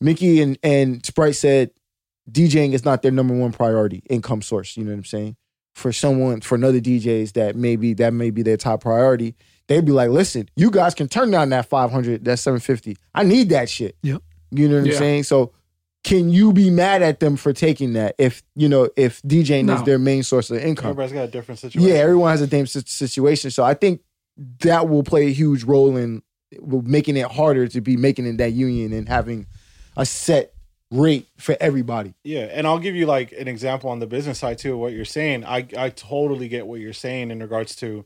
Mickey 0.00 0.40
and, 0.40 0.56
and 0.62 1.04
Sprite 1.04 1.34
said 1.34 1.72
DJing 2.30 2.72
is 2.72 2.84
not 2.84 3.02
their 3.02 3.10
number 3.10 3.34
one 3.34 3.52
priority 3.52 4.02
income 4.08 4.42
source. 4.42 4.76
You 4.76 4.84
know 4.84 4.90
what 4.90 4.98
I'm 4.98 5.04
saying? 5.04 5.36
For 5.74 5.92
someone, 5.92 6.40
for 6.42 6.54
another 6.54 6.80
DJs 6.80 7.32
that 7.32 7.56
maybe 7.56 7.94
that 7.94 8.12
may 8.12 8.30
be 8.30 8.42
their 8.42 8.56
top 8.56 8.82
priority, 8.82 9.34
they'd 9.68 9.84
be 9.84 9.92
like, 9.92 10.10
listen, 10.10 10.48
you 10.54 10.70
guys 10.70 10.94
can 10.94 11.08
turn 11.08 11.30
down 11.30 11.48
that 11.48 11.66
500, 11.66 12.24
that 12.24 12.38
750. 12.38 12.96
I 13.14 13.22
need 13.22 13.48
that 13.50 13.70
shit. 13.70 13.96
Yep. 14.02 14.22
You 14.50 14.68
know 14.68 14.80
what 14.80 14.86
I'm 14.86 14.92
saying? 14.92 15.22
So 15.24 15.52
can 16.04 16.30
you 16.30 16.52
be 16.52 16.68
mad 16.68 17.00
at 17.00 17.20
them 17.20 17.36
for 17.36 17.52
taking 17.52 17.94
that 17.94 18.14
if, 18.18 18.42
you 18.54 18.68
know, 18.68 18.90
if 18.96 19.22
DJing 19.22 19.74
is 19.74 19.82
their 19.84 19.98
main 19.98 20.22
source 20.22 20.50
of 20.50 20.58
income? 20.58 20.90
Everybody's 20.90 21.12
got 21.12 21.24
a 21.24 21.28
different 21.28 21.58
situation. 21.58 21.88
Yeah, 21.88 22.00
everyone 22.00 22.30
has 22.32 22.42
a 22.42 22.46
damn 22.46 22.66
si- 22.66 22.82
situation. 22.84 23.50
So 23.50 23.64
I 23.64 23.74
think 23.74 24.02
that 24.60 24.88
will 24.88 25.04
play 25.04 25.28
a 25.28 25.32
huge 25.32 25.64
role 25.64 25.96
in 25.96 26.22
making 26.60 27.16
it 27.16 27.30
harder 27.30 27.66
to 27.68 27.80
be 27.80 27.96
making 27.96 28.26
in 28.26 28.36
that 28.38 28.52
union 28.52 28.92
and 28.92 29.08
having 29.08 29.46
a 29.96 30.04
set 30.04 30.51
rate 30.92 31.26
for 31.38 31.56
everybody. 31.60 32.14
Yeah, 32.22 32.42
and 32.42 32.66
I'll 32.66 32.78
give 32.78 32.94
you 32.94 33.06
like 33.06 33.32
an 33.32 33.48
example 33.48 33.90
on 33.90 33.98
the 33.98 34.06
business 34.06 34.38
side 34.38 34.58
too. 34.58 34.74
Of 34.74 34.78
what 34.78 34.92
you're 34.92 35.04
saying, 35.04 35.44
I 35.44 35.66
I 35.76 35.88
totally 35.88 36.48
get 36.48 36.66
what 36.66 36.78
you're 36.78 36.92
saying 36.92 37.30
in 37.30 37.40
regards 37.40 37.74
to, 37.76 38.04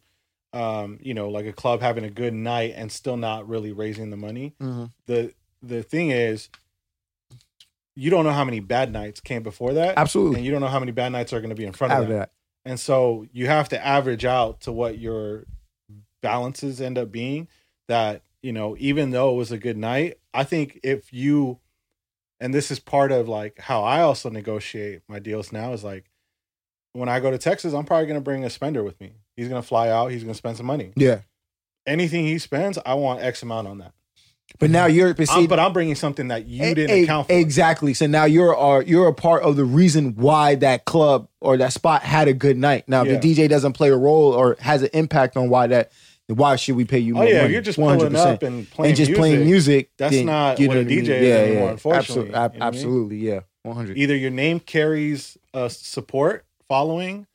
um, 0.53 0.99
you 1.03 1.13
know, 1.13 1.29
like 1.29 1.47
a 1.47 1.53
club 1.53 1.83
having 1.83 2.05
a 2.05 2.11
good 2.11 2.33
night 2.33 2.75
and 2.77 2.91
still 2.91 3.17
not 3.17 3.49
really 3.49 3.73
raising 3.73 4.11
the 4.11 4.17
money. 4.17 4.55
Mm-hmm. 4.63 4.85
the 5.07 5.35
The 5.63 5.83
thing 5.83 6.11
is, 6.11 6.49
you 7.95 8.11
don't 8.11 8.25
know 8.25 8.33
how 8.33 8.45
many 8.45 8.61
bad 8.61 8.93
nights 8.93 9.21
came 9.21 9.43
before 9.43 9.73
that, 9.75 9.99
Absolutely. 9.99 10.37
and 10.37 10.45
you 10.45 10.53
don't 10.53 10.61
know 10.61 10.69
how 10.69 10.81
many 10.81 10.93
bad 10.93 11.11
nights 11.13 11.33
are 11.33 11.41
going 11.41 11.51
to 11.51 11.57
be 11.57 11.67
in 11.67 11.73
front 11.73 11.93
of 11.93 12.09
that. 12.09 12.31
And 12.65 12.79
so 12.79 13.27
you 13.33 13.47
have 13.47 13.69
to 13.71 13.87
average 13.87 14.25
out 14.25 14.61
to 14.63 14.73
what 14.73 14.99
your 14.99 15.45
balances 16.21 16.81
end 16.81 16.99
up 16.99 17.11
being. 17.13 17.49
That, 17.89 18.23
you 18.43 18.53
know, 18.53 18.77
even 18.79 19.11
though 19.11 19.33
it 19.33 19.37
was 19.37 19.53
a 19.53 19.59
good 19.59 19.77
night, 19.77 20.19
I 20.35 20.43
think 20.45 20.81
if 20.83 21.13
you, 21.13 21.61
and 22.41 22.53
this 22.55 22.71
is 22.71 22.79
part 22.79 23.13
of 23.13 23.29
like 23.29 23.59
how 23.59 23.83
I 23.83 24.01
also 24.03 24.31
negotiate 24.31 25.03
my 25.09 25.19
deals 25.19 25.53
now 25.53 25.73
is 25.73 25.83
like 25.85 26.05
when 26.93 27.09
I 27.09 27.21
go 27.21 27.31
to 27.31 27.39
Texas, 27.39 27.75
I'm 27.75 27.85
probably 27.85 28.07
to 28.17 28.23
bring 28.23 28.45
a 28.45 28.51
spender 28.51 28.83
with 28.83 28.99
me. 29.01 29.13
He's 29.37 29.49
to 29.61 29.67
fly 29.67 29.89
out, 29.91 30.11
he's 30.11 30.23
to 30.33 30.39
spend 30.39 30.57
some 30.57 30.67
money. 30.67 30.93
Yeah. 30.97 31.21
Anything 31.87 32.25
he 32.25 32.39
spends, 32.39 32.79
I 32.85 32.95
want 32.95 33.21
X 33.23 33.43
amount 33.43 33.69
on 33.69 33.79
that. 33.79 33.93
But 34.59 34.71
now 34.71 34.87
you're 34.87 35.13
but 35.13 35.29
I'm- 35.31 35.47
but 35.47 35.59
I'm 35.59 35.73
bringing 35.73 35.95
something 35.97 36.29
that 36.29 36.47
you 36.47 36.65
e- 36.65 36.75
didn't 36.75 36.97
e- 36.97 37.03
account 37.03 37.27
for. 37.27 37.33
Exactly. 37.35 37.93
So 37.95 38.07
now 38.07 38.25
you're 38.25 38.57
are 38.57 38.81
you're 38.83 39.09
a 39.09 39.13
part 39.13 39.43
of 39.43 39.57
the 39.57 39.65
reason 39.65 40.15
why 40.15 40.55
that 40.57 40.85
club 40.85 41.29
or 41.41 41.57
that 41.59 41.73
spot 41.73 42.03
had 42.03 42.29
a 42.29 42.33
good 42.33 42.57
night. 42.57 42.89
Now 42.89 43.03
Yeah. 43.03 43.19
the 43.19 43.35
DJ 43.35 43.49
doesn't 43.49 43.73
play 43.75 43.91
a 43.91 43.97
role 43.97 44.33
or 44.33 44.57
has 44.61 44.83
an 44.83 44.89
impact 44.95 45.37
on 45.37 45.49
why 45.51 45.67
that 45.67 45.91
why 46.29 46.57
should 46.57 46.77
we 46.77 46.85
pay 46.85 46.99
you 46.99 47.15
more? 47.15 47.23
Oh 47.23 47.27
more 47.27 47.33
yeah, 47.33 47.37
if 47.39 47.43
money? 47.45 47.53
you're 47.55 47.63
just 47.63 47.79
pulling 47.79 48.01
100%. 48.01 48.15
up 48.17 48.43
and 48.43 48.71
playing 48.71 48.91
and 48.91 48.97
just 48.97 49.11
music, 49.11 49.21
playing 49.21 49.45
music. 49.45 49.91
that's 49.97 50.15
then, 50.15 50.27
not 50.27 50.59
you 50.59 50.69
what 50.69 50.75
know 50.75 50.81
a 50.81 50.83
I 50.83 50.87
mean? 50.87 51.05
DJ 51.05 51.09
is 51.09 51.37
anymore, 51.49 51.71
unfortunately. 51.71 52.03
Absolutely, 52.03 52.27
You 52.27 52.33
know 52.33 52.41
what 52.41 52.51
I 52.51 52.53
mean? 52.55 52.63
absolutely, 52.63 53.17
yeah. 53.19 53.41
100. 53.63 53.99
Either 53.99 54.17
your 54.17 54.31
name 54.31 54.61
carries 54.61 55.39
a 55.55 55.69
support 55.71 56.45
following, 56.69 57.27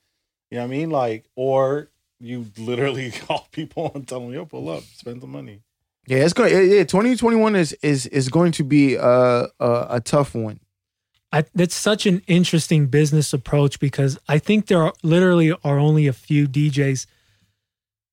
you 0.50 0.56
know 0.58 0.62
what 0.62 0.68
I 0.68 0.70
mean? 0.70 0.90
Like, 0.90 1.24
or 1.36 1.88
you 2.20 2.46
literally 2.58 3.10
call 3.26 3.48
people 3.52 3.92
and 3.94 4.06
tell 4.06 4.20
them, 4.20 4.32
yo, 4.32 4.44
pull 4.46 4.68
up, 4.70 4.82
spend 4.94 5.20
the 5.20 5.26
money. 5.26 5.60
Yeah, 6.06 6.18
it's 6.18 6.32
going. 6.32 6.52
Yeah, 6.52 6.82
2021 6.84 7.54
is 7.56 7.72
is 7.74 8.06
is 8.06 8.28
going 8.28 8.52
to 8.52 8.64
be 8.64 8.94
a 8.96 9.04
a, 9.06 9.46
a 9.90 10.00
tough 10.04 10.34
one. 10.34 10.60
I, 11.34 11.44
that's 11.54 11.74
such 11.74 12.04
an 12.06 12.22
interesting 12.26 12.86
business 12.88 13.32
approach 13.32 13.78
because 13.80 14.18
I 14.28 14.38
think 14.38 14.66
there 14.66 14.82
are 14.82 14.92
literally 15.02 15.52
are 15.64 15.78
only 15.78 16.06
a 16.06 16.12
few 16.12 16.46
DJs 16.46 17.06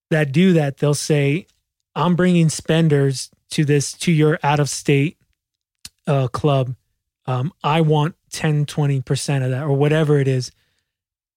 that 0.09 0.31
do 0.31 0.53
that. 0.53 0.77
They'll 0.77 0.93
say, 0.93 1.47
"I'm 1.95 2.15
bringing 2.15 2.49
spenders 2.49 3.29
to 3.51 3.65
this 3.65 3.93
to 3.93 4.11
your 4.11 4.39
out 4.43 4.59
of 4.59 4.69
state 4.69 5.17
uh, 6.07 6.27
club. 6.27 6.75
Um, 7.25 7.53
I 7.63 7.81
want 7.81 8.15
10, 8.31 8.65
20 8.65 9.01
percent 9.01 9.43
of 9.43 9.51
that, 9.51 9.63
or 9.63 9.73
whatever 9.73 10.19
it 10.19 10.27
is." 10.27 10.51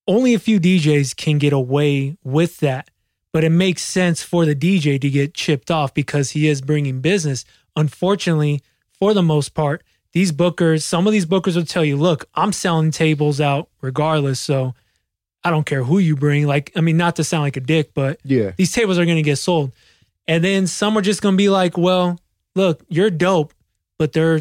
Only 0.08 0.34
a 0.34 0.40
few 0.40 0.58
DJs 0.58 1.16
can 1.16 1.38
get 1.38 1.52
away 1.52 2.16
with 2.24 2.58
that, 2.58 2.90
but 3.32 3.44
it 3.44 3.50
makes 3.50 3.82
sense 3.82 4.22
for 4.22 4.44
the 4.44 4.54
DJ 4.54 5.00
to 5.00 5.08
get 5.08 5.32
chipped 5.32 5.70
off 5.70 5.94
because 5.94 6.30
he 6.30 6.48
is 6.48 6.60
bringing 6.60 7.00
business. 7.00 7.44
Unfortunately, 7.76 8.60
for 8.98 9.14
the 9.14 9.22
most 9.22 9.54
part, 9.54 9.84
these 10.12 10.32
bookers, 10.32 10.82
some 10.82 11.06
of 11.06 11.12
these 11.12 11.24
bookers 11.24 11.56
will 11.56 11.64
tell 11.64 11.84
you, 11.84 11.96
look, 11.96 12.26
I'm 12.34 12.52
selling 12.52 12.90
tables 12.90 13.40
out 13.40 13.68
regardless. 13.80 14.40
So 14.40 14.74
I 15.44 15.50
don't 15.50 15.64
care 15.66 15.82
who 15.84 15.98
you 15.98 16.14
bring. 16.16 16.46
Like, 16.46 16.70
I 16.76 16.80
mean, 16.80 16.96
not 16.96 17.16
to 17.16 17.24
sound 17.24 17.42
like 17.42 17.56
a 17.56 17.60
dick, 17.60 17.92
but 17.94 18.18
Yeah. 18.24 18.52
these 18.56 18.72
tables 18.72 18.98
are 18.98 19.04
going 19.04 19.16
to 19.16 19.22
get 19.22 19.36
sold. 19.36 19.72
And 20.28 20.42
then 20.44 20.66
some 20.66 20.96
are 20.96 21.02
just 21.02 21.20
going 21.22 21.34
to 21.34 21.36
be 21.36 21.48
like, 21.48 21.76
well, 21.76 22.20
look, 22.54 22.82
you're 22.88 23.10
dope, 23.10 23.52
but 23.98 24.12
they're, 24.12 24.40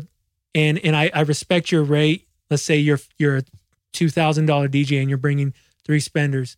and, 0.54 0.78
and 0.84 0.96
I, 0.96 1.10
I 1.14 1.22
respect 1.22 1.72
your 1.72 1.84
rate. 1.84 2.28
Let's 2.52 2.62
say 2.64 2.78
you're, 2.78 3.00
you're 3.18 3.38
a 3.38 3.44
$2,000 3.94 4.46
DJ 4.70 5.00
and 5.02 5.10
you're 5.10 5.18
bringing 5.18 5.54
three 5.86 6.00
spenders. 6.00 6.56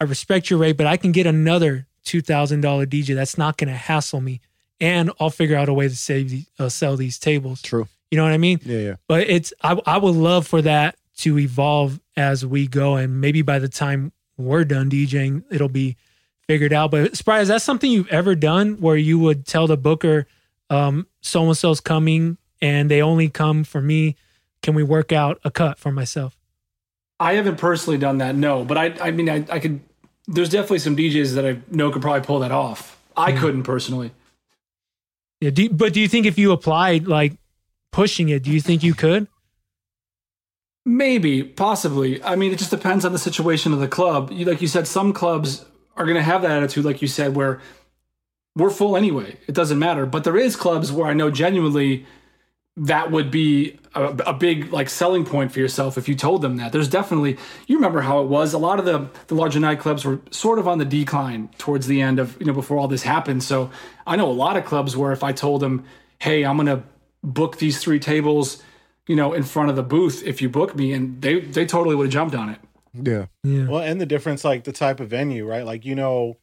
I 0.00 0.04
respect 0.04 0.50
your 0.50 0.58
rate, 0.58 0.76
but 0.76 0.86
I 0.86 0.96
can 0.96 1.12
get 1.12 1.26
another 1.26 1.86
$2,000 2.06 2.60
DJ 2.86 3.14
that's 3.14 3.38
not 3.38 3.56
going 3.56 3.68
to 3.68 3.74
hassle 3.76 4.20
me. 4.20 4.40
And 4.80 5.10
I'll 5.18 5.30
figure 5.30 5.56
out 5.56 5.68
a 5.68 5.72
way 5.74 5.88
to 5.88 5.96
save, 5.96 6.30
the- 6.30 6.44
uh, 6.58 6.68
sell 6.68 6.96
these 6.96 7.18
tables. 7.18 7.62
True. 7.62 7.88
You 8.10 8.18
know 8.18 8.24
what 8.24 8.32
I 8.32 8.38
mean? 8.38 8.60
Yeah, 8.64 8.78
yeah. 8.78 8.94
But 9.08 9.28
it's 9.28 9.52
I 9.62 9.76
I 9.86 9.98
would 9.98 10.14
love 10.14 10.46
for 10.46 10.62
that 10.62 10.96
to 11.18 11.38
evolve 11.38 12.00
as 12.16 12.44
we 12.44 12.66
go, 12.66 12.96
and 12.96 13.20
maybe 13.20 13.42
by 13.42 13.58
the 13.58 13.68
time 13.68 14.12
we're 14.36 14.64
done 14.64 14.90
DJing, 14.90 15.44
it'll 15.50 15.68
be 15.68 15.96
figured 16.46 16.72
out. 16.72 16.90
But 16.90 17.16
Sprite, 17.16 17.42
is 17.42 17.48
that 17.48 17.62
something 17.62 17.90
you've 17.90 18.08
ever 18.08 18.34
done 18.34 18.80
where 18.80 18.96
you 18.96 19.18
would 19.18 19.46
tell 19.46 19.66
the 19.66 19.76
booker, 19.76 20.26
um, 20.70 21.06
so 21.20 21.46
and 21.46 21.56
so's 21.56 21.80
coming, 21.80 22.38
and 22.60 22.90
they 22.90 23.02
only 23.02 23.28
come 23.28 23.64
for 23.64 23.80
me? 23.80 24.16
Can 24.62 24.74
we 24.74 24.82
work 24.82 25.12
out 25.12 25.40
a 25.44 25.50
cut 25.50 25.78
for 25.78 25.92
myself? 25.92 26.38
I 27.20 27.34
haven't 27.34 27.56
personally 27.56 27.98
done 27.98 28.18
that, 28.18 28.34
no. 28.34 28.64
But 28.64 28.78
I, 28.78 28.94
I 29.00 29.10
mean, 29.10 29.28
I, 29.28 29.44
I 29.50 29.58
could. 29.58 29.80
There's 30.26 30.48
definitely 30.48 30.78
some 30.78 30.96
DJs 30.96 31.34
that 31.34 31.46
I 31.46 31.58
know 31.70 31.90
could 31.90 32.02
probably 32.02 32.22
pull 32.22 32.40
that 32.40 32.50
off. 32.50 32.98
I 33.16 33.32
couldn't 33.32 33.62
personally. 33.62 34.10
Yeah. 35.40 35.50
Do, 35.50 35.68
but 35.68 35.92
do 35.92 36.00
you 36.00 36.08
think 36.08 36.26
if 36.26 36.38
you 36.38 36.52
applied 36.52 37.06
like 37.06 37.34
pushing 37.92 38.30
it, 38.30 38.42
do 38.42 38.50
you 38.50 38.60
think 38.60 38.82
you 38.82 38.94
could? 38.94 39.28
Maybe, 40.84 41.42
possibly. 41.42 42.22
I 42.22 42.36
mean, 42.36 42.52
it 42.52 42.58
just 42.58 42.70
depends 42.70 43.04
on 43.04 43.12
the 43.12 43.18
situation 43.18 43.72
of 43.72 43.80
the 43.80 43.88
club. 43.88 44.30
You, 44.30 44.44
like 44.44 44.60
you 44.60 44.68
said, 44.68 44.86
some 44.86 45.12
clubs 45.12 45.64
are 45.96 46.04
going 46.04 46.16
to 46.16 46.22
have 46.22 46.42
that 46.42 46.50
attitude, 46.50 46.84
like 46.84 47.00
you 47.00 47.08
said, 47.08 47.34
where 47.34 47.60
we're 48.54 48.70
full 48.70 48.96
anyway. 48.96 49.38
It 49.46 49.54
doesn't 49.54 49.78
matter. 49.78 50.06
But 50.06 50.24
there 50.24 50.36
is 50.36 50.56
clubs 50.56 50.92
where 50.92 51.08
I 51.08 51.14
know 51.14 51.30
genuinely 51.30 52.06
that 52.76 53.12
would 53.12 53.30
be 53.30 53.78
a, 53.94 54.06
a 54.26 54.32
big 54.32 54.72
like 54.72 54.88
selling 54.88 55.24
point 55.24 55.52
for 55.52 55.60
yourself 55.60 55.96
if 55.96 56.08
you 56.08 56.14
told 56.14 56.42
them 56.42 56.56
that. 56.56 56.72
There's 56.72 56.88
definitely 56.88 57.38
you 57.66 57.76
remember 57.76 58.00
how 58.00 58.20
it 58.20 58.26
was. 58.26 58.52
A 58.52 58.58
lot 58.58 58.78
of 58.78 58.84
the 58.84 59.08
the 59.28 59.34
larger 59.34 59.60
nightclubs 59.60 60.04
were 60.04 60.20
sort 60.30 60.58
of 60.58 60.66
on 60.66 60.78
the 60.78 60.84
decline 60.84 61.50
towards 61.56 61.86
the 61.86 62.00
end 62.00 62.18
of 62.18 62.38
you 62.40 62.46
know 62.46 62.52
before 62.52 62.78
all 62.78 62.88
this 62.88 63.02
happened. 63.02 63.42
So 63.44 63.70
I 64.06 64.16
know 64.16 64.28
a 64.28 64.32
lot 64.32 64.56
of 64.56 64.64
clubs 64.64 64.96
where 64.96 65.12
if 65.12 65.22
I 65.22 65.32
told 65.32 65.60
them, 65.60 65.84
"Hey, 66.18 66.44
I'm 66.44 66.56
going 66.56 66.66
to 66.66 66.82
book 67.22 67.58
these 67.58 67.78
three 67.78 68.00
tables." 68.00 68.62
You 69.06 69.16
know, 69.16 69.32
in 69.32 69.42
front 69.42 69.70
of 69.70 69.76
the 69.76 69.82
booth, 69.82 70.22
if 70.24 70.40
you 70.40 70.48
book 70.48 70.74
me, 70.74 70.92
and 70.92 71.20
they 71.20 71.40
they 71.40 71.66
totally 71.66 71.94
would 71.94 72.06
have 72.06 72.12
jumped 72.12 72.34
on 72.34 72.48
it. 72.48 72.58
Yeah. 72.94 73.26
Yeah. 73.42 73.66
Well, 73.68 73.82
and 73.82 74.00
the 74.00 74.06
difference, 74.06 74.44
like 74.44 74.64
the 74.64 74.72
type 74.72 75.00
of 75.00 75.08
venue, 75.08 75.46
right? 75.46 75.64
Like, 75.64 75.84
you 75.84 75.94
know, 75.94 76.38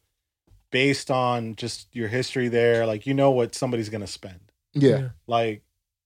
based 0.70 1.10
on 1.10 1.56
just 1.56 1.88
your 1.94 2.08
history 2.08 2.48
there, 2.48 2.86
like, 2.86 3.06
you 3.06 3.14
know 3.14 3.30
what 3.30 3.54
somebody's 3.54 3.88
going 3.88 4.02
to 4.02 4.06
spend. 4.06 4.40
Yeah. 4.74 5.10
Like, 5.26 5.62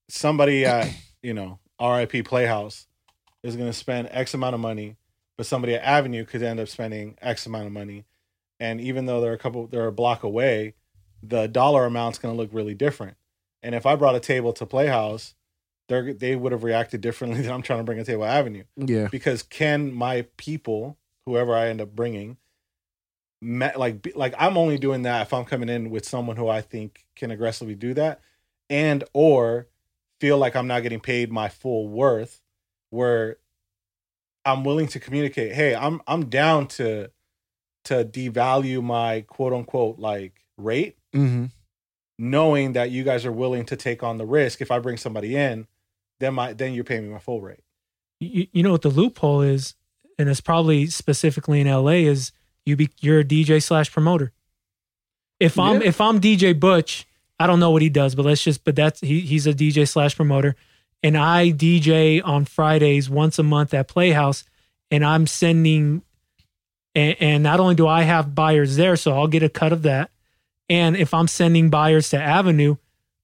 somebody 0.09 0.65
at, 0.65 0.89
you 1.23 1.35
know, 1.35 1.59
RIP 1.81 2.25
Playhouse 2.25 2.87
is 3.43 3.57
going 3.57 3.69
to 3.69 3.77
spend 3.77 4.09
X 4.11 4.35
amount 4.35 4.55
of 4.55 4.61
money, 4.61 4.97
but 5.37 5.47
somebody 5.47 5.75
at 5.75 5.83
Avenue 5.83 6.25
could 6.25 6.43
end 6.43 6.61
up 6.61 6.69
spending 6.69 7.17
X 7.21 7.47
amount 7.47 7.67
of 7.67 7.73
money. 7.73 8.05
And 8.59 8.81
even 8.81 9.07
though 9.07 9.21
they're 9.21 9.35
a 9.35 9.39
couple, 9.39 9.67
they're 9.67 9.87
a 9.87 9.93
block 9.93 10.23
away, 10.23 10.75
the 11.23 11.47
dollar 11.47 11.85
amount's 11.85 12.19
going 12.19 12.35
to 12.35 12.41
look 12.41 12.51
really 12.53 12.75
different. 12.75 13.17
And 13.63 13.75
if 13.75 13.85
I 13.85 13.97
brought 13.97 14.15
a 14.15 14.21
table 14.21 14.53
to 14.55 14.67
Playhouse, 14.67 15.35
they're, 15.89 16.13
they 16.13 16.35
would 16.37 16.53
have 16.53 16.65
reacted 16.65 17.01
differently 17.01 17.41
than 17.43 17.53
I'm 17.53 17.63
trying 17.63 17.81
to 17.81 17.85
bring 17.85 17.99
a 17.99 18.05
table 18.05 18.25
Avenue 18.25 18.65
Yeah. 18.77 19.09
because 19.11 19.43
can 19.43 19.93
my 19.93 20.27
people, 20.37 20.97
whoever 21.27 21.55
I 21.55 21.69
end 21.69 21.81
up 21.81 21.95
bringing, 21.95 22.37
ma- 23.41 23.71
like 23.77 24.03
be- 24.03 24.13
like 24.15 24.35
I'm 24.39 24.57
only 24.57 24.79
doing 24.79 25.03
that 25.03 25.23
if 25.23 25.33
I'm 25.33 25.45
coming 25.45 25.69
in 25.69 25.91
with 25.91 26.07
someone 26.07 26.37
who 26.37 26.49
I 26.49 26.61
think 26.61 27.07
can 27.15 27.31
aggressively 27.31 27.75
do 27.75 27.95
that, 27.95 28.21
and 28.71 29.05
or 29.13 29.69
feel 30.21 30.39
like 30.39 30.57
I'm 30.57 30.67
not 30.67 30.83
getting 30.83 31.01
paid 31.01 31.31
my 31.31 31.49
full 31.49 31.89
worth, 31.89 32.41
where 32.91 33.37
I'm 34.45 34.65
willing 34.65 34.87
to 34.89 35.01
communicate, 35.01 35.53
hey, 35.53 35.75
I'm 35.75 36.01
I'm 36.07 36.27
down 36.29 36.67
to 36.69 37.11
to 37.85 38.05
devalue 38.05 38.83
my 38.83 39.21
quote 39.29 39.53
unquote 39.53 39.99
like 40.01 40.45
rate, 40.57 40.97
Mm-hmm. 41.15 41.47
knowing 42.19 42.73
that 42.73 42.91
you 42.91 43.05
guys 43.05 43.25
are 43.25 43.33
willing 43.33 43.65
to 43.67 43.77
take 43.77 44.03
on 44.03 44.19
the 44.19 44.27
risk. 44.27 44.61
If 44.61 44.71
I 44.71 44.79
bring 44.79 44.97
somebody 44.97 45.37
in, 45.37 45.67
then 46.21 46.35
my 46.35 46.53
then 46.53 46.73
you're 46.75 46.85
paying 46.85 47.05
me 47.05 47.13
my 47.13 47.19
full 47.19 47.41
rate. 47.41 47.61
you, 48.21 48.47
you 48.53 48.63
know 48.63 48.73
what 48.73 48.83
the 48.83 48.89
loophole 48.89 49.43
is, 49.43 49.75
and 50.19 50.29
it's 50.29 50.41
probably 50.41 50.87
specifically 50.87 51.61
in 51.61 51.67
LA 51.69 52.07
is 52.09 52.33
you 52.65 52.77
be 52.77 52.91
you're 53.01 53.21
a 53.21 53.25
DJ 53.25 53.63
slash 53.63 53.91
promoter. 53.93 54.33
If 55.39 55.59
I'm 55.59 55.81
Yeah. 55.81 55.89
if 55.89 56.01
I'm 56.01 56.21
DJ 56.21 56.59
Butch, 56.59 57.07
I 57.39 57.47
don't 57.47 57.61
know 57.61 57.71
what 57.71 57.83
he 57.83 57.89
does, 57.91 58.15
but 58.15 58.25
let's 58.25 58.43
just 58.43 58.65
but 58.65 58.75
that's 58.77 59.01
he 59.01 59.21
he's 59.21 59.47
a 59.47 59.53
DJ 59.53 59.87
slash 59.89 60.17
promoter, 60.17 60.57
and 61.03 61.17
I 61.17 61.51
DJ 61.51 62.23
on 62.25 62.45
Fridays 62.45 63.11
once 63.11 63.39
a 63.39 63.43
month 63.43 63.75
at 63.75 63.89
Playhouse, 63.89 64.45
and 64.91 65.05
I'm 65.05 65.27
sending, 65.27 66.03
and, 66.95 67.17
and 67.21 67.43
not 67.43 67.61
only 67.61 67.75
do 67.75 67.87
I 67.87 68.03
have 68.03 68.35
buyers 68.35 68.77
there, 68.77 68.97
so 68.97 69.13
I'll 69.13 69.27
get 69.29 69.43
a 69.43 69.51
cut 69.51 69.73
of 69.73 69.83
that, 69.83 70.11
and 70.71 70.97
if 70.97 71.13
I'm 71.13 71.29
sending 71.29 71.69
buyers 71.69 72.09
to 72.11 72.19
Avenue, 72.19 72.77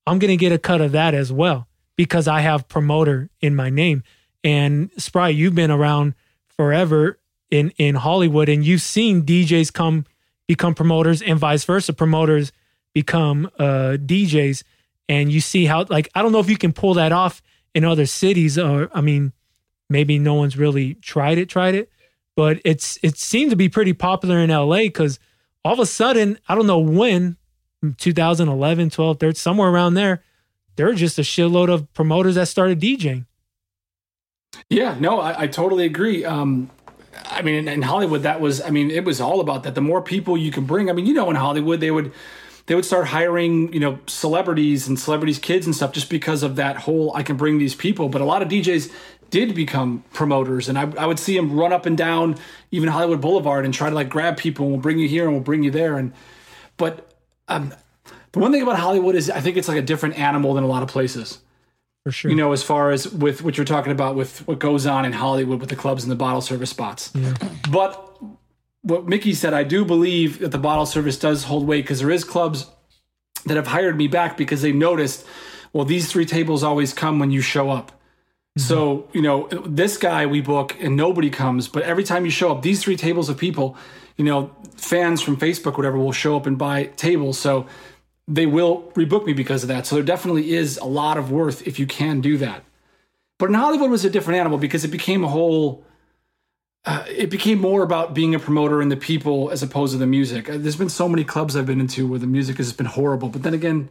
I'm 0.07 0.18
gonna 0.18 0.37
get 0.37 0.52
a 0.52 0.59
cut 0.59 0.83
of 0.83 0.92
that 0.92 1.14
as 1.14 1.33
well 1.33 1.66
because 1.96 2.28
I 2.28 2.40
have 2.40 2.68
promoter 2.68 3.31
in 3.40 3.55
my 3.55 3.70
name. 3.70 4.02
And 4.44 4.90
Sprite, 4.96 5.35
you've 5.35 5.55
been 5.55 5.70
around 5.70 6.14
forever 6.57 7.18
in 7.50 7.72
in 7.76 7.94
Hollywood, 7.94 8.48
and 8.48 8.64
you've 8.64 8.83
seen 8.83 9.22
DJs 9.22 9.72
come 9.72 10.07
become 10.48 10.74
promoters, 10.74 11.22
and 11.22 11.38
vice 11.38 11.64
versa. 11.64 11.92
Promoters 11.92 12.52
become 12.94 13.50
uh, 13.59 13.96
DJs, 14.00 14.64
and 15.09 15.31
you 15.31 15.40
see 15.40 15.66
how 15.66 15.85
like 15.88 16.09
I 16.14 16.22
don't 16.22 16.33
know 16.33 16.40
if 16.40 16.50
you 16.50 16.59
can 16.59 16.72
pull 16.72 16.94
that 16.94 17.12
off 17.12 17.42
in 17.74 17.85
other 17.85 18.07
cities, 18.07 18.59
or 18.59 18.90
I 18.92 19.00
mean, 19.00 19.33
maybe 19.88 20.18
no 20.18 20.35
one's 20.35 20.57
really 20.57 20.94
tried 20.94 21.38
it, 21.38 21.48
tried 21.48 21.74
it, 21.74 21.90
but 22.37 22.61
it's 22.64 22.98
it 23.02 23.16
seemed 23.16 23.50
to 23.50 23.57
be 23.57 23.68
pretty 23.68 23.92
popular 23.92 24.38
in 24.38 24.50
LA 24.50 24.78
because 24.78 25.18
all 25.64 25.74
of 25.74 25.78
a 25.78 25.87
sudden, 25.87 26.38
I 26.48 26.55
don't 26.55 26.66
know 26.66 26.81
when, 26.81 27.37
2011, 27.98 28.90
12, 28.90 29.20
13, 29.20 29.35
somewhere 29.35 29.68
around 29.68 29.94
there, 29.94 30.22
there 30.76 30.87
were 30.87 30.94
just 30.94 31.18
a 31.18 31.22
shitload 31.22 31.72
of 31.72 31.92
promoters 31.94 32.35
that 32.37 32.48
started 32.48 32.81
DJing. 32.81 33.27
Yeah, 34.68 34.96
no, 34.98 35.20
I, 35.20 35.42
I 35.42 35.46
totally 35.46 35.85
agree. 35.85 36.25
Um, 36.25 36.70
I 37.27 37.42
mean, 37.42 37.54
in, 37.54 37.68
in 37.68 37.83
Hollywood, 37.83 38.23
that 38.23 38.40
was, 38.40 38.60
I 38.62 38.70
mean, 38.70 38.90
it 38.90 39.04
was 39.04 39.20
all 39.20 39.40
about 39.40 39.62
that. 39.64 39.75
The 39.75 39.81
more 39.81 40.02
people 40.02 40.37
you 40.37 40.50
can 40.50 40.64
bring, 40.64 40.90
I 40.90 40.92
mean, 40.92 41.06
you 41.06 41.14
know, 41.14 41.31
in 41.31 41.37
Hollywood, 41.37 41.81
they 41.81 41.90
would, 41.90 42.12
they 42.66 42.75
would 42.75 42.85
start 42.85 43.08
hiring, 43.08 43.73
you 43.73 43.81
know, 43.81 43.98
celebrities 44.06 44.87
and 44.87 44.98
celebrities' 44.98 45.38
kids 45.38 45.66
and 45.66 45.75
stuff 45.75 45.92
just 45.92 46.08
because 46.08 46.42
of 46.42 46.56
that 46.56 46.77
whole, 46.77 47.14
I 47.14 47.23
can 47.23 47.37
bring 47.37 47.58
these 47.58 47.75
people. 47.75 48.08
But 48.08 48.20
a 48.20 48.25
lot 48.25 48.42
of 48.42 48.48
DJs 48.48 48.92
did 49.31 49.54
become 49.54 50.04
promoters, 50.12 50.68
and 50.68 50.79
I, 50.79 50.92
I 50.98 51.06
would 51.06 51.18
see 51.18 51.37
them 51.37 51.58
run 51.58 51.73
up 51.73 51.87
and 51.87 51.96
down 51.96 52.37
even 52.70 52.88
Hollywood 52.88 53.20
Boulevard 53.20 53.64
and 53.64 53.73
try 53.73 53.88
to 53.88 53.94
like 53.94 54.10
grab 54.10 54.37
people 54.37 54.66
and 54.66 54.75
we'll 54.75 54.83
bring 54.83 54.98
you 54.98 55.08
here 55.08 55.25
and 55.25 55.33
we'll 55.33 55.42
bring 55.42 55.62
you 55.62 55.70
there. 55.70 55.96
And, 55.96 56.12
but 56.77 57.14
um, 57.48 57.75
the 58.33 58.38
one 58.38 58.52
thing 58.52 58.62
about 58.62 58.78
Hollywood 58.78 59.14
is 59.14 59.30
I 59.30 59.40
think 59.40 59.56
it's 59.56 59.68
like 59.68 59.78
a 59.78 59.83
different 59.83 60.18
animal 60.18 60.54
than 60.54 60.64
a 60.64 60.66
lot 60.66 60.83
of 60.83 60.88
places 60.88 61.38
For 62.04 62.10
sure. 62.12 62.30
you 62.30 62.37
know, 62.37 62.52
as 62.52 62.62
far 62.62 62.90
as 62.90 63.08
with 63.08 63.42
what 63.42 63.56
you're 63.56 63.64
talking 63.64 63.92
about 63.92 64.16
with 64.16 64.46
what 64.48 64.58
goes 64.58 64.87
on 64.87 65.04
in 65.04 65.12
Hollywood 65.12 65.60
with 65.60 65.68
the 65.68 65.76
clubs 65.76 66.02
and 66.02 66.10
the 66.10 66.16
bottle 66.16 66.40
service 66.40 66.70
spots. 66.70 67.12
But 67.70 68.18
what 68.83 69.06
Mickey 69.06 69.33
said, 69.35 69.54
I 69.54 69.62
do 69.62 69.85
believe 69.85 70.40
that 70.40 70.50
the 70.50 70.58
bottle 70.58 70.87
service 70.87 71.18
does 71.18 71.44
hold 71.44 71.66
weight 71.66 71.85
because 71.85 72.00
there 72.00 72.10
is 72.10 72.24
clubs 72.24 72.66
that 73.46 73.56
have 73.56 73.68
hired 73.68 73.96
me 73.96 74.08
back 74.08 74.37
because 74.37 74.62
they 74.62 74.72
noticed, 74.72 75.24
well, 75.72 75.85
these 75.85 76.10
three 76.10 76.26
tables 76.26 76.62
always 76.62 76.92
come 76.92 77.18
when 77.18 77.30
you 77.30 77.40
show 77.40 77.70
up. 77.70 77.90
Mm-hmm. 78.58 78.60
So, 78.60 79.08
you 79.12 79.22
know, 79.22 79.48
this 79.66 79.96
guy 79.96 80.26
we 80.26 80.40
book 80.40 80.76
and 80.80 80.96
nobody 80.96 81.30
comes, 81.30 81.68
but 81.68 81.83
every 81.85 82.04
time 82.04 82.24
you 82.24 82.30
show 82.30 82.52
up, 82.52 82.62
these 82.62 82.83
three 82.83 82.96
tables 82.96 83.28
of 83.28 83.38
people, 83.38 83.76
you 84.16 84.24
know, 84.24 84.54
fans 84.76 85.22
from 85.22 85.37
Facebook, 85.37 85.76
whatever, 85.76 85.96
will 85.96 86.12
show 86.12 86.37
up 86.37 86.46
and 86.46 86.58
buy 86.58 86.85
tables. 86.85 87.38
So 87.38 87.66
they 88.29 88.46
will 88.46 88.83
rebook 88.94 89.27
me 89.27 89.33
because 89.33 89.62
of 89.62 89.68
that. 89.68 89.87
So 89.87 89.96
there 89.96 90.04
definitely 90.04 90.52
is 90.54 90.79
a 90.79 90.85
lot 90.85 91.16
of 91.18 91.31
worth 91.31 91.66
if 91.66 91.79
you 91.79 91.87
can 91.87 92.20
do 92.20 92.38
that. 92.38 92.64
But 93.38 93.48
in 93.48 93.54
Hollywood 93.54 93.90
was 93.90 94.04
a 94.04 94.10
different 94.10 94.38
animal 94.38 94.58
because 94.58 94.85
it 94.85 94.88
became 94.88 95.25
a 95.25 95.29
whole. 95.29 95.85
Uh, 96.85 97.04
it 97.08 97.31
became 97.31 97.60
more 97.60 97.83
about 97.85 98.12
being 98.12 98.35
a 98.35 98.40
promoter 98.40 98.81
and 98.81 98.90
the 98.90 98.96
people 98.96 99.50
as 99.50 99.62
opposed 99.62 99.92
to 99.92 99.98
the 99.98 100.06
music. 100.06 100.48
Uh, 100.50 100.56
there's 100.58 100.75
been 100.77 100.88
so 100.88 101.08
many 101.08 101.23
clubs 101.23 101.56
I've 101.56 101.66
been 101.66 101.81
into 101.81 102.08
where 102.08 102.18
the 102.18 102.27
music 102.27 102.56
has 102.56 102.73
been 102.73 102.87
horrible, 102.87 103.29
but 103.29 103.44
then 103.44 103.54
again, 103.54 103.88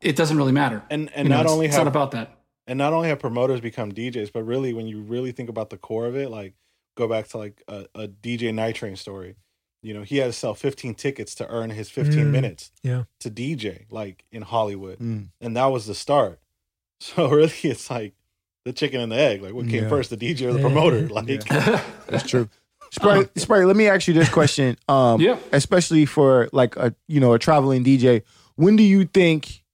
it 0.00 0.14
doesn't 0.14 0.36
really 0.36 0.52
matter. 0.52 0.82
And 0.88 1.10
and 1.14 1.26
You 1.26 1.30
know, 1.30 1.36
not 1.36 1.40
it's- 1.42 1.52
only 1.52 1.66
it's 1.66 1.74
have 1.76 1.84
not 1.86 1.90
about 1.90 2.10
that. 2.12 2.38
and 2.68 2.78
not 2.78 2.92
only 2.92 3.08
have 3.08 3.18
promoters 3.18 3.60
become 3.60 3.90
DJs, 3.92 4.32
but 4.32 4.44
really 4.44 4.72
when 4.72 4.86
you 4.86 5.00
really 5.00 5.32
think 5.32 5.48
about 5.48 5.70
the 5.70 5.76
core 5.78 6.06
of 6.06 6.16
it, 6.16 6.30
like 6.30 6.54
go 6.96 7.08
back 7.08 7.26
to 7.28 7.38
like 7.38 7.62
a, 7.66 7.86
a 7.96 8.06
DJ 8.08 8.54
Night 8.54 8.76
Train 8.76 8.94
story. 8.94 9.34
You 9.82 9.94
know, 9.94 10.02
he 10.02 10.18
had 10.18 10.26
to 10.26 10.32
sell 10.32 10.54
15 10.54 10.94
tickets 10.94 11.34
to 11.36 11.48
earn 11.48 11.70
his 11.70 11.88
15 11.88 12.26
Mm, 12.26 12.30
minutes 12.30 12.70
yeah. 12.82 13.04
to 13.20 13.30
DJ, 13.30 13.86
like 13.90 14.24
in 14.30 14.42
Hollywood. 14.42 14.98
Mm. 14.98 15.28
And 15.40 15.56
that 15.56 15.66
was 15.66 15.86
the 15.86 15.94
start. 15.94 16.38
So 17.02 17.30
really 17.30 17.50
it's 17.62 17.88
like 17.90 18.12
the 18.66 18.74
chicken 18.74 19.00
and 19.00 19.10
the 19.10 19.16
egg. 19.16 19.40
Like 19.42 19.54
what 19.54 19.68
came 19.68 19.84
Yeah. 19.84 19.88
first, 19.88 20.10
the 20.10 20.18
DJ 20.18 20.42
or 20.48 20.52
the 20.52 20.58
promoter? 20.58 21.08
Like 21.08 21.26
That's 22.08 22.28
true. 22.28 22.50
Sprite, 22.92 23.30
Sprite, 23.38 23.64
let 23.66 23.74
me 23.76 23.86
ask 23.88 24.06
you 24.06 24.12
this 24.12 24.28
question. 24.28 24.76
Um, 24.86 25.18
Yeah. 25.20 25.38
especially 25.52 26.04
for 26.04 26.50
like 26.52 26.76
a 26.76 26.94
you 27.08 27.20
know 27.20 27.32
a 27.32 27.38
traveling 27.38 27.84
DJ. 27.84 28.22
When 28.56 28.76
do 28.76 28.82
you 28.82 29.06
think 29.06 29.64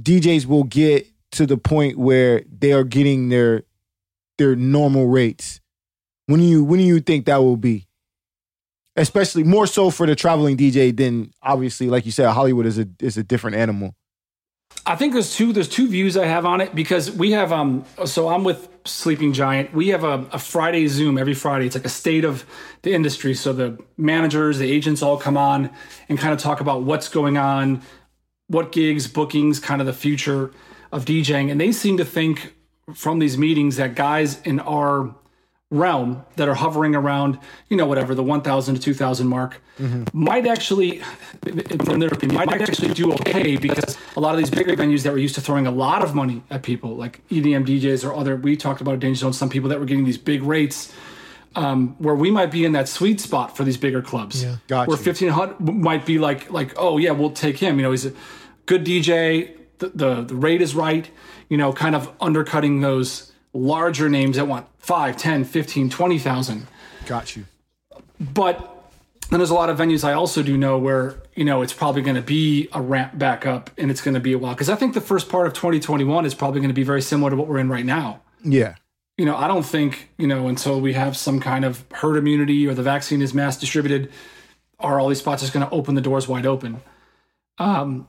DJs 0.00 0.46
will 0.46 0.64
get 0.64 1.06
to 1.32 1.44
the 1.46 1.56
point 1.58 1.98
where 1.98 2.42
they 2.50 2.72
are 2.72 2.84
getting 2.84 3.28
their 3.28 3.64
their 4.38 4.56
normal 4.56 5.08
rates? 5.08 5.60
When 6.26 6.40
do 6.40 6.46
you 6.46 6.64
when 6.64 6.78
do 6.78 6.86
you 6.86 7.00
think 7.00 7.26
that 7.26 7.38
will 7.42 7.56
be? 7.58 7.86
Especially 8.96 9.42
more 9.42 9.66
so 9.66 9.90
for 9.90 10.06
the 10.06 10.14
traveling 10.14 10.56
DJ 10.56 10.96
than 10.96 11.32
obviously, 11.42 11.88
like 11.88 12.06
you 12.06 12.12
said, 12.12 12.30
Hollywood 12.30 12.66
is 12.66 12.78
a 12.78 12.86
is 13.00 13.16
a 13.16 13.24
different 13.24 13.56
animal. 13.56 13.94
I 14.86 14.96
think 14.96 15.12
there's 15.12 15.34
two 15.34 15.52
there's 15.52 15.68
two 15.68 15.88
views 15.88 16.16
I 16.16 16.26
have 16.26 16.44
on 16.44 16.60
it 16.60 16.74
because 16.74 17.10
we 17.10 17.32
have 17.32 17.52
um 17.52 17.84
so 18.04 18.28
I'm 18.28 18.44
with 18.44 18.68
Sleeping 18.84 19.32
Giant. 19.32 19.72
We 19.72 19.88
have 19.88 20.04
a, 20.04 20.26
a 20.32 20.38
Friday 20.38 20.86
Zoom 20.88 21.16
every 21.16 21.34
Friday. 21.34 21.66
It's 21.66 21.74
like 21.74 21.86
a 21.86 21.90
state 21.90 22.24
of 22.24 22.44
the 22.82 22.92
industry. 22.92 23.34
So 23.34 23.52
the 23.52 23.82
managers, 23.96 24.58
the 24.58 24.70
agents 24.70 25.02
all 25.02 25.16
come 25.16 25.36
on 25.36 25.70
and 26.08 26.18
kind 26.18 26.34
of 26.34 26.38
talk 26.38 26.60
about 26.60 26.82
what's 26.82 27.08
going 27.08 27.38
on, 27.38 27.82
what 28.48 28.72
gigs, 28.72 29.08
bookings, 29.08 29.58
kind 29.58 29.80
of 29.80 29.86
the 29.86 29.94
future 29.94 30.50
of 30.92 31.06
DJing. 31.06 31.50
And 31.50 31.60
they 31.60 31.72
seem 31.72 31.96
to 31.96 32.04
think 32.04 32.54
from 32.94 33.20
these 33.20 33.38
meetings 33.38 33.76
that 33.76 33.94
guys 33.94 34.40
in 34.42 34.60
our 34.60 35.14
realm 35.74 36.24
that 36.36 36.48
are 36.48 36.54
hovering 36.54 36.94
around, 36.94 37.38
you 37.68 37.76
know, 37.76 37.86
whatever 37.86 38.14
the 38.14 38.22
1,000 38.22 38.74
to 38.76 38.80
2,000 38.80 39.26
mark, 39.26 39.60
might 40.12 40.46
actually, 40.46 41.00
from 41.84 41.98
their 41.98 42.08
opinion, 42.08 42.36
might 42.46 42.62
actually 42.62 42.94
do 42.94 43.12
okay 43.14 43.56
because 43.56 43.98
a 44.16 44.20
lot 44.20 44.32
of 44.34 44.38
these 44.38 44.50
bigger 44.50 44.74
venues 44.76 45.02
that 45.02 45.12
were 45.12 45.18
used 45.18 45.34
to 45.34 45.40
throwing 45.40 45.66
a 45.66 45.70
lot 45.70 46.02
of 46.04 46.14
money 46.14 46.42
at 46.50 46.62
people, 46.62 46.94
like 46.96 47.26
EDM 47.28 47.66
DJs 47.66 48.08
or 48.08 48.14
other, 48.14 48.36
we 48.36 48.56
talked 48.56 48.80
about 48.80 49.00
Danger 49.00 49.18
Zone, 49.18 49.32
some 49.32 49.48
people 49.48 49.68
that 49.70 49.80
were 49.80 49.86
getting 49.86 50.04
these 50.04 50.18
big 50.18 50.42
rates. 50.42 50.92
Um, 51.56 51.94
where 52.00 52.16
we 52.16 52.32
might 52.32 52.50
be 52.50 52.64
in 52.64 52.72
that 52.72 52.88
sweet 52.88 53.20
spot 53.20 53.56
for 53.56 53.62
these 53.62 53.76
bigger 53.76 54.02
clubs, 54.02 54.42
Yeah. 54.42 54.56
Got 54.66 54.88
where 54.88 54.96
fifteen 54.96 55.28
hundred 55.28 55.60
might 55.60 56.04
be 56.04 56.18
like 56.18 56.50
like 56.50 56.72
oh 56.76 56.98
yeah 56.98 57.12
we'll 57.12 57.30
take 57.30 57.58
him. 57.58 57.76
You 57.78 57.84
know 57.84 57.92
he's 57.92 58.06
a 58.06 58.12
good 58.66 58.84
DJ. 58.84 59.56
The, 59.78 59.88
the 59.90 60.22
the 60.22 60.34
rate 60.34 60.62
is 60.62 60.74
right. 60.74 61.08
You 61.48 61.56
know, 61.56 61.72
kind 61.72 61.94
of 61.94 62.10
undercutting 62.20 62.80
those 62.80 63.30
larger 63.54 64.10
names 64.10 64.36
that 64.36 64.46
want 64.46 64.66
5, 64.80 65.16
10, 65.16 65.44
15, 65.44 65.88
20,000. 65.88 66.66
Got 67.06 67.36
you. 67.36 67.46
But 68.20 68.58
then 69.30 69.38
there's 69.38 69.50
a 69.50 69.54
lot 69.54 69.70
of 69.70 69.78
venues 69.78 70.04
I 70.04 70.12
also 70.12 70.42
do 70.42 70.56
know 70.58 70.76
where, 70.76 71.22
you 71.34 71.44
know, 71.44 71.62
it's 71.62 71.72
probably 71.72 72.02
going 72.02 72.16
to 72.16 72.22
be 72.22 72.68
a 72.72 72.82
ramp 72.82 73.16
back 73.16 73.46
up 73.46 73.70
and 73.78 73.90
it's 73.90 74.02
going 74.02 74.14
to 74.14 74.20
be 74.20 74.32
a 74.32 74.38
while. 74.38 74.52
Because 74.54 74.68
I 74.68 74.74
think 74.74 74.92
the 74.94 75.00
first 75.00 75.28
part 75.28 75.46
of 75.46 75.54
2021 75.54 76.26
is 76.26 76.34
probably 76.34 76.60
going 76.60 76.68
to 76.68 76.74
be 76.74 76.82
very 76.82 77.00
similar 77.00 77.30
to 77.30 77.36
what 77.36 77.46
we're 77.48 77.58
in 77.58 77.68
right 77.68 77.86
now. 77.86 78.20
Yeah. 78.44 78.74
You 79.16 79.24
know, 79.24 79.36
I 79.36 79.46
don't 79.46 79.64
think, 79.64 80.10
you 80.18 80.26
know, 80.26 80.48
until 80.48 80.80
we 80.80 80.92
have 80.94 81.16
some 81.16 81.40
kind 81.40 81.64
of 81.64 81.84
herd 81.92 82.16
immunity 82.16 82.66
or 82.66 82.74
the 82.74 82.82
vaccine 82.82 83.22
is 83.22 83.32
mass 83.32 83.56
distributed, 83.56 84.10
are 84.80 84.98
all 84.98 85.08
these 85.08 85.20
spots 85.20 85.42
just 85.42 85.54
going 85.54 85.66
to 85.66 85.72
open 85.72 85.94
the 85.94 86.00
doors 86.00 86.26
wide 86.26 86.46
open. 86.46 86.80
Um, 87.58 88.08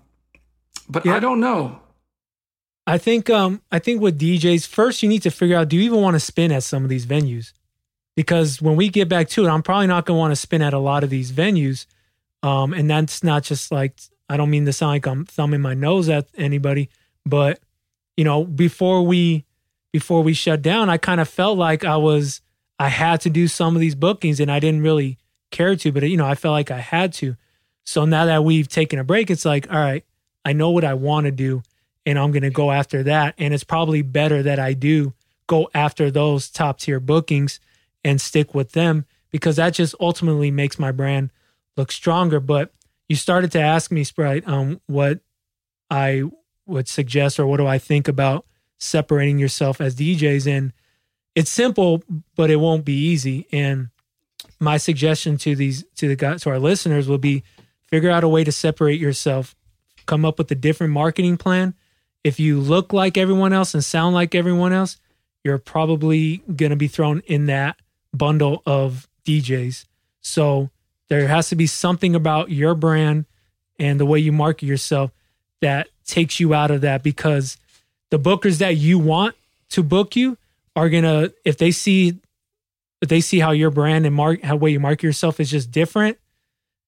but 0.89 1.05
Yeah. 1.05 1.15
I 1.15 1.19
don't 1.19 1.39
know. 1.39 1.79
I 2.87 2.97
think 2.97 3.29
um 3.29 3.61
I 3.71 3.79
think 3.79 4.01
with 4.01 4.19
DJs 4.19 4.67
first 4.67 5.01
you 5.01 5.09
need 5.09 5.23
to 5.23 5.31
figure 5.31 5.57
out 5.57 5.69
do 5.69 5.75
you 5.75 5.83
even 5.83 6.01
want 6.01 6.15
to 6.15 6.19
spin 6.19 6.51
at 6.51 6.63
some 6.63 6.83
of 6.83 6.89
these 6.89 7.05
venues? 7.05 7.51
Because 8.15 8.61
when 8.61 8.75
we 8.75 8.89
get 8.89 9.09
back 9.09 9.27
to 9.29 9.45
it, 9.45 9.49
I'm 9.49 9.63
probably 9.63 9.87
not 9.87 10.05
going 10.05 10.15
to 10.15 10.19
want 10.19 10.31
to 10.31 10.37
spin 10.37 10.61
at 10.61 10.73
a 10.73 10.79
lot 10.79 11.03
of 11.03 11.09
these 11.09 11.31
venues. 11.31 11.85
Um 12.43 12.73
and 12.73 12.89
that's 12.89 13.23
not 13.23 13.43
just 13.43 13.71
like 13.71 13.99
I 14.29 14.37
don't 14.37 14.49
mean 14.49 14.65
to 14.65 14.73
sound 14.73 14.91
like 14.91 15.07
I'm 15.07 15.25
thumbing 15.25 15.61
my 15.61 15.73
nose 15.73 16.09
at 16.09 16.27
anybody, 16.35 16.89
but 17.25 17.59
you 18.17 18.23
know, 18.23 18.45
before 18.45 19.03
we 19.03 19.45
before 19.91 20.21
we 20.21 20.33
shut 20.33 20.61
down, 20.61 20.89
I 20.89 20.97
kind 20.97 21.21
of 21.21 21.27
felt 21.27 21.57
like 21.57 21.83
I 21.83 21.97
was 21.97 22.41
I 22.77 22.89
had 22.89 23.21
to 23.21 23.29
do 23.29 23.47
some 23.47 23.75
of 23.75 23.79
these 23.79 23.95
bookings 23.95 24.39
and 24.39 24.51
I 24.51 24.59
didn't 24.59 24.81
really 24.81 25.17
care 25.51 25.75
to, 25.75 25.91
but 25.91 26.03
you 26.03 26.17
know, 26.17 26.25
I 26.25 26.35
felt 26.35 26.53
like 26.53 26.69
I 26.69 26.79
had 26.79 27.13
to. 27.13 27.35
So 27.83 28.05
now 28.05 28.25
that 28.25 28.43
we've 28.43 28.67
taken 28.67 28.99
a 28.99 29.03
break, 29.03 29.29
it's 29.29 29.45
like, 29.45 29.71
all 29.71 29.79
right, 29.79 30.03
I 30.43 30.53
know 30.53 30.71
what 30.71 30.83
I 30.83 30.95
want 30.95 31.25
to 31.25 31.31
do 31.31 31.63
and 32.05 32.19
I'm 32.19 32.31
going 32.31 32.43
to 32.43 32.49
go 32.49 32.71
after 32.71 33.03
that. 33.03 33.35
And 33.37 33.53
it's 33.53 33.63
probably 33.63 34.01
better 34.01 34.43
that 34.43 34.59
I 34.59 34.73
do 34.73 35.13
go 35.47 35.69
after 35.73 36.11
those 36.11 36.49
top 36.49 36.79
tier 36.79 36.99
bookings 36.99 37.59
and 38.03 38.19
stick 38.19 38.53
with 38.53 38.71
them 38.71 39.05
because 39.31 39.57
that 39.57 39.73
just 39.73 39.95
ultimately 39.99 40.51
makes 40.51 40.79
my 40.79 40.91
brand 40.91 41.31
look 41.77 41.91
stronger. 41.91 42.39
But 42.39 42.71
you 43.09 43.15
started 43.15 43.51
to 43.53 43.59
ask 43.59 43.91
me, 43.91 44.03
Sprite, 44.03 44.47
um, 44.47 44.81
what 44.87 45.19
I 45.89 46.23
would 46.65 46.87
suggest 46.87 47.39
or 47.39 47.47
what 47.47 47.57
do 47.57 47.67
I 47.67 47.77
think 47.77 48.07
about 48.07 48.45
separating 48.77 49.37
yourself 49.37 49.79
as 49.79 49.95
DJs. 49.95 50.47
And 50.47 50.73
it's 51.35 51.51
simple, 51.51 52.03
but 52.35 52.49
it 52.49 52.57
won't 52.57 52.85
be 52.85 52.93
easy. 52.93 53.47
And 53.51 53.89
my 54.59 54.77
suggestion 54.77 55.37
to 55.39 55.55
these 55.55 55.83
to 55.95 56.07
the 56.07 56.15
guys 56.15 56.41
to 56.43 56.49
our 56.49 56.59
listeners 56.59 57.07
will 57.07 57.17
be 57.17 57.43
figure 57.87 58.09
out 58.09 58.23
a 58.23 58.29
way 58.29 58.43
to 58.43 58.51
separate 58.51 58.99
yourself, 58.99 59.55
come 60.05 60.25
up 60.25 60.37
with 60.37 60.49
a 60.51 60.55
different 60.55 60.93
marketing 60.93 61.37
plan. 61.37 61.75
If 62.25 62.39
you 62.39 62.59
look 62.59 62.91
like 62.91 63.19
everyone 63.19 63.53
else 63.53 63.75
and 63.75 63.83
sound 63.83 64.15
like 64.15 64.33
everyone 64.33 64.73
else, 64.73 64.97
you're 65.43 65.59
probably 65.59 66.37
going 66.37 66.71
to 66.71 66.75
be 66.75 66.87
thrown 66.87 67.21
in 67.27 67.45
that 67.45 67.75
bundle 68.11 68.63
of 68.65 69.07
DJs. 69.27 69.85
So 70.21 70.71
there 71.07 71.27
has 71.27 71.49
to 71.49 71.55
be 71.55 71.67
something 71.67 72.15
about 72.15 72.49
your 72.49 72.73
brand 72.73 73.25
and 73.77 73.99
the 73.99 74.07
way 74.07 74.17
you 74.17 74.31
market 74.31 74.65
yourself 74.65 75.11
that 75.61 75.87
takes 76.03 76.39
you 76.39 76.55
out 76.55 76.71
of 76.71 76.81
that 76.81 77.03
because 77.03 77.57
the 78.09 78.17
bookers 78.17 78.57
that 78.57 78.75
you 78.75 78.97
want 78.97 79.35
to 79.69 79.83
book 79.83 80.15
you 80.15 80.35
are 80.75 80.89
going 80.89 81.03
to 81.03 81.31
if 81.45 81.59
they 81.59 81.69
see 81.69 82.17
if 83.03 83.09
they 83.09 83.21
see 83.21 83.37
how 83.37 83.51
your 83.51 83.69
brand 83.69 84.03
and 84.03 84.15
mark 84.15 84.41
how 84.41 84.55
way 84.55 84.71
you 84.71 84.79
market 84.79 85.03
yourself 85.03 85.39
is 85.39 85.51
just 85.51 85.69
different, 85.69 86.17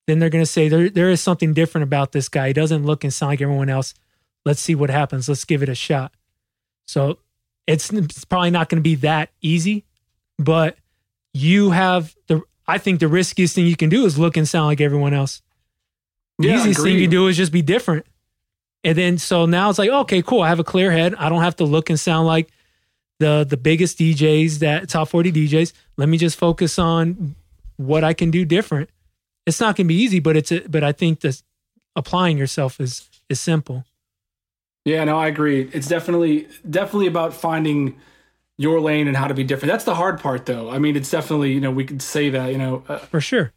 then 0.07 0.17
they're 0.17 0.31
going 0.31 0.43
to 0.43 0.49
say 0.49 0.67
there 0.67 0.89
there 0.89 1.11
is 1.11 1.21
something 1.21 1.53
different 1.53 1.83
about 1.83 2.11
this 2.11 2.27
guy. 2.27 2.47
He 2.47 2.53
doesn't 2.53 2.87
look 2.87 3.03
and 3.03 3.13
sound 3.13 3.33
like 3.33 3.41
everyone 3.41 3.69
else. 3.69 3.93
Let's 4.45 4.61
see 4.61 4.75
what 4.75 4.89
happens. 4.89 5.27
Let's 5.27 5.45
give 5.45 5.61
it 5.63 5.69
a 5.69 5.75
shot. 5.75 6.11
So 6.87 7.19
it's, 7.65 7.91
it's 7.91 8.23
probably 8.25 8.51
not 8.51 8.69
going 8.69 8.77
to 8.81 8.89
be 8.89 8.95
that 8.95 9.29
easy, 9.41 9.85
but 10.39 10.77
you 11.33 11.71
have 11.71 12.15
the. 12.27 12.41
I 12.69 12.77
think 12.79 12.99
the 12.99 13.07
riskiest 13.07 13.55
thing 13.55 13.65
you 13.65 13.77
can 13.77 13.89
do 13.89 14.05
is 14.05 14.19
look 14.19 14.35
and 14.35 14.47
sound 14.47 14.67
like 14.67 14.81
everyone 14.81 15.13
else. 15.13 15.41
The 16.39 16.49
Yeah, 16.49 16.59
easiest 16.59 16.81
thing 16.83 16.97
you 16.97 17.07
do 17.07 17.27
is 17.27 17.37
just 17.37 17.51
be 17.51 17.61
different. 17.61 18.05
And 18.83 18.97
then 18.97 19.17
so 19.17 19.45
now 19.45 19.69
it's 19.69 19.79
like, 19.79 19.89
okay, 19.89 20.21
cool. 20.21 20.41
I 20.41 20.49
have 20.49 20.59
a 20.59 20.63
clear 20.65 20.91
head. 20.91 21.15
I 21.15 21.29
don't 21.29 21.41
have 21.41 21.55
to 21.57 21.63
look 21.65 21.89
and 21.89 21.99
sound 21.99 22.27
like 22.27 22.49
the 23.19 23.45
the 23.47 23.57
biggest 23.57 23.97
DJs 23.99 24.59
that 24.59 24.89
top 24.89 25.07
40 25.09 25.31
DJs. 25.31 25.73
Let 25.97 26.09
me 26.09 26.17
just 26.17 26.37
focus 26.37 26.77
on 26.77 27.35
what 27.77 28.03
I 28.03 28.13
can 28.13 28.31
do 28.31 28.43
different. 28.45 28.89
It's 29.45 29.59
not 29.61 29.75
gonna 29.75 29.87
be 29.87 29.95
easy, 29.95 30.19
but 30.19 30.35
it's 30.35 30.51
a, 30.51 30.59
but 30.67 30.83
I 30.83 30.91
think 30.91 31.21
that 31.21 31.41
applying 31.95 32.37
yourself 32.37 32.79
is 32.81 33.09
is 33.29 33.39
simple. 33.39 33.85
Yeah, 34.87 35.03
no, 35.03 35.17
I 35.17 35.27
agree. 35.27 35.69
It's 35.73 35.87
definitely 35.87 36.47
definitely 36.69 37.07
about 37.07 37.33
finding 37.33 37.99
your 38.57 38.79
lane 38.79 39.07
and 39.07 39.17
how 39.17 39.27
to 39.27 39.33
be 39.33 39.43
different. 39.43 39.69
That's 39.71 39.83
the 39.83 39.95
hard 39.95 40.19
part, 40.21 40.45
though. 40.45 40.69
I 40.69 40.79
mean, 40.79 40.95
it's 40.95 41.11
definitely 41.11 41.51
you 41.51 41.59
know 41.59 41.71
we 41.71 41.83
could 41.83 42.01
say 42.01 42.29
that 42.29 42.53
you 42.53 42.57
know 42.57 42.83
uh, 42.87 42.97
For 42.99 43.19
sure. 43.19 43.51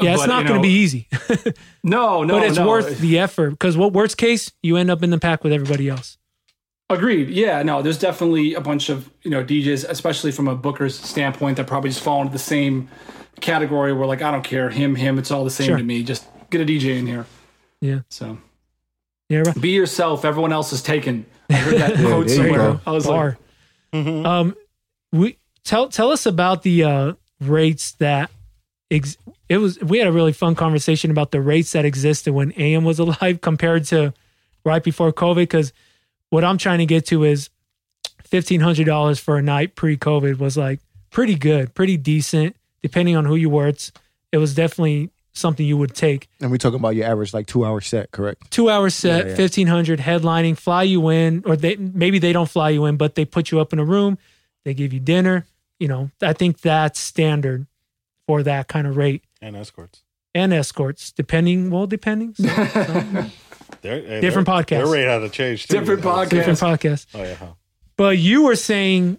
Yeah, 0.00 0.14
it's 0.14 0.26
not 0.26 0.42
you 0.42 0.48
going 0.48 0.60
to 0.60 0.68
be 0.68 0.72
easy, 0.72 1.08
no, 1.82 2.22
no, 2.22 2.34
but 2.34 2.44
it's 2.46 2.58
no. 2.58 2.68
worth 2.68 3.00
the 3.00 3.18
effort 3.18 3.50
because 3.50 3.76
what 3.76 3.92
worst 3.92 4.16
case, 4.16 4.52
you 4.62 4.76
end 4.76 4.90
up 4.90 5.02
in 5.02 5.10
the 5.10 5.18
pack 5.18 5.42
with 5.42 5.52
everybody 5.52 5.88
else. 5.88 6.16
Agreed. 6.90 7.28
Yeah, 7.30 7.62
no, 7.64 7.82
there's 7.82 7.98
definitely 7.98 8.54
a 8.54 8.60
bunch 8.60 8.88
of 8.90 9.10
you 9.22 9.30
know 9.30 9.42
DJs, 9.42 9.88
especially 9.88 10.32
from 10.32 10.48
a 10.48 10.54
booker's 10.54 10.96
standpoint, 10.98 11.56
that 11.56 11.66
probably 11.66 11.90
just 11.90 12.02
fall 12.02 12.20
into 12.20 12.32
the 12.32 12.38
same 12.38 12.88
category 13.40 13.92
where 13.92 14.06
like 14.06 14.22
I 14.22 14.30
don't 14.30 14.44
care 14.44 14.68
him, 14.70 14.94
him, 14.94 15.18
it's 15.18 15.30
all 15.30 15.44
the 15.44 15.50
same 15.50 15.68
Sure. 15.68 15.78
to 15.78 15.82
me. 15.82 16.02
Just 16.02 16.26
get 16.50 16.60
a 16.60 16.64
DJ 16.64 16.98
in 16.98 17.06
here. 17.06 17.26
Yeah. 17.80 18.00
So 18.10 18.38
Yeah, 19.28 19.40
right. 19.40 19.60
be 19.60 19.70
yourself. 19.70 20.24
Everyone 20.24 20.52
else 20.52 20.72
is 20.72 20.82
taken. 20.82 21.26
I 21.50 21.54
heard 21.54 21.74
that 21.80 21.94
quote 22.06 22.30
somewhere. 22.30 22.58
go. 22.58 22.80
I 22.86 22.90
was 22.92 23.06
Bar. 23.06 23.26
like, 23.92 24.04
Mhm. 24.04 24.26
Um, 24.26 24.54
we 25.12 25.38
tell 25.64 25.88
tell 25.88 26.10
us 26.10 26.26
about 26.26 26.62
the 26.62 26.84
uh, 26.84 27.12
rates 27.40 27.92
that 27.92 28.30
ex- 28.90 29.16
it 29.48 29.58
was. 29.58 29.80
We 29.80 29.98
had 29.98 30.06
a 30.06 30.12
really 30.12 30.32
fun 30.34 30.54
conversation 30.54 31.10
about 31.10 31.30
the 31.30 31.40
rates 31.40 31.72
that 31.72 31.84
existed 31.86 32.32
when 32.34 32.52
AM 32.52 32.84
was 32.84 32.98
alive 33.04 33.40
compared 33.40 33.84
to 33.86 34.12
right 34.64 34.82
before 34.84 35.10
COVID. 35.12 35.36
Because 35.36 35.72
what 36.30 36.44
I'm 36.44 36.58
trying 36.58 36.78
to 36.80 36.86
get 36.86 37.06
to 37.06 37.24
is 37.24 37.48
fifteen 38.24 38.60
hundred 38.60 38.84
dollars 38.84 39.18
for 39.18 39.38
a 39.38 39.42
night 39.42 39.74
pre-COVID 39.74 40.38
was 40.38 40.56
like 40.58 40.80
pretty 41.10 41.34
good, 41.34 41.74
pretty 41.74 41.96
decent, 41.96 42.56
depending 42.82 43.16
on 43.16 43.24
who 43.24 43.36
you 43.36 43.48
were. 43.48 43.68
It's, 43.68 43.90
it 44.32 44.36
was 44.36 44.54
definitely 44.54 45.08
something 45.38 45.64
you 45.64 45.76
would 45.76 45.94
take. 45.94 46.28
And 46.40 46.50
we're 46.50 46.58
talking 46.58 46.78
about 46.78 46.94
your 46.96 47.06
average 47.06 47.32
like 47.32 47.46
two 47.46 47.64
hour 47.64 47.80
set, 47.80 48.10
correct? 48.10 48.50
Two 48.50 48.68
hour 48.68 48.90
set, 48.90 49.24
Yeah, 49.24 49.30
yeah. 49.30 49.36
fifteen 49.36 49.66
hundred 49.66 50.00
headlining, 50.00 50.56
fly 50.58 50.82
you 50.82 51.08
in, 51.08 51.42
or 51.46 51.56
they 51.56 51.76
maybe 51.76 52.18
they 52.18 52.32
don't 52.32 52.48
fly 52.48 52.70
you 52.70 52.84
in, 52.86 52.96
but 52.96 53.14
they 53.14 53.24
put 53.24 53.50
you 53.50 53.60
up 53.60 53.72
in 53.72 53.78
a 53.78 53.84
room, 53.84 54.18
they 54.64 54.74
give 54.74 54.92
you 54.92 55.00
dinner. 55.00 55.46
You 55.78 55.88
know, 55.88 56.10
I 56.20 56.32
think 56.32 56.60
that's 56.60 56.98
standard 56.98 57.66
for 58.26 58.42
that 58.42 58.68
kind 58.68 58.86
of 58.86 58.96
rate 58.96 59.22
and 59.40 59.56
escorts. 59.56 60.02
and 60.34 60.52
escorts, 60.52 61.12
depending. 61.12 61.70
Well, 61.70 61.86
depending. 61.86 62.34
So, 62.34 62.44
Their, 63.82 64.00
hey, 64.02 64.20
Different 64.20 64.46
their, 64.46 64.54
podcasts. 64.56 64.68
Their 64.68 64.86
rate 64.88 65.06
had 65.06 65.18
to 65.20 65.28
change. 65.28 65.66
Too. 65.68 65.78
Different 65.78 66.02
podcast. 66.02 66.30
different 66.30 66.58
podcast. 66.58 67.06
Oh 67.14 67.22
yeah. 67.22 67.36
But 67.96 68.18
you 68.18 68.42
were 68.42 68.56
saying 68.56 69.18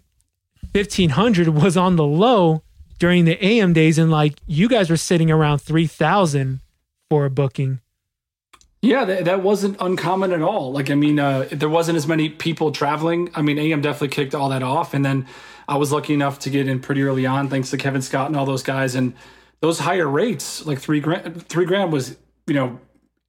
fifteen 0.73 1.11
hundred 1.11 1.47
was 1.49 1.77
on 1.77 1.95
the 1.95 2.03
low 2.05 2.63
during 2.99 3.25
the 3.25 3.43
AM 3.43 3.73
days, 3.73 3.97
and 3.97 4.11
like 4.11 4.39
you 4.45 4.69
guys 4.69 4.89
were 4.89 4.97
sitting 4.97 5.31
around 5.31 5.59
three 5.59 5.87
thousand 5.87 6.59
for 7.09 7.25
a 7.25 7.29
booking. 7.29 7.79
Yeah, 8.81 9.03
that, 9.05 9.25
that 9.25 9.43
wasn't 9.43 9.75
uncommon 9.81 10.31
at 10.31 10.41
all. 10.41 10.71
Like, 10.71 10.89
I 10.89 10.95
mean, 10.95 11.19
uh, 11.19 11.49
there 11.51 11.67
wasn't 11.67 11.97
as 11.97 12.07
many 12.07 12.29
people 12.29 12.71
traveling. 12.71 13.29
I 13.35 13.41
mean, 13.41 13.59
AM 13.59 13.81
definitely 13.81 14.09
kicked 14.09 14.33
all 14.33 14.47
that 14.49 14.63
off. 14.63 14.93
And 14.93 15.03
then 15.03 15.27
I 15.67 15.75
was 15.75 15.91
lucky 15.91 16.13
enough 16.13 16.39
to 16.39 16.49
get 16.49 16.67
in 16.67 16.79
pretty 16.79 17.03
early 17.03 17.25
on, 17.25 17.49
thanks 17.49 17.71
to 17.71 17.77
Kevin 17.77 18.01
Scott 18.01 18.27
and 18.27 18.37
all 18.37 18.45
those 18.45 18.63
guys. 18.63 18.95
And 18.95 19.15
those 19.59 19.79
higher 19.79 20.07
rates, 20.07 20.65
like 20.65 20.79
three 20.79 21.01
grand, 21.01 21.45
three 21.47 21.65
grand 21.65 21.91
was, 21.91 22.15
you 22.47 22.53
know, 22.53 22.79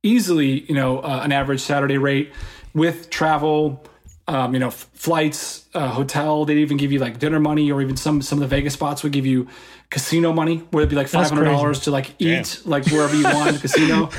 easily, 0.04 0.60
you 0.68 0.74
know, 0.74 1.00
uh, 1.00 1.20
an 1.24 1.32
average 1.32 1.60
Saturday 1.60 1.98
rate 1.98 2.32
with 2.72 3.10
travel, 3.10 3.82
um, 4.30 4.54
you 4.54 4.60
know, 4.60 4.68
f- 4.68 4.88
flights, 4.94 5.66
uh, 5.74 5.88
hotel. 5.88 6.44
They'd 6.44 6.58
even 6.58 6.76
give 6.76 6.92
you 6.92 6.98
like 7.00 7.18
dinner 7.18 7.40
money, 7.40 7.70
or 7.72 7.82
even 7.82 7.96
some 7.96 8.22
some 8.22 8.38
of 8.38 8.40
the 8.48 8.56
Vegas 8.56 8.74
spots 8.74 9.02
would 9.02 9.12
give 9.12 9.26
you 9.26 9.48
casino 9.90 10.32
money, 10.32 10.58
where 10.70 10.82
it'd 10.82 10.90
be 10.90 10.96
like 10.96 11.08
five 11.08 11.22
That's 11.22 11.30
hundred 11.30 11.44
crazy. 11.46 11.56
dollars 11.56 11.80
to 11.80 11.90
like 11.90 12.14
eat 12.20 12.62
like 12.64 12.86
wherever 12.86 13.14
you 13.16 13.24
want 13.24 13.48
in 13.48 13.54
the 13.56 13.60
casino. 13.66 14.10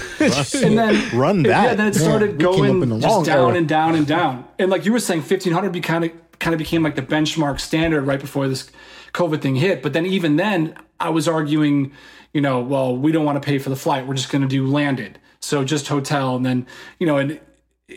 and 0.68 0.78
then 0.78 1.18
Run 1.18 1.44
that. 1.44 1.50
yeah, 1.64 1.76
then 1.76 1.88
it 1.88 1.96
started 1.96 2.32
we 2.42 2.44
came 2.56 2.82
up 2.84 2.88
going 2.90 3.02
just 3.02 3.26
down 3.26 3.50
era. 3.52 3.58
and 3.58 3.68
down 3.70 3.96
and 3.96 4.06
down. 4.06 4.46
And 4.60 4.70
like 4.70 4.86
you 4.86 4.92
were 4.92 5.00
saying, 5.00 5.22
fifteen 5.22 5.54
hundred 5.54 5.72
be 5.72 5.82
kind 5.82 6.04
of 6.04 6.12
kind 6.40 6.54
of 6.54 6.58
became 6.58 6.84
like 6.84 6.96
the 6.96 7.02
benchmark 7.04 7.60
standard 7.60 8.02
right 8.06 8.20
before 8.20 8.48
this 8.50 8.70
COVID 9.14 9.42
thing 9.42 9.56
hit. 9.56 9.82
But 9.82 9.94
then 9.94 10.06
even 10.06 10.36
then, 10.36 10.76
I 11.00 11.10
was 11.10 11.28
arguing, 11.28 11.94
you 12.34 12.42
know, 12.42 12.60
well, 12.60 12.96
we 12.98 13.12
don't 13.12 13.24
want 13.26 13.42
to 13.42 13.46
pay 13.46 13.58
for 13.60 13.70
the 13.70 13.76
flight. 13.78 14.06
We're 14.08 14.16
just 14.16 14.30
going 14.32 14.42
to 14.42 14.48
do 14.48 14.66
landed, 14.68 15.20
so 15.40 15.64
just 15.64 15.88
hotel, 15.88 16.36
and 16.36 16.46
then 16.46 16.66
you 17.00 17.08
know, 17.08 17.18
and 17.18 17.40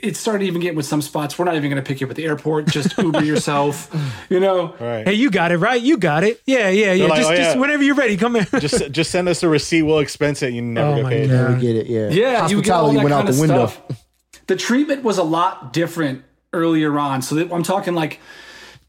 it 0.03 0.17
started 0.17 0.45
even 0.47 0.61
getting 0.61 0.77
with 0.77 0.87
some 0.87 1.01
spots. 1.03 1.39
We're 1.39 1.45
not 1.45 1.55
even 1.57 1.71
going 1.71 1.83
to 1.83 1.87
pick 1.87 2.01
you 2.01 2.07
up 2.07 2.11
at 2.11 2.17
the 2.17 2.25
airport. 2.25 2.67
Just 2.67 2.97
Uber 2.99 3.23
yourself, 3.25 3.95
you 4.29 4.41
know. 4.41 4.75
Right. 4.81 5.07
Hey, 5.07 5.15
you 5.15 5.31
got 5.31 5.53
it 5.53 5.59
right. 5.59 5.81
You 5.81 5.97
got 5.97 6.25
it. 6.25 6.43
Yeah, 6.47 6.69
yeah, 6.69 6.93
yeah. 6.93 7.07
like, 7.07 7.19
just, 7.21 7.31
oh, 7.31 7.37
just 7.37 7.55
yeah. 7.55 7.61
whenever 7.61 7.83
you're 7.83 7.95
ready, 7.95 8.17
come 8.17 8.37
in. 8.37 8.47
just 8.59 8.91
just 8.91 9.11
send 9.11 9.29
us 9.29 9.43
a 9.43 9.49
receipt. 9.49 9.83
We'll 9.83 10.01
expense 10.01 10.43
it. 10.43 10.53
You 10.53 10.63
never 10.63 10.89
Oh 10.93 11.03
get 11.03 11.07
paid. 11.09 11.31
God. 11.31 11.55
We 11.55 11.61
get 11.61 11.77
it, 11.77 11.87
yeah. 11.87 12.09
Yeah, 12.09 12.49
you 12.49 12.63
get 12.63 12.73
all 12.73 12.93
Hospitality 12.93 12.97
that 12.97 13.03
went 13.05 13.15
out 13.15 13.27
the 13.27 13.41
window. 13.41 13.67
stuff. 13.69 14.01
The 14.47 14.57
treatment 14.57 15.03
was 15.05 15.19
a 15.19 15.23
lot 15.23 15.73
different 15.73 16.25
earlier 16.53 16.99
on. 16.99 17.23
So 17.23 17.35
that, 17.37 17.53
I'm 17.53 17.63
talking 17.63 17.95
like 17.95 18.21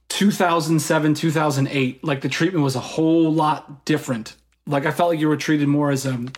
2007, 0.10 1.14
2008. 1.14 2.04
Like 2.04 2.22
the 2.22 2.30
treatment 2.30 2.64
was 2.64 2.76
a 2.76 2.80
whole 2.80 3.32
lot 3.32 3.86
different. 3.86 4.36
Like 4.68 4.86
I 4.86 4.92
felt 4.92 5.12
like 5.12 5.20
you 5.20 5.28
were 5.28 5.38
treated 5.38 5.68
more 5.68 5.92
as 5.92 6.06
um 6.06 6.32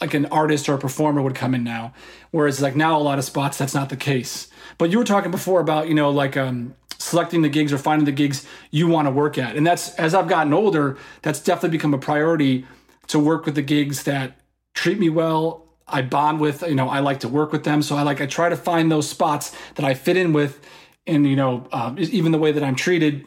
like 0.00 0.14
an 0.14 0.26
artist 0.26 0.68
or 0.68 0.74
a 0.74 0.78
performer 0.78 1.22
would 1.22 1.34
come 1.34 1.54
in 1.54 1.64
now, 1.64 1.92
whereas 2.30 2.60
like 2.60 2.76
now 2.76 2.98
a 2.98 3.02
lot 3.02 3.18
of 3.18 3.24
spots 3.24 3.58
that's 3.58 3.74
not 3.74 3.88
the 3.88 3.96
case. 3.96 4.48
But 4.78 4.90
you 4.90 4.98
were 4.98 5.04
talking 5.04 5.30
before 5.30 5.60
about 5.60 5.88
you 5.88 5.94
know 5.94 6.10
like 6.10 6.36
um 6.36 6.74
selecting 6.98 7.42
the 7.42 7.48
gigs 7.48 7.72
or 7.72 7.78
finding 7.78 8.04
the 8.04 8.12
gigs 8.12 8.46
you 8.70 8.86
want 8.86 9.06
to 9.06 9.10
work 9.10 9.38
at, 9.38 9.56
and 9.56 9.66
that's 9.66 9.94
as 9.94 10.14
I've 10.14 10.28
gotten 10.28 10.52
older, 10.52 10.98
that's 11.22 11.40
definitely 11.40 11.76
become 11.76 11.94
a 11.94 11.98
priority 11.98 12.66
to 13.08 13.18
work 13.18 13.44
with 13.44 13.56
the 13.56 13.62
gigs 13.62 14.04
that 14.04 14.40
treat 14.74 14.98
me 14.98 15.08
well. 15.08 15.66
I 15.88 16.02
bond 16.02 16.40
with, 16.40 16.62
you 16.62 16.76
know, 16.76 16.88
I 16.88 17.00
like 17.00 17.20
to 17.20 17.28
work 17.28 17.52
with 17.52 17.64
them. 17.64 17.82
So 17.82 17.96
I 17.96 18.02
like, 18.02 18.20
I 18.20 18.26
try 18.26 18.48
to 18.48 18.56
find 18.56 18.90
those 18.90 19.08
spots 19.08 19.56
that 19.74 19.84
I 19.84 19.94
fit 19.94 20.16
in 20.16 20.32
with 20.32 20.60
and, 21.06 21.26
you 21.26 21.34
know, 21.36 21.66
um, 21.72 21.96
even 21.98 22.30
the 22.30 22.38
way 22.38 22.52
that 22.52 22.62
I'm 22.62 22.76
treated. 22.76 23.26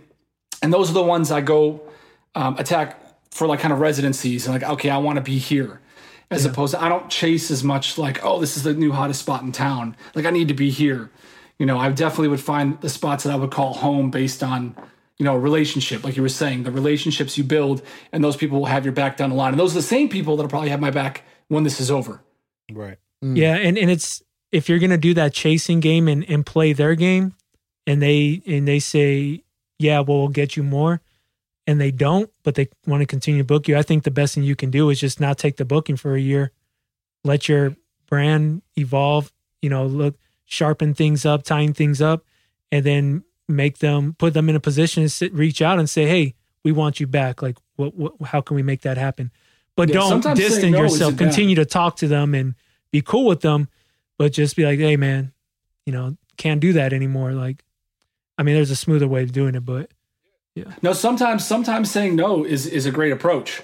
And 0.62 0.74
those 0.74 0.90
are 0.90 0.94
the 0.94 1.04
ones 1.04 1.32
I 1.32 1.42
go 1.42 1.82
um, 2.36 2.58
attack 2.58 3.00
for 3.32 3.48
like 3.48 3.60
kind 3.60 3.74
of 3.74 3.80
residencies 3.80 4.48
and 4.48 4.54
like, 4.54 4.70
okay, 4.72 4.90
I 4.90 4.98
want 4.98 5.18
to 5.18 5.22
be 5.22 5.38
here. 5.38 5.82
As 6.34 6.46
opposed 6.46 6.74
to, 6.74 6.82
I 6.82 6.90
don't 6.90 7.10
chase 7.10 7.52
as 7.52 7.64
much 7.64 7.98
like, 7.98 8.24
oh, 8.24 8.40
this 8.40 8.58
is 8.58 8.64
the 8.64 8.74
new 8.74 8.92
hottest 8.92 9.22
spot 9.22 9.44
in 9.44 9.52
town. 9.52 9.96
Like, 10.16 10.26
I 10.26 10.30
need 10.30 10.48
to 10.48 10.54
be 10.54 10.70
here. 10.70 11.10
You 11.60 11.66
know, 11.66 11.78
I 11.78 11.90
definitely 11.92 12.30
would 12.30 12.42
find 12.42 12.80
the 12.82 12.90
spots 12.90 13.24
that 13.24 13.32
I 13.32 13.36
would 13.36 13.52
call 13.52 13.74
home 13.74 14.10
based 14.12 14.44
on, 14.44 14.76
you 15.18 15.24
know, 15.24 15.36
relationship, 15.36 16.04
like 16.04 16.16
you 16.16 16.22
were 16.22 16.30
saying, 16.30 16.64
the 16.64 16.72
relationships 16.72 17.38
you 17.38 17.44
build, 17.44 17.82
and 18.12 18.24
those 18.24 18.36
people 18.36 18.60
will 18.60 18.66
have 18.66 18.84
your 18.84 18.94
back 18.94 19.18
down 19.18 19.30
the 19.30 19.36
line. 19.36 19.54
And 19.54 19.60
those 19.60 19.72
are 19.74 19.80
the 19.80 19.84
same 19.84 20.10
people 20.10 20.36
that'll 20.36 20.50
probably 20.50 20.70
have 20.70 20.82
my 20.82 20.92
back 20.92 21.24
when 21.48 21.64
this 21.64 21.80
is 21.80 21.92
over. 21.92 22.22
Right. 22.72 22.98
Mm. 23.24 23.38
Yeah, 23.38 23.56
and, 23.56 23.78
and 23.78 23.90
it's 23.90 24.22
if 24.52 24.68
you're 24.68 24.80
gonna 24.80 24.98
do 24.98 25.14
that 25.14 25.34
chasing 25.34 25.80
game 25.80 26.08
and, 26.08 26.28
and 26.30 26.46
play 26.46 26.74
their 26.74 26.96
game, 26.96 27.36
and 27.88 28.02
they 28.02 28.42
and 28.46 28.68
they 28.68 28.80
say, 28.80 29.44
yeah, 29.80 30.00
well, 30.00 30.20
we'll 30.20 30.28
get 30.30 30.58
you 30.58 30.64
more, 30.64 31.02
and 31.66 31.80
they 31.80 31.92
don't, 31.92 32.30
but 32.44 32.56
they 32.56 32.70
want 32.86 33.02
to 33.02 33.06
continue 33.06 33.42
to 33.42 33.46
book 33.46 33.68
you. 33.68 33.78
I 33.78 33.84
think 33.84 34.04
the 34.04 34.12
best 34.12 34.36
thing 34.36 34.44
you 34.44 34.56
can 34.56 34.70
do 34.70 34.90
is 34.90 35.00
just 35.00 35.20
not 35.20 35.38
take 35.38 35.58
the 35.58 35.66
booking 35.66 35.96
for 35.96 36.16
a 36.16 36.20
year, 36.20 36.52
let 37.24 37.48
your 37.48 37.76
brand 38.08 38.62
evolve. 38.78 39.32
You 39.62 39.70
know, 39.70 39.86
look, 39.86 40.18
sharpen 40.46 40.94
things 40.94 41.26
up, 41.26 41.44
tying 41.44 41.74
things 41.74 42.02
up, 42.02 42.26
and 42.72 42.86
then 42.86 43.24
make 43.48 43.80
them 43.80 44.16
put 44.18 44.34
them 44.34 44.50
in 44.50 44.56
a 44.56 44.60
position 44.60 45.04
to 45.04 45.10
sit, 45.10 45.34
reach 45.34 45.62
out 45.62 45.80
and 45.80 45.90
say, 45.90 46.06
hey, 46.06 46.36
we 46.64 46.72
want 46.72 47.00
you 47.00 47.08
back. 47.08 47.42
Like, 47.42 47.58
what, 47.76 47.96
what 47.96 48.14
how 48.26 48.42
can 48.42 48.56
we 48.56 48.64
make 48.64 48.82
that 48.82 48.98
happen? 48.98 49.32
But 49.76 49.90
Yeah, 49.90 49.96
don't 49.96 50.36
distance 50.36 50.72
no 50.74 50.82
yourself. 50.82 51.18
Continue 51.18 51.56
to 51.56 51.66
talk 51.66 51.96
to 51.98 52.08
them 52.08 52.36
and 52.36 52.56
be 52.92 53.02
cool 53.02 53.26
with 53.26 53.42
them, 53.42 53.70
but 54.18 54.34
just 54.34 54.56
be 54.56 54.66
like, 54.66 54.80
hey, 54.80 54.98
man, 54.98 55.34
you 55.86 55.94
know, 55.94 56.18
can't 56.38 56.60
do 56.60 56.74
that 56.74 56.94
anymore. 56.94 57.34
Like, 57.34 57.64
I 58.38 58.44
mean, 58.44 58.56
there's 58.56 58.72
a 58.72 58.76
smoother 58.76 59.08
way 59.08 59.24
of 59.24 59.32
doing 59.32 59.56
it, 59.56 59.66
but 59.66 59.92
No, 60.82 60.94
sometimes 60.94 61.46
sometimes 61.46 61.90
saying 61.92 62.16
no 62.16 62.44
is 62.46 62.66
is 62.68 62.86
a 62.86 62.92
great 62.92 63.12
approach. 63.12 63.62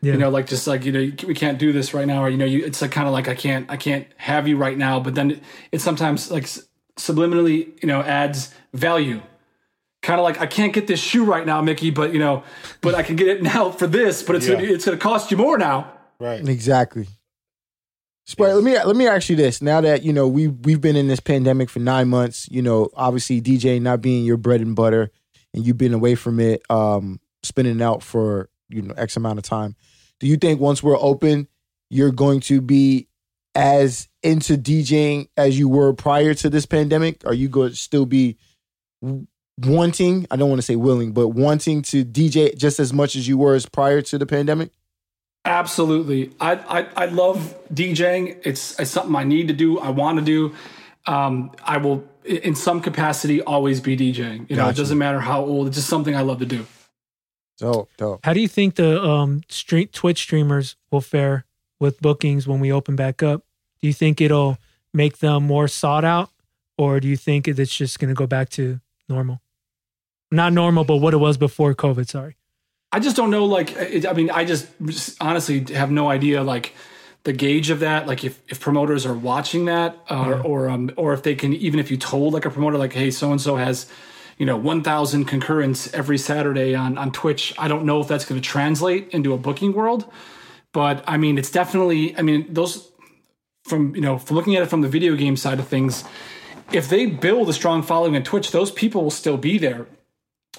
yeah, 0.00 0.12
You 0.12 0.18
know, 0.18 0.30
like 0.30 0.46
just 0.46 0.66
like 0.66 0.84
you 0.84 0.92
know, 0.92 1.00
we 1.26 1.34
can't 1.34 1.58
do 1.58 1.72
this 1.72 1.92
right 1.92 2.06
now, 2.06 2.22
or 2.24 2.28
you 2.30 2.36
know, 2.36 2.44
you 2.44 2.64
it's 2.64 2.80
like 2.82 2.92
kind 2.92 3.06
of 3.06 3.12
like 3.12 3.28
I 3.28 3.34
can't 3.34 3.68
I 3.70 3.76
can't 3.76 4.06
have 4.16 4.46
you 4.46 4.56
right 4.56 4.78
now. 4.78 5.00
But 5.00 5.14
then 5.14 5.32
it, 5.32 5.42
it 5.72 5.80
sometimes 5.80 6.30
like 6.30 6.46
subliminally, 6.96 7.82
you 7.82 7.88
know, 7.88 8.00
adds 8.02 8.54
value. 8.72 9.22
Kind 10.02 10.18
of 10.18 10.24
like 10.24 10.40
I 10.40 10.46
can't 10.46 10.72
get 10.72 10.86
this 10.86 11.00
shoe 11.00 11.24
right 11.24 11.44
now, 11.44 11.60
Mickey, 11.60 11.90
but 11.90 12.12
you 12.12 12.18
know, 12.18 12.42
but 12.80 12.94
I 12.94 13.02
can 13.02 13.16
get 13.16 13.28
it 13.28 13.42
now 13.42 13.70
for 13.70 13.86
this, 13.86 14.22
but 14.22 14.36
it's 14.36 14.46
Yeah. 14.46 14.54
gonna, 14.54 14.66
it's 14.68 14.84
going 14.86 14.96
to 14.96 15.02
cost 15.02 15.30
you 15.30 15.36
more 15.36 15.58
now. 15.58 15.92
Right. 16.18 16.46
Exactly. 16.48 17.06
Sprite, 18.24 18.54
let 18.54 18.62
me 18.64 18.78
let 18.82 18.94
me 18.96 19.06
ask 19.08 19.28
you 19.28 19.36
this. 19.36 19.60
Now 19.60 19.80
that 19.80 20.04
you 20.04 20.12
know 20.12 20.28
we 20.28 20.46
we've 20.48 20.80
been 20.80 20.94
in 20.96 21.08
this 21.08 21.20
pandemic 21.20 21.68
for 21.68 21.80
nine 21.80 22.08
months, 22.08 22.48
you 22.50 22.62
know, 22.62 22.88
obviously 22.94 23.40
DJ 23.42 23.82
not 23.82 24.00
being 24.00 24.24
your 24.24 24.36
bread 24.36 24.60
and 24.60 24.76
butter, 24.76 25.10
and 25.54 25.66
you've 25.66 25.78
been 25.78 25.94
away 25.94 26.14
from 26.14 26.40
it, 26.40 26.62
um, 26.70 27.20
spinning 27.42 27.82
out 27.82 28.02
for 28.02 28.48
you 28.68 28.82
know 28.82 28.94
X 28.96 29.16
amount 29.16 29.38
of 29.38 29.44
time. 29.44 29.76
Do 30.18 30.26
you 30.26 30.36
think 30.36 30.60
once 30.60 30.82
we're 30.82 30.98
open, 30.98 31.48
you're 31.88 32.12
going 32.12 32.40
to 32.40 32.60
be 32.60 33.08
as 33.54 34.08
into 34.22 34.56
DJing 34.56 35.28
as 35.36 35.58
you 35.58 35.68
were 35.68 35.92
prior 35.92 36.34
to 36.34 36.50
this 36.50 36.66
pandemic? 36.66 37.26
Are 37.26 37.34
you 37.34 37.48
going 37.48 37.70
to 37.70 37.76
still 37.76 38.06
be 38.06 38.36
wanting? 39.58 40.26
I 40.30 40.36
don't 40.36 40.48
want 40.48 40.60
to 40.60 40.66
say 40.66 40.76
willing, 40.76 41.12
but 41.12 41.28
wanting 41.28 41.82
to 41.82 42.04
DJ 42.04 42.56
just 42.56 42.78
as 42.78 42.92
much 42.92 43.16
as 43.16 43.26
you 43.26 43.38
were 43.38 43.54
as 43.54 43.66
prior 43.66 44.02
to 44.02 44.18
the 44.18 44.26
pandemic? 44.26 44.70
Absolutely. 45.44 46.32
I, 46.38 46.52
I 46.52 46.86
I 46.96 47.06
love 47.06 47.56
DJing. 47.72 48.40
It's, 48.44 48.78
it's 48.78 48.90
something 48.90 49.16
I 49.16 49.24
need 49.24 49.48
to 49.48 49.54
do. 49.54 49.78
I 49.78 49.88
want 49.88 50.18
to 50.18 50.24
do. 50.24 50.54
Um, 51.06 51.52
I 51.64 51.78
will, 51.78 52.04
in 52.24 52.54
some 52.54 52.80
capacity, 52.80 53.42
always 53.42 53.80
be 53.80 53.96
DJing. 53.96 54.48
You 54.50 54.56
know, 54.56 54.68
it 54.68 54.76
doesn't 54.76 54.98
matter 54.98 55.20
how 55.20 55.44
old. 55.44 55.68
It's 55.68 55.76
just 55.76 55.88
something 55.88 56.14
I 56.14 56.22
love 56.22 56.38
to 56.40 56.46
do. 56.46 56.66
Dope, 57.58 57.90
dope. 57.96 58.20
How 58.24 58.32
do 58.32 58.40
you 58.40 58.48
think 58.48 58.76
the 58.76 59.02
um 59.02 59.42
street 59.48 59.92
Twitch 59.92 60.18
streamers 60.18 60.76
will 60.90 61.00
fare 61.00 61.44
with 61.78 62.00
bookings 62.00 62.46
when 62.46 62.60
we 62.60 62.72
open 62.72 62.96
back 62.96 63.22
up? 63.22 63.44
Do 63.80 63.86
you 63.86 63.92
think 63.92 64.20
it'll 64.20 64.58
make 64.92 65.18
them 65.18 65.44
more 65.44 65.68
sought 65.68 66.04
out, 66.04 66.30
or 66.76 67.00
do 67.00 67.08
you 67.08 67.16
think 67.16 67.48
it's 67.48 67.76
just 67.76 67.98
going 67.98 68.08
to 68.08 68.14
go 68.14 68.26
back 68.26 68.48
to 68.50 68.80
normal? 69.08 69.40
Not 70.30 70.52
normal, 70.52 70.84
but 70.84 70.96
what 70.96 71.14
it 71.14 71.18
was 71.18 71.36
before 71.36 71.74
COVID. 71.74 72.08
Sorry. 72.08 72.36
I 72.92 72.98
just 72.98 73.16
don't 73.16 73.30
know. 73.30 73.44
Like, 73.44 73.72
it, 73.76 74.06
I 74.06 74.12
mean, 74.12 74.30
I 74.30 74.44
just 74.44 74.66
honestly 75.20 75.64
have 75.74 75.90
no 75.90 76.08
idea. 76.10 76.42
Like, 76.42 76.74
the 77.24 77.32
gauge 77.32 77.70
of 77.70 77.80
that. 77.80 78.06
Like, 78.06 78.24
if, 78.24 78.40
if 78.48 78.60
promoters 78.60 79.06
are 79.06 79.14
watching 79.14 79.66
that, 79.66 79.98
uh, 80.08 80.42
or 80.44 80.68
um, 80.68 80.90
or 80.96 81.12
if 81.12 81.22
they 81.22 81.34
can, 81.34 81.52
even 81.54 81.80
if 81.80 81.90
you 81.90 81.96
told 81.96 82.34
like 82.34 82.44
a 82.44 82.50
promoter, 82.50 82.78
like, 82.78 82.92
hey, 82.92 83.10
so 83.10 83.30
and 83.30 83.40
so 83.40 83.56
has, 83.56 83.86
you 84.40 84.46
know 84.46 84.56
1000 84.56 85.26
concurrence 85.26 85.92
every 85.92 86.16
saturday 86.16 86.74
on 86.74 86.96
on 86.96 87.12
twitch 87.12 87.54
i 87.58 87.68
don't 87.68 87.84
know 87.84 88.00
if 88.00 88.08
that's 88.08 88.24
going 88.24 88.40
to 88.40 88.48
translate 88.48 89.08
into 89.10 89.34
a 89.34 89.36
booking 89.36 89.74
world 89.74 90.10
but 90.72 91.04
i 91.06 91.18
mean 91.18 91.36
it's 91.36 91.50
definitely 91.50 92.16
i 92.16 92.22
mean 92.22 92.46
those 92.52 92.90
from 93.64 93.94
you 93.94 94.00
know 94.00 94.18
from 94.18 94.36
looking 94.36 94.56
at 94.56 94.62
it 94.62 94.66
from 94.66 94.80
the 94.80 94.88
video 94.88 95.14
game 95.14 95.36
side 95.36 95.60
of 95.60 95.68
things 95.68 96.04
if 96.72 96.88
they 96.88 97.04
build 97.04 97.50
a 97.50 97.52
strong 97.52 97.82
following 97.82 98.16
on 98.16 98.22
twitch 98.22 98.50
those 98.50 98.70
people 98.70 99.02
will 99.02 99.10
still 99.10 99.36
be 99.36 99.58
there 99.58 99.86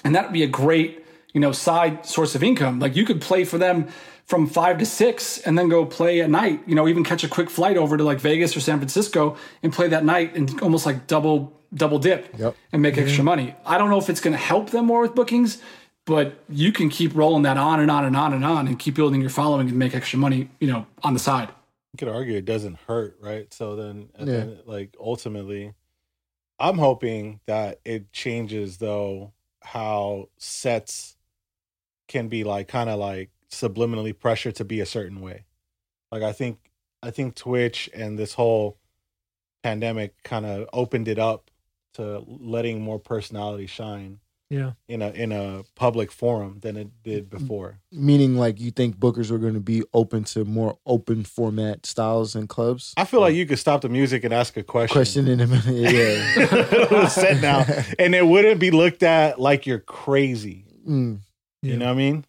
and 0.04 0.14
that 0.14 0.26
would 0.26 0.32
be 0.32 0.44
a 0.44 0.48
great 0.48 1.01
you 1.32 1.40
know 1.40 1.52
side 1.52 2.04
source 2.06 2.34
of 2.34 2.42
income 2.42 2.78
like 2.80 2.94
you 2.96 3.04
could 3.04 3.20
play 3.20 3.44
for 3.44 3.58
them 3.58 3.88
from 4.26 4.46
five 4.46 4.78
to 4.78 4.86
six 4.86 5.38
and 5.38 5.58
then 5.58 5.68
go 5.68 5.84
play 5.84 6.20
at 6.20 6.30
night 6.30 6.62
you 6.66 6.74
know 6.74 6.86
even 6.88 7.04
catch 7.04 7.24
a 7.24 7.28
quick 7.28 7.50
flight 7.50 7.76
over 7.76 7.96
to 7.96 8.04
like 8.04 8.20
vegas 8.20 8.56
or 8.56 8.60
san 8.60 8.78
francisco 8.78 9.36
and 9.62 9.72
play 9.72 9.88
that 9.88 10.04
night 10.04 10.34
and 10.36 10.60
almost 10.62 10.86
like 10.86 11.06
double 11.06 11.52
double 11.74 11.98
dip 11.98 12.28
Yep. 12.38 12.56
and 12.72 12.82
make 12.82 12.98
extra 12.98 13.18
mm-hmm. 13.18 13.24
money 13.24 13.54
i 13.66 13.78
don't 13.78 13.90
know 13.90 13.98
if 13.98 14.08
it's 14.10 14.20
going 14.20 14.32
to 14.32 14.38
help 14.38 14.70
them 14.70 14.86
more 14.86 15.00
with 15.02 15.14
bookings 15.14 15.60
but 16.04 16.34
you 16.48 16.72
can 16.72 16.88
keep 16.88 17.14
rolling 17.14 17.42
that 17.44 17.56
on 17.56 17.78
and 17.80 17.90
on 17.90 18.04
and 18.04 18.16
on 18.16 18.32
and 18.32 18.44
on 18.44 18.66
and 18.68 18.78
keep 18.78 18.94
building 18.94 19.20
your 19.20 19.30
following 19.30 19.68
and 19.68 19.78
make 19.78 19.94
extra 19.94 20.18
money 20.18 20.48
you 20.60 20.66
know 20.68 20.86
on 21.02 21.14
the 21.14 21.20
side 21.20 21.48
You 21.92 21.98
could 21.98 22.08
argue 22.08 22.36
it 22.36 22.46
doesn't 22.46 22.78
hurt, 22.88 23.18
right? 23.20 23.52
So 23.52 23.76
then, 23.76 24.08
Yeah. 24.18 24.34
end, 24.34 24.58
like 24.64 24.96
ultimately, 24.98 25.74
I'm 26.58 26.78
hoping 26.78 27.40
that 27.46 27.80
it 27.84 28.12
changes 28.12 28.78
though 28.78 29.32
how 29.60 30.28
sets 30.38 31.16
can 32.12 32.28
be 32.28 32.44
like 32.44 32.68
kind 32.68 32.88
of 32.90 32.98
like 32.98 33.30
subliminally 33.50 34.16
pressured 34.18 34.54
to 34.56 34.64
be 34.64 34.80
a 34.80 34.86
certain 34.86 35.20
way. 35.20 35.44
Like 36.12 36.22
I 36.22 36.32
think 36.32 36.58
I 37.02 37.10
think 37.10 37.34
Twitch 37.34 37.90
and 37.94 38.18
this 38.18 38.34
whole 38.34 38.78
pandemic 39.62 40.22
kind 40.22 40.46
of 40.46 40.68
opened 40.72 41.08
it 41.08 41.18
up 41.18 41.50
to 41.94 42.24
letting 42.26 42.80
more 42.80 42.98
personality 42.98 43.66
shine 43.66 44.18
Yeah. 44.48 44.72
in 44.88 45.02
a 45.02 45.10
in 45.10 45.30
a 45.32 45.62
public 45.74 46.10
forum 46.12 46.58
than 46.60 46.76
it 46.76 46.88
did 47.02 47.28
before. 47.30 47.80
Meaning, 47.90 48.36
like 48.36 48.60
you 48.60 48.70
think 48.70 48.96
bookers 48.96 49.30
are 49.30 49.38
going 49.38 49.54
to 49.54 49.60
be 49.60 49.82
open 49.92 50.24
to 50.24 50.44
more 50.44 50.78
open 50.86 51.24
format 51.24 51.86
styles 51.86 52.34
and 52.34 52.48
clubs? 52.48 52.92
I 52.96 53.04
feel 53.04 53.20
like 53.20 53.34
you 53.34 53.46
could 53.46 53.58
stop 53.58 53.80
the 53.82 53.88
music 53.88 54.24
and 54.24 54.32
ask 54.34 54.56
a 54.56 54.62
question. 54.62 54.94
Question 54.94 55.28
in 55.28 55.40
a 55.40 55.46
minute. 55.46 55.92
Yeah. 55.92 57.08
set 57.08 57.40
now, 57.42 57.64
and 57.98 58.14
it 58.14 58.26
wouldn't 58.26 58.60
be 58.60 58.70
looked 58.70 59.02
at 59.02 59.38
like 59.40 59.66
you're 59.66 59.80
crazy. 59.80 60.64
Mm. 60.88 61.20
Yeah. 61.62 61.72
You 61.72 61.78
know 61.78 61.86
what 61.86 61.92
I 61.92 61.94
mean? 61.96 62.24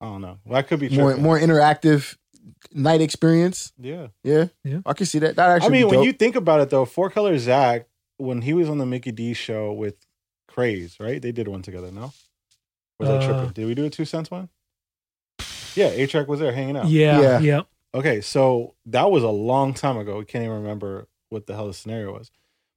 I 0.00 0.06
don't 0.06 0.20
know. 0.20 0.38
Well, 0.44 0.54
That 0.60 0.68
could 0.68 0.80
be 0.80 0.88
More 0.90 1.08
tripping. 1.10 1.22
more 1.22 1.38
interactive 1.38 2.16
night 2.72 3.00
experience. 3.00 3.72
Yeah. 3.78 4.08
Yeah. 4.22 4.46
Yeah. 4.64 4.78
I 4.86 4.92
can 4.92 5.06
see 5.06 5.18
that. 5.20 5.36
That 5.36 5.50
actually. 5.50 5.68
I 5.68 5.82
mean, 5.82 5.88
when 5.88 6.02
you 6.02 6.12
think 6.12 6.36
about 6.36 6.60
it, 6.60 6.70
though, 6.70 6.84
Four 6.84 7.10
Color 7.10 7.38
Zack, 7.38 7.86
when 8.18 8.42
he 8.42 8.52
was 8.52 8.68
on 8.68 8.78
the 8.78 8.86
Mickey 8.86 9.12
D 9.12 9.34
show 9.34 9.72
with 9.72 9.96
Craze, 10.48 10.98
right? 11.00 11.20
They 11.20 11.32
did 11.32 11.48
one 11.48 11.62
together. 11.62 11.90
No, 11.90 12.12
was 13.00 13.08
that 13.08 13.22
Uh, 13.22 13.26
tripping? 13.26 13.52
Did 13.52 13.66
we 13.66 13.74
do 13.74 13.84
a 13.86 13.90
two 13.90 14.04
cents 14.04 14.30
one? 14.30 14.48
Yeah, 15.74 15.86
A-Trak 15.86 16.28
was 16.28 16.38
there 16.38 16.52
hanging 16.52 16.76
out. 16.76 16.86
Yeah. 16.86 17.20
Yeah. 17.20 17.38
Yeah. 17.40 17.60
Okay, 17.94 18.20
so 18.20 18.74
that 18.86 19.10
was 19.10 19.22
a 19.24 19.28
long 19.30 19.74
time 19.74 19.96
ago. 19.96 20.18
We 20.18 20.24
can't 20.24 20.44
even 20.44 20.56
remember 20.58 21.08
what 21.30 21.46
the 21.46 21.54
hell 21.54 21.66
the 21.66 21.74
scenario 21.74 22.12
was. 22.12 22.30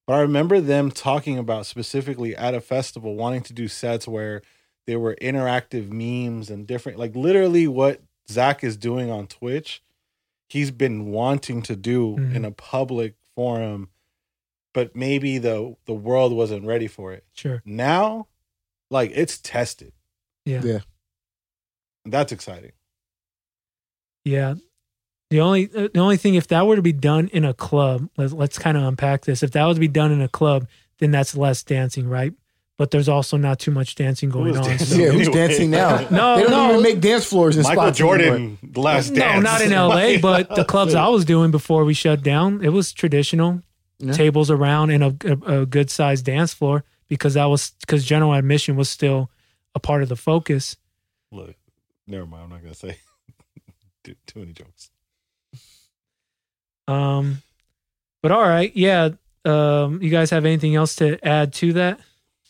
But 0.08 0.14
I 0.14 0.20
remember 0.22 0.60
them 0.62 0.90
talking 0.90 1.38
about 1.38 1.66
specifically 1.68 2.36
at 2.36 2.56
a 2.56 2.62
festival 2.62 3.16
wanting 3.16 3.42
to 3.44 3.54
do 3.54 3.68
sets 3.68 4.08
where 4.08 4.42
there 4.88 5.00
were 5.00 5.16
interactive 5.22 5.90
memes 5.92 6.50
and 6.50 6.66
different, 6.66 6.98
like 6.98 7.16
literally 7.16 7.68
what 7.68 8.02
Zack 8.32 8.64
is 8.64 8.76
doing 8.78 9.12
on 9.12 9.28
Twitch, 9.28 9.84
he's 10.50 10.72
been 10.72 11.08
wanting 11.12 11.62
to 11.64 11.76
do 11.76 12.16
Mhm. 12.16 12.36
in 12.36 12.46
a 12.46 12.52
public 12.52 13.16
forum, 13.36 13.90
but 14.74 14.96
maybe 14.96 15.38
the 15.38 15.76
the 15.86 15.94
world 15.94 16.34
wasn't 16.34 16.66
ready 16.66 16.88
for 16.88 17.14
it. 17.14 17.26
Sure. 17.34 17.62
Now, 17.66 18.28
like 18.90 19.12
it's 19.14 19.38
tested. 19.38 19.92
Yeah. 20.46 20.62
Yeah. 20.64 20.80
And 22.06 22.14
that's 22.14 22.32
exciting. 22.32 22.72
Yeah. 24.24 24.56
The 25.30 25.42
only 25.42 25.70
uh, 25.76 25.90
the 25.94 26.00
only 26.00 26.16
thing 26.18 26.36
if 26.36 26.48
that 26.48 26.66
were 26.66 26.78
to 26.78 26.82
be 26.82 26.94
done 26.94 27.28
in 27.30 27.44
a 27.44 27.54
club, 27.54 28.10
let's, 28.18 28.32
let's 28.32 28.58
kind 28.58 28.78
of 28.78 28.84
unpack 28.84 29.26
this. 29.26 29.44
If 29.44 29.52
that 29.52 29.66
was 29.66 29.76
to 29.76 29.82
be 29.82 29.88
done 29.90 30.12
in 30.14 30.22
a 30.22 30.30
club, 30.30 30.68
then 31.00 31.12
that's 31.12 31.36
less 31.36 31.64
dancing, 31.64 32.08
right? 32.08 32.34
But 32.78 32.92
there's 32.92 33.10
also 33.10 33.38
not 33.38 33.58
too 33.58 33.72
much 33.72 33.96
dancing 33.96 34.30
going 34.30 34.50
was 34.52 34.58
on. 34.60 34.64
dancing? 34.66 34.88
so- 34.88 34.96
yeah, 34.98 35.10
who's 35.10 35.30
dancing 35.30 35.72
now? 35.72 35.98
No, 36.12 36.36
they 36.36 36.44
don't 36.44 36.52
no. 36.52 36.70
even 36.72 36.84
make 36.84 37.00
dance 37.02 37.26
floors 37.26 37.58
in 37.58 37.64
Michael 37.64 37.84
spots 37.86 38.00
anymore. 38.00 38.18
Jordan, 38.20 38.58
last 38.76 39.12
no, 39.12 39.20
dance. 39.20 39.44
not 39.44 39.62
in 39.62 39.72
LA, 39.72 40.18
but 40.22 40.54
the 40.56 40.64
clubs 40.64 40.94
I 40.94 41.08
was 41.08 41.26
doing 41.26 41.50
before 41.50 41.86
we 41.86 41.96
shut 41.96 42.22
down, 42.22 42.64
it 42.64 42.70
was 42.70 42.94
traditional 42.94 43.62
Yeah. 43.98 44.14
tables 44.14 44.52
around 44.52 44.92
and 44.92 45.04
a, 45.04 45.16
a, 45.26 45.62
a 45.62 45.66
good 45.66 45.90
sized 45.90 46.26
dance 46.26 46.54
floor 46.54 46.84
because 47.10 47.34
that 47.34 47.46
was 47.46 47.72
because 47.82 48.06
general 48.06 48.34
admission 48.34 48.76
was 48.76 48.90
still 48.90 49.32
a 49.74 49.80
part 49.80 50.04
of 50.04 50.10
the 50.10 50.16
focus. 50.16 50.78
Look, 51.32 51.56
never 52.06 52.28
mind. 52.28 52.44
I'm 52.44 52.50
not 52.52 52.62
gonna 52.62 52.76
say 52.76 52.98
too, 54.04 54.14
too 54.28 54.40
many 54.40 54.54
jokes. 54.54 54.92
Um, 56.88 57.42
but 58.22 58.32
all 58.32 58.48
right, 58.48 58.72
yeah. 58.76 59.10
Um, 59.46 60.02
you 60.02 60.10
guys 60.10 60.30
have 60.30 60.46
anything 60.46 60.76
else 60.76 60.96
to 60.98 61.18
add 61.26 61.54
to 61.54 61.74
that 61.74 62.00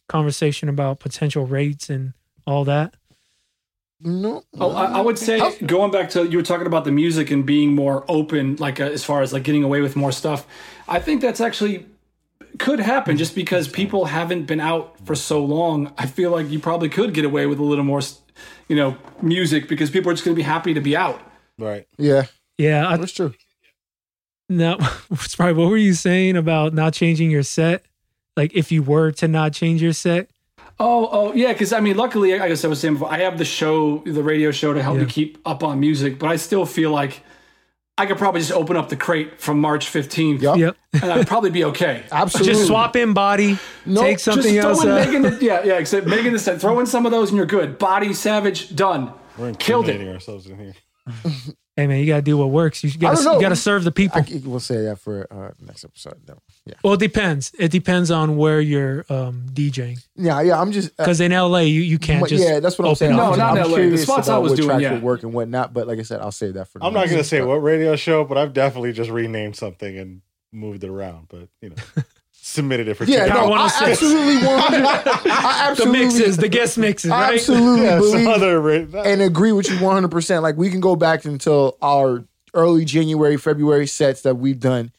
conversation 0.08 0.70
about 0.70 0.99
potential 0.99 1.45
rates 1.45 1.89
and 1.89 2.14
all 2.45 2.64
that? 2.66 2.95
No. 3.99 4.43
Oh, 4.60 4.72
I, 4.72 4.86
I 4.86 5.01
would 5.01 5.18
say 5.18 5.39
going 5.66 5.91
back 5.91 6.12
to 6.12 6.28
you 6.28 6.38
were 6.38 6.43
talking 6.43 6.68
about 6.68 6.86
the 6.86 6.91
music 6.91 7.32
and 7.32 7.45
being 7.45 7.74
more 7.74 8.05
open, 8.08 8.55
like 8.58 8.80
uh, 8.80 8.84
as 8.86 9.03
far 9.03 9.22
as 9.22 9.34
like 9.34 9.43
getting 9.43 9.64
away 9.64 9.82
with 9.82 9.95
more 9.95 10.12
stuff. 10.12 10.45
I 10.88 10.99
think 10.99 11.22
that's 11.22 11.41
actually 11.41 11.86
could 12.60 12.80
happen 12.80 13.18
just 13.18 13.34
because 13.36 13.68
people 13.68 14.05
haven't 14.05 14.45
been 14.45 14.60
out 14.60 15.03
for 15.05 15.16
so 15.16 15.43
long. 15.43 15.93
I 15.97 16.05
feel 16.05 16.30
like 16.32 16.49
you 16.49 16.60
probably 16.60 16.89
could 16.89 17.14
get 17.14 17.26
away 17.26 17.47
with 17.47 17.60
a 17.60 17.64
little 17.64 17.84
more, 17.84 18.01
you 18.68 18.76
know, 18.76 18.97
music 19.22 19.68
because 19.68 19.89
people 19.89 20.12
are 20.12 20.14
just 20.14 20.26
going 20.26 20.36
to 20.36 20.39
be 20.39 20.43
happy 20.43 20.74
to 20.76 20.82
be 20.82 20.95
out. 20.95 21.20
Right. 21.58 21.88
Yeah, 21.97 22.26
Yeah, 22.60 22.88
I, 22.88 22.97
that's 22.97 23.14
true. 23.14 23.34
no, 24.47 24.78
sorry. 25.16 25.53
What 25.53 25.70
were 25.70 25.78
you 25.78 25.93
saying 25.93 26.38
about 26.38 26.74
not 26.74 26.93
changing 26.93 27.32
your 27.32 27.43
set? 27.43 27.84
Like 28.38 28.53
if 28.55 28.71
you 28.71 28.83
were 28.83 29.11
to 29.13 29.27
not 29.27 29.51
change 29.53 29.81
your 29.81 29.93
set, 29.93 30.29
Oh, 30.79 31.09
oh, 31.11 31.33
yeah. 31.33 31.53
Because 31.53 31.73
I 31.73 31.79
mean, 31.79 31.97
luckily, 31.97 32.39
I 32.39 32.47
guess 32.47 32.63
I 32.63 32.67
was 32.67 32.79
saying 32.79 32.93
before, 32.95 33.11
I 33.11 33.17
have 33.21 33.39
the 33.39 33.45
show, 33.45 33.97
the 34.05 34.21
radio 34.21 34.51
show, 34.51 34.73
to 34.73 34.83
help 34.83 34.97
Yeah. 34.97 35.05
me 35.05 35.09
keep 35.09 35.39
up 35.43 35.63
on 35.63 35.79
music. 35.79 36.19
But 36.19 36.29
I 36.29 36.35
still 36.35 36.67
feel 36.67 36.91
like 36.91 37.23
I 37.97 38.05
could 38.05 38.19
probably 38.19 38.41
just 38.41 38.51
open 38.51 38.77
up 38.77 38.89
the 38.89 38.95
crate 38.95 39.41
from 39.41 39.59
March 39.59 39.89
fifteenth, 39.89 40.43
Yup. 40.43 40.57
yep. 40.57 40.77
and 41.01 41.11
I'd 41.11 41.25
probably 41.27 41.49
be 41.49 41.63
okay. 41.63 42.03
Absolutely. 42.11 42.53
Just 42.53 42.67
swap 42.67 42.95
in 42.95 43.13
body, 43.13 43.57
No, 43.88 44.01
take 44.03 44.19
something 44.19 44.53
just 44.53 44.67
else. 44.67 44.83
throw 44.83 44.97
in. 44.97 45.05
Megan, 45.05 45.21
the, 45.23 45.38
yeah, 45.43 45.63
yeah. 45.65 45.79
Except 45.79 46.05
Megan 46.05 46.31
the 46.33 46.38
set. 46.39 46.61
Throw 46.61 46.79
in 46.79 46.85
some 46.85 47.07
of 47.07 47.11
those, 47.11 47.29
and 47.29 47.38
you're 47.38 47.47
good. 47.47 47.79
Body, 47.79 48.13
Savage, 48.13 48.75
done. 48.75 49.11
We're 49.35 49.53
Killed 49.53 49.89
it. 49.89 50.07
ourselves 50.07 50.45
in 50.45 50.59
here. 50.59 50.73
Hey 51.78 51.86
man, 51.86 51.99
you 51.99 52.07
gotta 52.07 52.23
do 52.23 52.36
what 52.38 52.49
works. 52.49 52.84
You 52.84 52.89
gotta 52.97 53.21
you 53.21 53.39
gotta 53.39 53.55
serve 53.55 53.84
the 53.84 53.91
people. 53.91 54.19
I, 54.19 54.41
we'll 54.43 54.59
say 54.59 54.82
that 54.86 54.97
for 54.97 55.28
uh, 55.32 55.51
next 55.63 55.86
episode. 55.86 56.19
No. 56.28 56.39
Yeah, 56.65 56.73
well, 56.84 56.93
it 56.93 56.99
depends. 56.99 57.53
It 57.59 57.69
depends 57.69 58.09
on 58.09 58.36
where 58.36 58.59
you're 58.59 59.05
um, 59.09 59.45
DJing. 59.53 60.03
yeah, 60.15 60.41
yeah. 60.41 60.59
I'm 60.59 60.71
just 60.71 60.89
uh, 60.89 61.03
Because 61.03 61.21
in 61.21 61.32
LA, 61.32 61.59
you, 61.59 61.82
you 61.82 61.99
can't 61.99 62.28
just 62.28 62.43
yeah, 62.43 62.59
that's 62.59 62.80
what 62.80 62.88
I'm 62.88 62.95
saying. 62.95 63.15
No, 63.15 63.34
I'm, 63.34 63.38
not 63.38 63.51
I'm 63.51 63.57
in 63.57 63.63
LA. 63.63 63.69
The 63.69 63.75
curious 63.75 64.01
spots 64.01 64.28
I 64.28 64.39
was 64.39 64.53
what 64.53 64.59
doing, 64.59 64.80
yeah. 64.80 64.97
work 64.97 65.21
and 65.21 65.34
whatnot. 65.34 65.71
But 65.71 65.86
like 65.86 65.99
I 65.99 66.01
said, 66.01 66.19
I'll 66.19 66.32
save 66.32 66.55
that 66.55 66.67
for. 66.67 66.84
I'm 66.84 66.93
not 66.93 67.09
gonna 67.09 67.23
say 67.23 67.43
what 67.43 67.57
radio 67.57 67.95
show, 67.95 68.23
but 68.23 68.39
I've 68.39 68.53
definitely 68.53 68.93
just 68.93 69.11
renamed 69.11 69.55
something 69.55 69.99
and 69.99 70.21
moved 70.51 70.84
it 70.84 70.89
around. 70.89 71.28
But 71.30 71.47
you 71.61 71.69
know, 71.69 71.75
submitted 72.58 72.88
it 72.88 72.95
for 72.95 73.05
Yeah, 73.05 73.26
check. 73.28 73.34
no, 73.36 73.45
I 73.45 73.49
106. 73.49 73.91
absolutely 74.03 74.36
100. 74.47 74.86
I 75.32 75.74
the 75.78 75.86
mixes, 75.86 76.38
the 76.38 76.49
guest 76.49 76.78
mixes, 76.78 77.12
I 77.12 77.34
absolutely 77.36 77.86
Yeah, 77.86 77.97
believe 77.99 78.28
other 78.28 78.60
ra- 78.62 79.01
and 79.03 79.22
agree 79.22 79.51
with 79.53 79.70
you 79.70 79.78
100. 79.78 80.10
percent 80.12 80.43
Like 80.43 80.58
we 80.58 80.70
can 80.70 80.80
go 80.82 80.95
back 80.95 81.26
until 81.26 81.78
our 81.82 82.26
early 82.53 82.84
January, 82.86 83.38
February 83.38 83.88
sets 83.88 84.22
that 84.24 84.36
we've 84.36 84.60
done. 84.60 84.91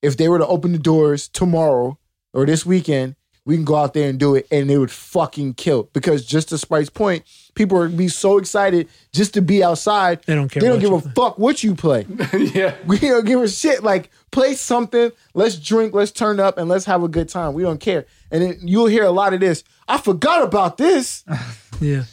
If 0.00 0.16
they 0.16 0.28
were 0.28 0.38
to 0.38 0.46
open 0.46 0.72
the 0.72 0.78
doors 0.78 1.28
tomorrow 1.28 1.98
or 2.32 2.46
this 2.46 2.66
weekend, 2.66 3.14
we 3.44 3.56
can 3.56 3.64
go 3.64 3.74
out 3.76 3.92
there 3.94 4.08
and 4.08 4.18
do 4.20 4.34
it, 4.36 4.46
and 4.50 4.70
it 4.70 4.78
would 4.78 4.90
fucking 4.90 5.54
kill. 5.54 5.88
Because 5.92 6.24
just 6.24 6.50
to 6.50 6.58
Sprite's 6.58 6.90
point, 6.90 7.24
people 7.54 7.78
would 7.78 7.96
be 7.96 8.06
so 8.08 8.38
excited 8.38 8.88
just 9.12 9.34
to 9.34 9.42
be 9.42 9.64
outside. 9.64 10.22
They 10.26 10.34
don't 10.36 10.48
care 10.48 10.60
They 10.62 10.68
don't 10.68 10.78
give 10.78 10.92
a 10.92 11.00
play. 11.00 11.12
fuck 11.16 11.38
what 11.38 11.64
you 11.64 11.74
play. 11.74 12.06
yeah. 12.32 12.76
We 12.86 12.98
don't 12.98 13.24
give 13.26 13.40
a 13.40 13.48
shit. 13.48 13.82
Like, 13.82 14.10
play 14.30 14.54
something. 14.54 15.10
Let's 15.34 15.56
drink. 15.58 15.92
Let's 15.92 16.12
turn 16.12 16.38
up, 16.38 16.56
and 16.56 16.68
let's 16.68 16.84
have 16.84 17.02
a 17.02 17.08
good 17.08 17.28
time. 17.28 17.52
We 17.54 17.62
don't 17.64 17.80
care. 17.80 18.06
And 18.30 18.42
then 18.42 18.58
you'll 18.62 18.86
hear 18.86 19.04
a 19.04 19.10
lot 19.10 19.34
of 19.34 19.40
this. 19.40 19.64
I 19.88 19.98
forgot 19.98 20.42
about 20.42 20.76
this. 20.76 21.24
Yeah. 21.80 22.04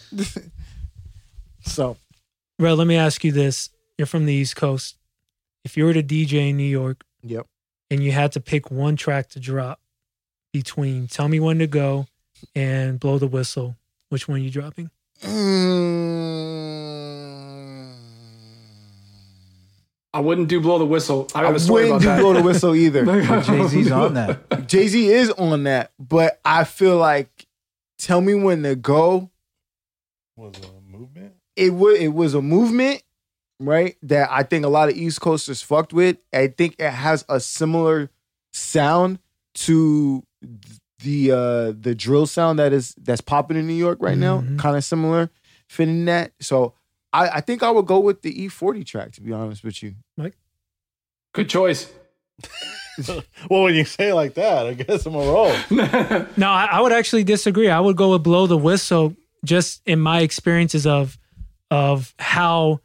So 1.61 1.97
Bro, 2.57 2.73
let 2.73 2.88
me 2.88 2.95
ask 2.95 3.23
you 3.23 3.32
this. 3.32 3.69
You're 3.97 4.05
from 4.07 4.25
the 4.25 4.34
East 4.34 4.55
Coast. 4.55 4.97
If 5.63 5.77
you 5.77 5.86
were 5.86 5.93
to 5.93 6.01
DJ 6.03 6.49
in 6.49 6.57
New 6.57 6.63
York 6.63 7.03
Yep. 7.21 7.45
and 7.91 8.03
you 8.03 8.11
had 8.11 8.32
to 8.34 8.39
pick 8.39 8.71
one 8.71 8.95
track 8.95 9.30
to 9.30 9.39
drop 9.39 9.80
between 10.52 11.08
Tell 11.08 11.28
Me 11.28 11.39
When 11.39 11.60
to 11.60 11.68
Go 11.68 12.08
and 12.56 13.00
Blow 13.00 13.18
the 13.20 13.28
Whistle, 13.28 13.76
which 14.10 14.28
one 14.28 14.39
are 14.39 14.43
you 14.43 14.50
dropping? 14.50 14.89
Mm, 16.30 17.93
I 20.14 20.20
wouldn't 20.22 20.47
do 20.47 20.60
blow 20.62 20.78
the 20.80 20.86
whistle. 20.86 21.28
I 21.36 21.41
I 21.41 21.45
have 21.45 21.56
a 21.56 21.60
story 21.60 21.84
wouldn't 21.91 22.04
about 22.04 22.16
do 22.16 22.16
that. 22.16 22.22
blow 22.22 22.34
the 22.34 22.41
whistle 22.43 22.76
either. 22.76 23.06
Jay 23.43 23.68
Z's 23.68 23.91
on 23.91 24.14
that. 24.16 24.68
Jay 24.68 24.88
Z 24.88 25.08
is 25.08 25.30
on 25.32 25.64
that, 25.64 25.91
but 26.00 26.39
I 26.43 26.64
feel 26.64 26.97
like, 26.97 27.47
tell 27.97 28.22
me 28.22 28.34
when 28.34 28.64
to 28.64 28.76
go. 28.76 29.30
Was 30.36 30.56
a 30.60 30.82
movement. 30.91 31.34
It 31.56 31.72
was 31.74 32.00
it 32.00 32.08
was 32.14 32.34
a 32.34 32.41
movement, 32.41 33.04
right? 33.60 33.97
That 34.04 34.30
I 34.32 34.43
think 34.43 34.66
a 34.66 34.70
lot 34.70 34.89
of 34.89 34.95
East 34.95 35.20
Coasters 35.22 35.62
fucked 35.62 35.91
with. 35.93 36.18
I 36.34 36.47
think 36.47 36.76
it 36.80 36.89
has 36.91 37.26
a 37.28 37.39
similar 37.41 38.10
sound 38.54 39.20
to 39.56 40.24
the 41.02 41.32
uh 41.32 41.74
the 41.80 41.96
drill 41.96 42.26
sound 42.26 42.60
that 42.60 42.74
is 42.74 42.94
that's 42.96 43.22
popping 43.22 43.58
in 43.58 43.68
New 43.68 43.74
York 43.74 44.00
right 44.02 44.18
now. 44.18 44.42
Mhm. 44.42 44.60
Kind 44.60 44.76
of 44.78 44.84
similar, 44.84 45.30
fitting 45.68 46.06
that. 46.06 46.32
So 46.40 46.74
I, 47.14 47.30
I 47.30 47.42
think 47.42 47.64
I 47.64 47.72
would 47.72 47.86
go 47.88 48.00
with 48.00 48.22
the 48.22 48.34
E40 48.48 48.86
track. 48.86 49.12
To 49.14 49.22
be 49.22 49.32
honest 49.32 49.64
with 49.64 49.82
you, 49.82 49.96
Mike, 50.18 50.38
Good 51.34 51.50
choice. 51.50 51.92
Well, 53.50 53.64
when 53.64 53.76
you 53.76 53.86
say 53.86 54.10
it 54.10 54.14
like 54.16 54.34
that, 54.34 54.68
I 54.68 54.74
guess 54.74 55.06
I'm 55.06 55.16
a 55.16 55.20
roll. 55.20 55.54
No, 56.36 56.50
I, 56.50 56.68
I 56.70 56.82
would 56.82 56.92
actually 56.92 57.24
disagree. 57.24 57.70
I 57.70 57.80
would 57.80 57.96
go 57.96 58.12
with 58.12 58.24
blow 58.24 58.46
the 58.46 58.58
whistle 58.58 59.16
just 59.46 59.82
in 59.86 60.02
my 60.02 60.20
experiences 60.20 60.86
of 60.86 61.18
of 61.72 62.14
how 62.20 62.82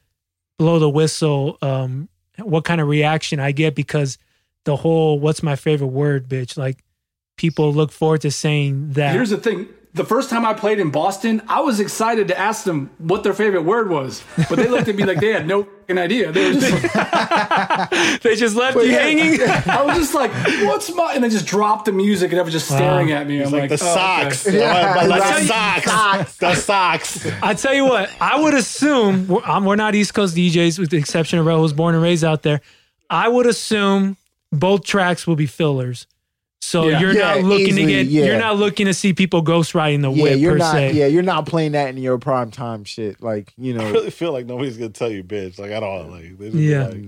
blow 0.57 0.79
the 0.79 0.89
whistle 0.89 1.59
um 1.63 2.09
what 2.39 2.65
kind 2.65 2.81
of 2.81 2.87
reaction 2.87 3.41
I 3.41 3.51
get 3.51 3.75
because 3.75 4.17
the 4.65 4.77
whole 4.77 5.19
what's 5.19 5.43
my 5.43 5.57
favorite 5.57 5.89
word 5.89 6.29
bitch 6.29 6.57
like 6.57 6.84
people 7.37 7.73
look 7.73 7.93
forward 7.93 8.21
to 8.23 8.31
saying 8.31 8.93
that 8.93 9.13
Here's 9.13 9.31
the 9.31 9.37
thing. 9.39 9.69
The 9.95 10.05
first 10.05 10.29
time 10.29 10.45
I 10.45 10.55
played 10.55 10.81
in 10.81 10.91
Boston, 10.91 11.41
I 11.47 11.61
was 11.61 11.79
excited 11.79 12.27
to 12.27 12.37
ask 12.37 12.65
them 12.65 12.91
what 12.99 13.23
their 13.23 13.33
favorite 13.33 13.63
word 13.63 13.89
was, 13.89 14.25
but 14.51 14.57
they 14.57 14.67
looked 14.67 14.89
at 14.89 14.97
me 14.97 15.05
like 15.05 15.21
they 15.21 15.31
had 15.31 15.47
no 15.47 15.63
fucking 15.63 15.99
idea. 15.99 16.33
They 16.33 16.47
were 16.53 16.61
just 16.61 16.83
like, 16.97 17.91
they 18.23 18.35
just 18.35 18.57
left 18.57 18.77
you 18.77 18.91
hanging 18.91 19.41
I 19.41 19.83
was 19.85 19.97
just 19.97 20.13
like, 20.13 20.33
"What's 20.67 20.93
my?" 20.93 21.13
And 21.15 21.23
they 21.23 21.29
just 21.29 21.47
dropped 21.47 21.85
the 21.85 21.93
music, 21.93 22.33
and 22.33 22.39
they 22.41 22.43
were 22.43 22.51
just 22.51 22.67
staring 22.67 23.13
at 23.13 23.29
me. 23.29 23.41
I'm 23.41 23.53
Like, 23.53 23.71
like, 23.71 23.79
the 23.79 23.85
"Oh, 23.87 23.93
okay." 23.93 24.35
socks. 24.35 24.47
Like, 24.53 25.09
like 25.09 25.23
the 25.23 25.53
Right. 25.53 25.83
socks. 25.85 26.37
The 26.39 26.55
socks. 26.57 27.27
I 27.41 27.55
tell 27.55 27.73
you 27.75 27.85
what, 27.85 28.11
I 28.21 28.41
would 28.41 28.55
assume 28.55 29.29
we're, 29.29 29.61
we're 29.61 29.77
not 29.77 29.95
East 29.95 30.13
Coast 30.13 30.35
DJs, 30.37 30.77
with 30.81 30.91
the 30.91 30.97
exception 30.97 31.39
of 31.39 31.47
Ro, 31.47 31.61
who's 31.61 31.73
born 31.73 31.95
and 31.95 32.03
raised 32.03 32.25
out 32.25 32.43
there. 32.43 32.63
I 33.11 33.29
would 33.29 33.47
assume 33.47 34.17
both 34.51 34.83
tracks 34.85 35.25
will 35.25 35.37
be 35.37 35.47
fillers. 35.47 36.09
So 36.65 36.89
Yeah. 36.89 37.01
you're 37.01 37.13
Yeah, 37.13 37.35
not 37.35 37.45
looking 37.45 37.67
easily, 37.69 37.83
to 37.87 37.93
get, 37.93 38.07
yeah. 38.07 38.25
you're 38.25 38.39
not 38.39 38.57
looking 38.57 38.87
to 38.87 38.95
see 38.95 39.13
people 39.13 39.43
ghost 39.43 39.75
riding 39.75 40.01
the 40.01 40.11
yeah, 40.11 40.23
whip 40.23 40.39
you're 40.41 40.53
per 40.53 40.59
not. 40.59 40.73
se. 40.73 40.93
Yeah, 40.95 41.07
you're 41.07 41.23
not 41.23 41.47
playing 41.47 41.73
that 41.73 41.89
in 41.91 41.99
your 41.99 42.19
prime 42.19 42.51
time 42.51 42.85
shit. 42.85 43.23
Like 43.23 43.53
you 43.59 43.75
know, 43.75 43.83
I 43.83 43.85
know, 43.89 43.93
really 43.93 44.11
feel 44.11 44.33
like 44.33 44.47
nobody's 44.47 44.77
gonna 44.77 44.91
tell 44.91 45.11
you, 45.11 45.23
bitch. 45.23 45.59
Like 45.59 45.71
at 45.71 45.83
all. 45.83 46.05
Like 46.05 46.39
they 46.39 46.47
just 46.51 46.57
Yeah. 46.57 46.87
like, 46.87 47.05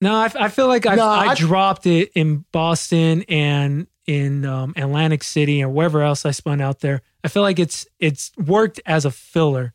No, 0.00 0.14
I, 0.14 0.30
I 0.38 0.48
feel 0.48 0.66
like 0.68 0.86
I, 0.86 0.94
No, 0.96 1.06
I, 1.06 1.28
I- 1.28 1.34
dropped 1.34 1.86
it 1.86 2.10
in 2.14 2.44
Boston 2.52 3.24
and 3.28 3.86
in 4.06 4.44
um, 4.44 4.74
Atlantic 4.76 5.24
City 5.24 5.62
or 5.62 5.68
wherever 5.70 6.02
else 6.02 6.26
I 6.26 6.30
spun 6.32 6.60
out 6.60 6.80
there. 6.80 7.00
I 7.24 7.28
feel 7.28 7.42
like 7.42 7.58
it's 7.58 7.86
it's 7.98 8.32
worked 8.36 8.80
as 8.84 9.04
a 9.06 9.10
filler. 9.10 9.72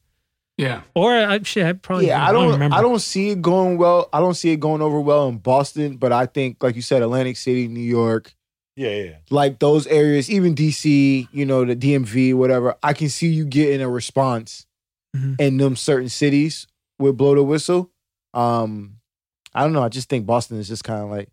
Yeah, 0.56 0.82
Or 0.94 1.14
I, 1.16 1.42
shit, 1.44 1.66
I 1.66 1.72
probably 1.72 2.08
yeah, 2.08 2.28
I 2.28 2.34
don't. 2.34 2.52
remember. 2.52 2.76
I 2.76 2.82
don't 2.82 3.00
see 3.00 3.30
it 3.30 3.42
going 3.42 3.78
well. 3.78 4.10
I 4.12 4.20
don't 4.20 4.34
see 4.36 4.52
it 4.52 4.60
going 4.60 4.82
over 4.82 5.00
well 5.00 5.30
in 5.30 5.38
Boston. 5.38 5.96
But 5.96 6.12
I 6.12 6.26
think, 6.26 6.62
like 6.62 6.76
you 6.76 6.82
said, 6.82 7.02
Atlantic 7.02 7.38
City, 7.38 7.70
New 7.70 7.80
York, 7.80 8.34
yeah, 8.88 9.04
yeah. 9.04 9.16
like 9.30 9.60
those 9.60 9.86
areas, 9.88 10.30
even 10.30 10.56
DC, 10.56 11.28
you 11.32 11.46
know, 11.46 11.66
the 11.66 11.76
DMV, 11.76 12.34
whatever. 12.34 12.76
I 12.82 12.94
can 12.94 13.10
see 13.10 13.28
you 13.28 13.46
getting 13.46 13.82
a 13.82 13.90
response 13.90 14.66
Mhm. 15.16 15.40
in 15.42 15.58
them 15.58 15.76
certain 15.76 16.08
cities 16.10 16.68
with 17.00 17.18
blow 17.18 17.36
the 17.36 17.44
whistle. 17.44 17.92
Um, 18.34 18.96
I 19.54 19.64
don't 19.64 19.74
know. 19.74 19.84
I 19.84 19.90
just 19.90 20.08
think 20.10 20.26
Boston 20.26 20.60
is 20.60 20.68
just 20.68 20.84
kind 20.84 21.02
of 21.04 21.10
like 21.10 21.30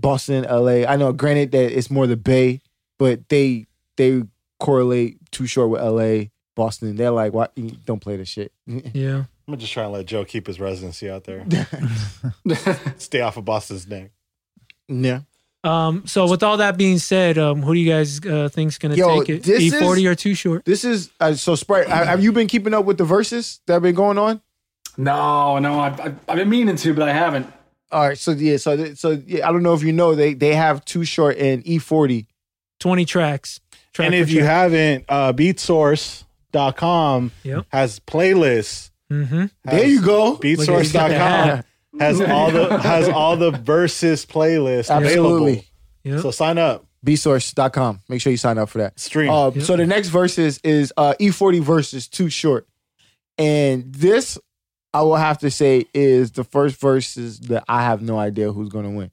Boston, 0.00 0.44
LA. 0.44 0.84
I 0.86 0.96
know, 0.96 1.12
granted 1.12 1.50
that 1.52 1.76
it's 1.76 1.90
more 1.90 2.06
the 2.06 2.16
Bay, 2.16 2.60
but 2.98 3.28
they 3.30 3.66
they 3.96 4.22
correlate 4.60 5.18
Too 5.30 5.46
Short 5.46 5.70
with 5.70 5.80
LA, 5.80 6.30
Boston. 6.54 6.96
They're 6.96 7.10
like, 7.10 7.32
why 7.32 7.48
don't 7.86 8.00
play 8.00 8.16
this 8.16 8.28
shit? 8.28 8.52
Yeah. 8.94 9.24
I'm 9.46 9.58
just 9.58 9.72
trying 9.74 9.86
to 9.88 9.90
let 9.90 10.06
Joe 10.06 10.24
keep 10.24 10.46
his 10.46 10.58
residency 10.58 11.10
out 11.10 11.24
there. 11.24 11.44
Stay 12.98 13.20
off 13.20 13.36
of 13.36 13.44
Boston's 13.44 13.86
neck. 13.86 14.10
yeah. 14.88 15.20
Um, 15.64 16.06
so 16.06 16.28
with 16.28 16.42
all 16.42 16.58
that 16.58 16.76
being 16.76 16.98
said, 16.98 17.38
um, 17.38 17.62
who 17.62 17.74
do 17.74 17.80
you 17.80 17.90
guys 17.90 18.24
uh, 18.24 18.48
think's 18.52 18.78
gonna 18.78 18.96
Yo, 18.96 19.20
take 19.20 19.28
it? 19.30 19.42
this 19.44 19.60
E 19.62 19.70
forty 19.70 20.04
is- 20.04 20.10
or 20.10 20.14
too 20.14 20.34
short? 20.34 20.64
This 20.64 20.84
is 20.84 21.10
uh, 21.20 21.34
so 21.34 21.54
Sprite. 21.54 21.88
ha- 21.88 22.04
Have 22.04 22.22
you 22.22 22.32
been 22.32 22.46
keeping 22.46 22.74
up 22.74 22.84
with 22.84 22.98
the 22.98 23.04
verses 23.04 23.60
that 23.66 23.74
have 23.74 23.82
been 23.82 23.94
going 23.94 24.18
on? 24.18 24.40
no, 24.96 25.58
no, 25.58 25.80
I, 25.80 25.88
I, 25.88 26.14
I've 26.28 26.36
been 26.36 26.48
meaning 26.50 26.76
to, 26.76 26.94
but 26.94 27.08
I 27.08 27.12
haven't. 27.12 27.52
All 27.90 28.06
right, 28.08 28.18
so 28.18 28.32
yeah, 28.32 28.58
so 28.58 28.76
th- 28.76 28.96
so 28.98 29.20
yeah, 29.26 29.48
I 29.48 29.52
don't 29.52 29.62
know 29.62 29.74
if 29.74 29.82
you 29.82 29.92
know 29.92 30.14
they 30.14 30.34
they 30.34 30.54
have 30.54 30.84
Too 30.84 31.04
Short 31.04 31.36
and 31.38 31.64
E40. 31.64 32.26
Twenty 32.78 33.04
tracks. 33.04 33.60
Track 33.92 34.06
and 34.06 34.14
for 34.14 34.20
if 34.22 34.30
you 34.30 34.40
track. 34.40 34.50
haven't, 34.50 35.04
uh, 35.08 35.32
beatsource.com 35.32 37.32
Yep. 37.42 37.66
has 37.68 38.00
playlists. 38.00 38.90
Mhm. 39.12 39.50
There 39.64 39.86
you 39.86 40.02
go. 40.02 40.30
Look 40.32 40.44
at 40.44 40.50
you 40.50 40.56
Beatsource.com 40.56 41.10
hat. 41.10 41.66
Has 42.00 42.20
all 42.20 42.50
the 42.50 42.78
has 42.78 43.08
all 43.08 43.36
the 43.36 43.50
verses 43.50 44.26
playlists 44.26 44.90
Absolutely. 44.90 45.52
available. 45.52 45.64
Yep. 46.04 46.20
So 46.20 46.30
sign 46.30 46.58
up, 46.58 46.84
Beatsource.com. 47.06 48.00
Make 48.08 48.20
sure 48.20 48.30
you 48.30 48.36
sign 48.36 48.58
up 48.58 48.68
for 48.68 48.78
that. 48.78 48.98
stream. 48.98 49.30
Uh, 49.30 49.50
Yep. 49.50 49.64
So 49.64 49.76
the 49.76 49.86
next 49.86 50.08
verses 50.08 50.58
is 50.64 50.92
uh, 50.96 51.14
E40 51.20 51.60
versus 51.60 52.08
Too 52.08 52.28
Short, 52.28 52.66
and 53.38 53.92
this 53.92 54.38
I 54.92 55.02
will 55.02 55.16
have 55.16 55.38
to 55.38 55.50
say 55.50 55.86
is 55.94 56.32
the 56.32 56.44
first 56.44 56.80
verses 56.80 57.40
that 57.40 57.64
I 57.68 57.82
have 57.82 58.02
no 58.02 58.18
idea 58.18 58.52
who's 58.52 58.68
going 58.68 58.84
to 58.84 58.90
win. 58.90 59.10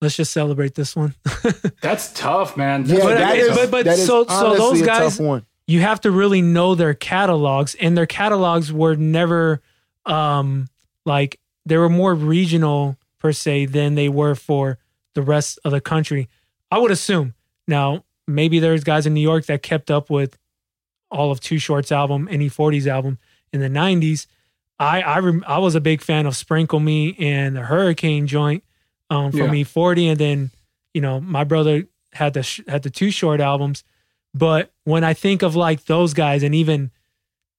Let's 0.00 0.16
just 0.16 0.32
celebrate 0.32 0.74
this 0.74 0.94
one. 0.94 1.14
That's 1.82 2.12
tough, 2.12 2.56
man. 2.56 2.84
Yeah, 2.86 2.96
But- 3.00 3.14
that 3.18 3.36
but- 3.48 3.54
but- 3.56 3.70
but 3.70 3.84
that 3.86 3.98
is 3.98 4.06
so- 4.06 4.24
so 4.24 4.30
honestly 4.32 4.58
those 4.58 4.80
a 4.82 4.86
guys- 4.86 5.16
tough 5.16 5.20
one. 5.26 5.46
you 5.66 5.80
have 5.80 6.00
to 6.02 6.10
really 6.10 6.42
know 6.42 6.74
their 6.74 6.94
catalogs 6.94 7.74
and 7.74 7.96
their 7.96 8.06
catalogs 8.06 8.72
were 8.72 8.96
never 8.96 9.62
um 10.06 10.68
like 11.06 11.38
they 11.66 11.76
were 11.76 11.88
more 11.88 12.14
regional 12.14 12.96
per 13.18 13.32
se 13.32 13.66
than 13.66 13.94
they 13.94 14.08
were 14.08 14.34
for 14.34 14.78
the 15.14 15.22
rest 15.22 15.58
of 15.64 15.72
the 15.72 15.80
country. 15.80 16.28
I 16.70 16.78
would 16.78 16.90
assume. 16.90 17.34
Now 17.68 18.04
maybe 18.26 18.58
there's 18.58 18.84
guys 18.84 19.04
in 19.06 19.12
new 19.14 19.20
york 19.20 19.44
that 19.46 19.62
kept 19.62 19.90
up 19.90 20.08
with 20.10 20.38
all 21.10 21.30
of 21.30 21.40
Too 21.40 21.58
Short's 21.58 21.92
album 21.92 22.26
and 22.30 22.40
e40's 22.40 22.86
album 22.86 23.18
in 23.52 23.60
the 23.60 23.68
90s 23.68 24.26
i 24.78 25.02
i 25.02 25.18
rem- 25.18 25.44
i 25.46 25.58
was 25.58 25.74
a 25.74 25.80
big 25.80 26.00
fan 26.00 26.24
of 26.24 26.34
sprinkle 26.34 26.80
me 26.80 27.14
and 27.18 27.54
the 27.54 27.60
hurricane 27.60 28.26
joint 28.26 28.64
um 29.10 29.30
from 29.30 29.54
Yeah. 29.54 29.62
e40 29.64 30.10
and 30.12 30.18
then 30.18 30.50
you 30.94 31.02
know 31.02 31.20
my 31.20 31.44
brother 31.44 31.84
had 32.14 32.32
the 32.32 32.42
sh- 32.42 32.62
had 32.66 32.82
the 32.82 32.90
Too 32.90 33.10
Short 33.10 33.40
albums. 33.40 33.84
But 34.32 34.72
when 34.84 35.04
I 35.04 35.12
think 35.14 35.42
of 35.42 35.54
like 35.54 35.84
those 35.84 36.14
guys 36.14 36.42
and 36.42 36.54
even 36.54 36.90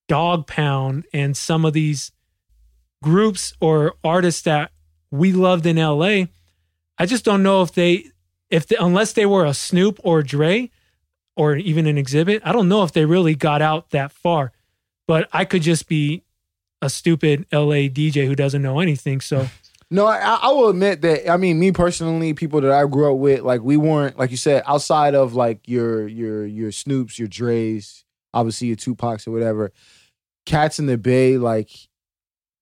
Dog 0.08 0.48
Pound 0.48 1.06
and 1.14 1.36
some 1.38 1.64
of 1.66 1.74
these 1.74 2.12
groups 3.06 3.54
or 3.62 3.94
artists 4.04 4.42
that 4.42 4.72
we 5.12 5.32
loved 5.32 5.66
in 5.66 5.78
LA, 5.78 6.26
I 6.98 7.06
just 7.06 7.24
don't 7.24 7.44
know 7.44 7.62
if 7.62 7.72
they, 7.72 8.06
if 8.50 8.70
unless 8.72 9.14
they 9.14 9.26
were 9.26 9.46
a 9.46 9.54
Snoop 9.54 10.00
or 10.04 10.24
Dre 10.24 10.70
or 11.38 11.56
even 11.56 11.86
an 11.86 11.96
Xzibit, 11.96 12.42
I 12.44 12.52
don't 12.52 12.68
know 12.68 12.84
if 12.84 12.92
they 12.92 13.06
really 13.06 13.36
got 13.36 13.62
out 13.62 13.92
that 13.92 14.12
far. 14.12 14.52
But 15.08 15.30
I 15.32 15.46
could 15.46 15.62
just 15.62 15.88
be 15.88 16.24
a 16.82 16.90
stupid 16.90 17.46
LA 17.54 17.88
DJ 17.88 18.26
who 18.26 18.36
doesn't 18.36 18.62
know 18.62 18.80
anything. 18.80 19.22
So 19.22 19.48
No, 19.92 20.08
I, 20.08 20.40
I 20.42 20.48
will 20.50 20.70
admit 20.70 21.02
that. 21.02 21.30
I 21.30 21.38
mean, 21.38 21.60
me 21.60 21.72
personally, 21.72 22.34
people 22.34 22.60
that 22.62 22.72
I 22.72 22.86
grew 22.88 23.14
up 23.14 23.20
with, 23.20 23.42
like 23.42 23.62
we 23.62 23.78
weren't, 23.78 24.18
like 24.18 24.32
you 24.32 24.38
said, 24.38 24.64
outside 24.66 25.14
of 25.14 25.36
like 25.36 25.68
your 25.68 26.08
your 26.08 26.46
your 26.46 26.72
Snoops, 26.72 27.20
your 27.20 27.28
Dre's, 27.28 28.04
obviously 28.34 28.68
your 28.68 28.78
Tupacs 28.78 29.28
or 29.28 29.32
whatever. 29.32 29.72
Cats 30.46 30.80
in 30.80 30.88
the 30.88 30.98
Bay, 30.98 31.38
like 31.38 31.70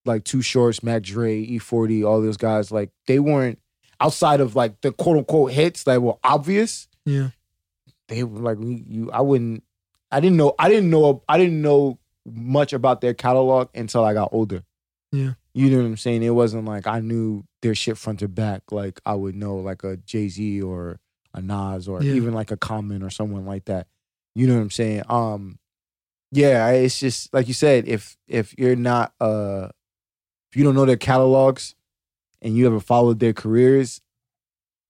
like 0.05 0.23
Too 0.23 0.41
Shorts, 0.41 0.83
Mac 0.83 1.03
Dre, 1.03 1.45
E40, 1.45 2.05
all 2.05 2.21
those 2.21 2.37
guys, 2.37 2.71
like 2.71 2.89
they 3.07 3.19
weren't 3.19 3.59
outside 3.99 4.39
of 4.41 4.55
like 4.55 4.81
the 4.81 4.91
quote 4.91 5.17
unquote 5.17 5.51
hits 5.51 5.83
that 5.83 6.01
were 6.01 6.17
obvious. 6.23 6.87
yeah, 7.05 7.29
They 8.07 8.23
were 8.23 8.39
like 8.39 8.57
you. 8.61 9.09
I 9.11 9.21
wouldn't. 9.21 9.63
I 10.11 10.19
didn't 10.19 10.37
know. 10.37 10.53
I 10.59 10.69
didn't 10.69 10.89
know. 10.89 11.23
I 11.27 11.37
didn't 11.37 11.61
know 11.61 11.99
much 12.25 12.71
about 12.73 13.01
their 13.01 13.13
catalog 13.13 13.69
until 13.75 14.03
I 14.03 14.13
got 14.13 14.29
older. 14.31 14.63
Yeah. 15.11 15.33
You 15.53 15.69
know 15.69 15.77
what 15.77 15.85
I'm 15.85 15.97
saying? 15.97 16.23
It 16.23 16.31
wasn't 16.31 16.65
like 16.65 16.87
I 16.87 16.99
knew 16.99 17.43
their 17.61 17.75
shit 17.75 17.97
front 17.97 18.19
to 18.19 18.27
back 18.27 18.71
like 18.71 18.99
I 19.05 19.13
would 19.13 19.35
know 19.35 19.55
like 19.57 19.83
a 19.83 19.97
Jay 19.97 20.27
Z 20.27 20.61
or 20.61 20.99
a 21.33 21.41
Nas 21.41 21.87
or 21.87 22.01
Yeah. 22.03 22.13
even 22.13 22.33
like 22.33 22.51
a 22.51 22.57
Common 22.57 23.03
or 23.03 23.09
someone 23.09 23.45
like 23.45 23.65
that. 23.65 23.87
You 24.35 24.47
know 24.47 24.55
what 24.55 24.61
I'm 24.61 24.71
saying? 24.71 25.03
Um, 25.09 25.59
yeah, 26.31 26.67
it's 26.71 26.99
just 26.99 27.31
like 27.33 27.47
you 27.47 27.53
said. 27.53 27.87
If 27.87 28.17
if 28.27 28.57
you're 28.57 28.75
not 28.75 29.13
uh, 29.21 29.69
if 30.53 30.57
you 30.57 30.63
don't 30.63 30.75
know 30.75 30.85
their 30.85 30.97
catalogs 30.97 31.73
and 32.39 32.55
you 32.55 32.65
haven't 32.65 32.81
followed 32.81 33.19
their 33.19 33.33
careers, 33.33 34.01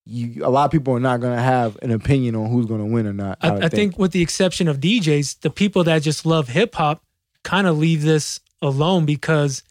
you 0.06 0.46
a 0.46 0.50
lot 0.50 0.66
of 0.66 0.72
people 0.72 0.94
are 0.94 1.00
not 1.00 1.22
gonna 1.22 1.42
have 1.42 1.78
an 1.82 1.90
opinion 1.90 2.36
on 2.36 2.50
who's 2.50 2.66
gonna 2.66 2.86
win 2.86 3.08
or 3.08 3.14
not. 3.14 3.38
I, 3.40 3.52
would 3.52 3.64
I 3.64 3.70
think 3.70 3.98
with 3.98 4.12
the 4.12 4.22
exception 4.22 4.68
of 4.68 4.82
DJs, 4.82 5.40
the 5.40 5.50
people 5.50 5.86
that 5.86 6.02
just 6.02 6.26
love 6.26 6.50
hip 6.50 6.76
hop 6.76 7.02
kind 7.44 7.66
of 7.66 7.78
leave 7.78 8.02
this 8.02 8.42
alone 8.62 9.06
because 9.06 9.64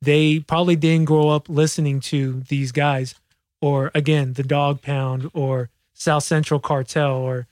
they 0.00 0.38
probably 0.38 0.76
didn't 0.76 1.06
grow 1.06 1.30
up 1.30 1.48
listening 1.48 1.98
to 2.02 2.44
these 2.46 2.70
guys, 2.70 3.16
or 3.60 3.90
again, 3.96 4.34
the 4.34 4.44
Dogg 4.44 4.80
Pound, 4.80 5.28
or 5.34 5.70
South 5.92 6.22
Central 6.22 6.60
Cartel, 6.60 7.16
or 7.16 7.48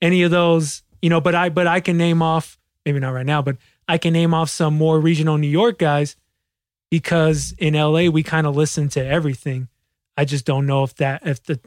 any 0.00 0.22
of 0.22 0.30
those. 0.30 0.82
You 1.02 1.10
know, 1.10 1.20
but 1.20 1.34
I 1.34 1.50
but 1.50 1.66
I 1.66 1.80
can 1.80 1.98
name 1.98 2.22
off 2.22 2.58
maybe 2.86 3.00
not 3.00 3.10
right 3.10 3.26
now, 3.26 3.42
but 3.42 3.58
I 3.86 3.98
can 3.98 4.14
name 4.14 4.32
off 4.32 4.48
some 4.48 4.72
more 4.72 4.98
regional 4.98 5.36
New 5.36 5.46
York 5.46 5.78
guys 5.78 6.16
because 6.94 7.52
in 7.58 7.74
LA 7.74 8.08
we 8.08 8.22
kind 8.22 8.46
of 8.46 8.54
listen 8.54 8.88
to 8.88 9.04
everything. 9.04 9.66
I 10.16 10.24
just 10.24 10.44
don't 10.44 10.64
know 10.64 10.84
if 10.84 10.94
that 10.96 11.26
if 11.26 11.42
the 11.42 11.58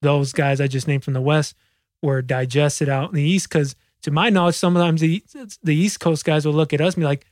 those 0.00 0.32
guys 0.32 0.60
I 0.60 0.68
just 0.68 0.86
named 0.86 1.02
from 1.02 1.14
the 1.14 1.20
West 1.20 1.56
were 2.02 2.22
digested 2.22 2.88
out 2.88 3.08
in 3.08 3.16
the 3.16 3.22
East. 3.22 3.48
Because 3.48 3.74
to 4.02 4.12
my 4.12 4.30
knowledge, 4.30 4.54
sometimes 4.54 5.00
the 5.00 5.24
the 5.64 5.74
East 5.74 5.98
Coast 5.98 6.24
guys 6.24 6.46
will 6.46 6.52
look 6.52 6.72
at 6.72 6.80
us 6.80 6.94
and 6.94 7.02
be 7.02 7.04
like, 7.04 7.26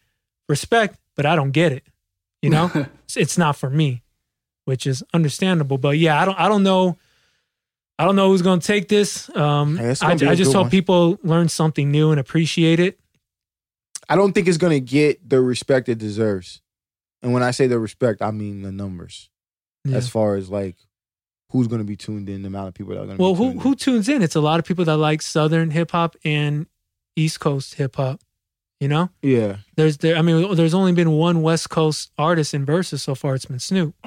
"Respect, 0.48 0.98
but 1.14 1.26
I 1.26 1.36
don't 1.36 1.52
get 1.52 1.70
it." 1.70 1.84
You 2.42 2.50
know, 2.50 2.88
it's, 3.16 3.38
not 3.38 3.54
for 3.54 3.70
me, 3.70 4.02
which 4.64 4.84
is 4.84 5.04
understandable. 5.14 5.78
But 5.78 5.98
yeah, 5.98 6.20
I 6.20 6.24
don't 6.24 6.40
I 6.40 6.48
don't 6.48 6.64
know. 6.64 6.98
I 8.00 8.04
don't 8.04 8.16
know 8.16 8.30
who's 8.30 8.42
going 8.42 8.58
to 8.58 8.66
take 8.66 8.88
this. 8.88 9.30
Um, 9.36 9.76
Hey, 9.76 9.90
I, 9.90 9.94
gonna 9.94 10.16
be 10.16 10.26
a 10.26 10.30
I 10.32 10.34
just 10.34 10.52
hope 10.52 10.64
one. 10.64 10.70
people 10.70 11.20
learn 11.22 11.48
something 11.48 11.88
new 11.88 12.10
and 12.10 12.18
appreciate 12.18 12.80
it. 12.80 12.98
I 14.08 14.16
don't 14.16 14.32
think 14.32 14.48
it's 14.48 14.58
gonna 14.58 14.80
get 14.80 15.28
the 15.28 15.40
respect 15.40 15.88
it 15.88 15.98
deserves. 15.98 16.62
And 17.22 17.32
when 17.32 17.42
I 17.42 17.50
say 17.50 17.66
the 17.66 17.78
respect, 17.78 18.22
I 18.22 18.30
mean 18.30 18.62
the 18.62 18.72
numbers. 18.72 19.30
Yeah. 19.84 19.96
As 19.96 20.08
far 20.08 20.36
as 20.36 20.48
like 20.50 20.76
who's 21.50 21.66
gonna 21.68 21.84
be 21.84 21.96
tuned 21.96 22.28
in, 22.28 22.42
the 22.42 22.48
amount 22.48 22.68
of 22.68 22.74
people 22.74 22.94
that 22.94 23.02
are 23.02 23.06
gonna 23.06 23.18
Well, 23.22 23.32
be 23.34 23.38
who 23.38 23.50
tuned 23.50 23.62
who 23.62 23.74
tunes 23.74 24.08
in? 24.08 24.22
It's 24.22 24.36
a 24.36 24.40
lot 24.40 24.58
of 24.58 24.64
people 24.66 24.84
that 24.84 24.96
like 24.96 25.22
Southern 25.22 25.70
hip 25.70 25.90
hop 25.92 26.16
and 26.24 26.66
East 27.16 27.40
Coast 27.40 27.74
hip 27.74 27.96
hop. 27.96 28.20
You 28.80 28.88
know. 28.88 29.08
Yeah. 29.22 29.56
there's 29.76 29.96
there. 29.98 30.16
I 30.16 30.22
mean, 30.22 30.54
there's 30.54 30.74
only 30.74 30.92
been 30.92 31.12
one 31.12 31.40
West 31.40 31.70
Coast 31.70 32.10
artist 32.18 32.52
in 32.52 32.66
verses 32.66 33.02
so 33.02 33.14
far. 33.14 33.34
It's 33.34 33.46
been 33.46 33.58
Snoop. 33.58 33.94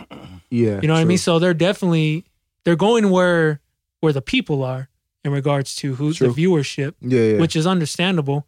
Yeah. 0.51 0.79
You 0.81 0.87
know 0.87 0.95
what 0.95 1.01
I 1.01 1.05
mean? 1.05 1.19
So 1.19 1.37
they're 1.37 1.53
definitely 1.53 2.25
they're 2.65 2.75
going 2.75 3.11
where 3.11 3.61
where 3.99 4.11
the 4.13 4.21
people 4.21 4.63
are 4.63 4.89
in 5.23 5.31
regards 5.31 5.75
to 5.77 5.93
who 5.93 6.11
True. 6.11 6.31
the 6.33 6.43
viewership, 6.45 6.95
Yeah, 7.01 7.19
yeah. 7.33 7.39
which 7.39 7.55
is 7.55 7.67
understandable. 7.67 8.47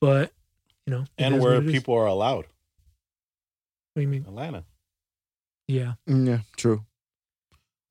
But 0.00 0.32
you 0.86 0.92
know, 0.94 1.04
and 1.18 1.40
where 1.40 1.54
what 1.56 1.62
it 1.64 1.66
is. 1.66 1.72
people 1.72 1.94
are 1.94 2.06
allowed. 2.06 2.46
What 3.96 4.00
do 4.00 4.02
you 4.02 4.08
mean? 4.08 4.26
Atlanta. 4.28 4.62
Yeah, 5.68 5.94
Mm, 6.06 6.26
yeah, 6.28 6.38
true. 6.58 6.84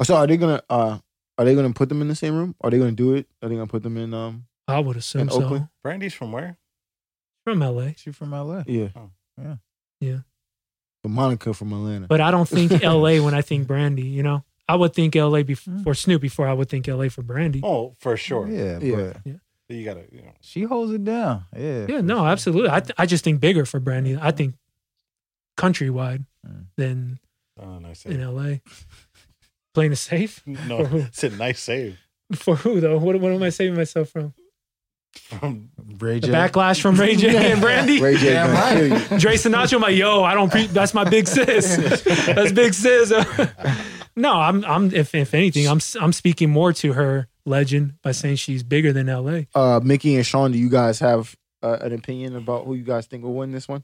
So 0.03 0.15
are 0.15 0.27
they 0.27 0.37
gonna 0.37 0.61
uh 0.69 0.99
are 1.39 1.45
they 1.45 1.55
gonna 1.55 1.73
put 1.73 1.89
them 1.89 1.99
in 2.03 2.07
the 2.07 2.15
same 2.15 2.35
room? 2.35 2.53
Are 2.61 2.69
they 2.69 2.77
gonna 2.77 2.91
do 2.91 3.15
it? 3.15 3.25
Are 3.41 3.49
they 3.49 3.55
gonna 3.55 3.65
put 3.65 3.81
them 3.81 3.97
in 3.97 4.13
um 4.13 4.45
I 4.67 4.79
would 4.79 4.97
assume 4.97 5.21
In 5.21 5.29
so. 5.31 5.43
Oakland? 5.43 5.67
Brandy's 5.83 6.13
from 6.13 6.31
where? 6.31 6.57
From 7.43 7.59
LA, 7.59 7.93
She 7.97 8.11
from 8.11 8.31
LA. 8.31 8.63
yeah. 8.67 8.89
Oh. 8.95 9.09
Yeah. 9.41 9.55
Yeah. 9.99 10.17
But 11.01 11.09
Monica 11.09 11.55
from 11.55 11.73
Atlanta. 11.73 12.05
but 12.07 12.21
I 12.21 12.29
don't 12.29 12.47
think 12.47 12.71
LA 12.83 13.17
when 13.23 13.33
I 13.33 13.41
think 13.41 13.65
Brandy. 13.67 14.03
You 14.03 14.21
know, 14.21 14.43
I 14.69 14.75
would 14.75 14.93
think 14.93 15.15
LA 15.15 15.41
before 15.41 15.73
Mm. 15.73 15.83
for 15.83 15.95
Snoop 15.95 16.21
before 16.21 16.47
I 16.47 16.53
would 16.53 16.69
think 16.69 16.87
LA 16.87 17.09
for 17.09 17.23
Brandy. 17.23 17.61
Oh, 17.63 17.95
for 17.99 18.15
sure. 18.15 18.47
Yeah, 18.47 18.77
Yeah. 18.79 19.13
but 19.25 19.33
You 19.75 19.83
gotta, 19.83 20.05
you 20.11 20.21
know. 20.21 20.33
she 20.41 20.61
holds 20.63 20.91
it 20.93 21.03
down. 21.03 21.45
Yeah. 21.57 21.87
Yeah, 21.89 22.01
no, 22.01 22.19
sure. 22.19 22.27
absolutely. 22.27 22.69
I 22.69 22.79
th- 22.81 22.95
I 22.97 23.05
just 23.07 23.23
think 23.23 23.39
bigger 23.41 23.65
for 23.65 23.79
Brandy. 23.79 24.15
I 24.21 24.29
think 24.31 24.53
countrywide 25.57 26.25
Mm. 26.47 26.65
than 26.77 27.19
Oh, 27.59 27.79
nice 27.79 28.05
in. 28.05 28.21
LA. 28.21 28.57
Playing 29.73 29.93
it 29.93 29.95
safe 29.97 30.43
No, 30.67 30.79
it's 30.91 31.23
a 31.23 31.29
nice 31.31 31.59
save 31.59 31.97
for 32.33 32.55
who 32.55 32.79
though? 32.81 32.97
What 32.97 33.19
what 33.19 33.31
am 33.31 33.41
I 33.43 33.49
saving 33.49 33.75
myself 33.75 34.09
from? 34.09 34.33
from 35.15 35.69
Ray 35.99 36.19
The 36.19 36.27
J. 36.27 36.33
backlash 36.33 36.81
from 36.81 36.95
Ray 36.97 37.15
J 37.15 37.35
and 37.51 37.61
Brandy. 37.61 38.01
Ray 38.01 38.17
J 38.17 38.31
Damn 38.33 38.47
gonna 38.47 38.59
right. 38.99 39.11
you. 39.11 39.17
Dre 39.19 39.35
Sinatra, 39.35 39.75
I'm 39.75 39.81
like, 39.81 39.95
yo, 39.95 40.23
I 40.23 40.33
don't. 40.33 40.51
Pre- 40.51 40.67
that's 40.67 40.93
my 40.93 41.03
big 41.05 41.27
sis. 41.27 41.77
That's 42.25 42.51
big 42.51 42.73
sis. 42.73 43.11
no, 44.15 44.33
I'm. 44.33 44.65
I'm. 44.65 44.93
If 44.93 45.15
if 45.15 45.33
anything, 45.33 45.67
I'm. 45.67 45.79
I'm 46.01 46.11
speaking 46.13 46.49
more 46.49 46.73
to 46.73 46.93
her 46.93 47.27
legend 47.45 47.93
by 48.03 48.11
saying 48.11 48.35
she's 48.37 48.61
bigger 48.63 48.91
than 48.91 49.07
L.A. 49.07 49.47
Uh 49.55 49.79
Mickey 49.83 50.15
and 50.15 50.25
Sean, 50.25 50.51
do 50.51 50.57
you 50.57 50.69
guys 50.69 50.99
have 50.99 51.35
uh, 51.63 51.77
an 51.81 51.93
opinion 51.93 52.35
about 52.35 52.65
who 52.65 52.73
you 52.75 52.83
guys 52.83 53.05
think 53.07 53.23
will 53.23 53.33
win 53.35 53.51
this 53.53 53.67
one? 53.69 53.83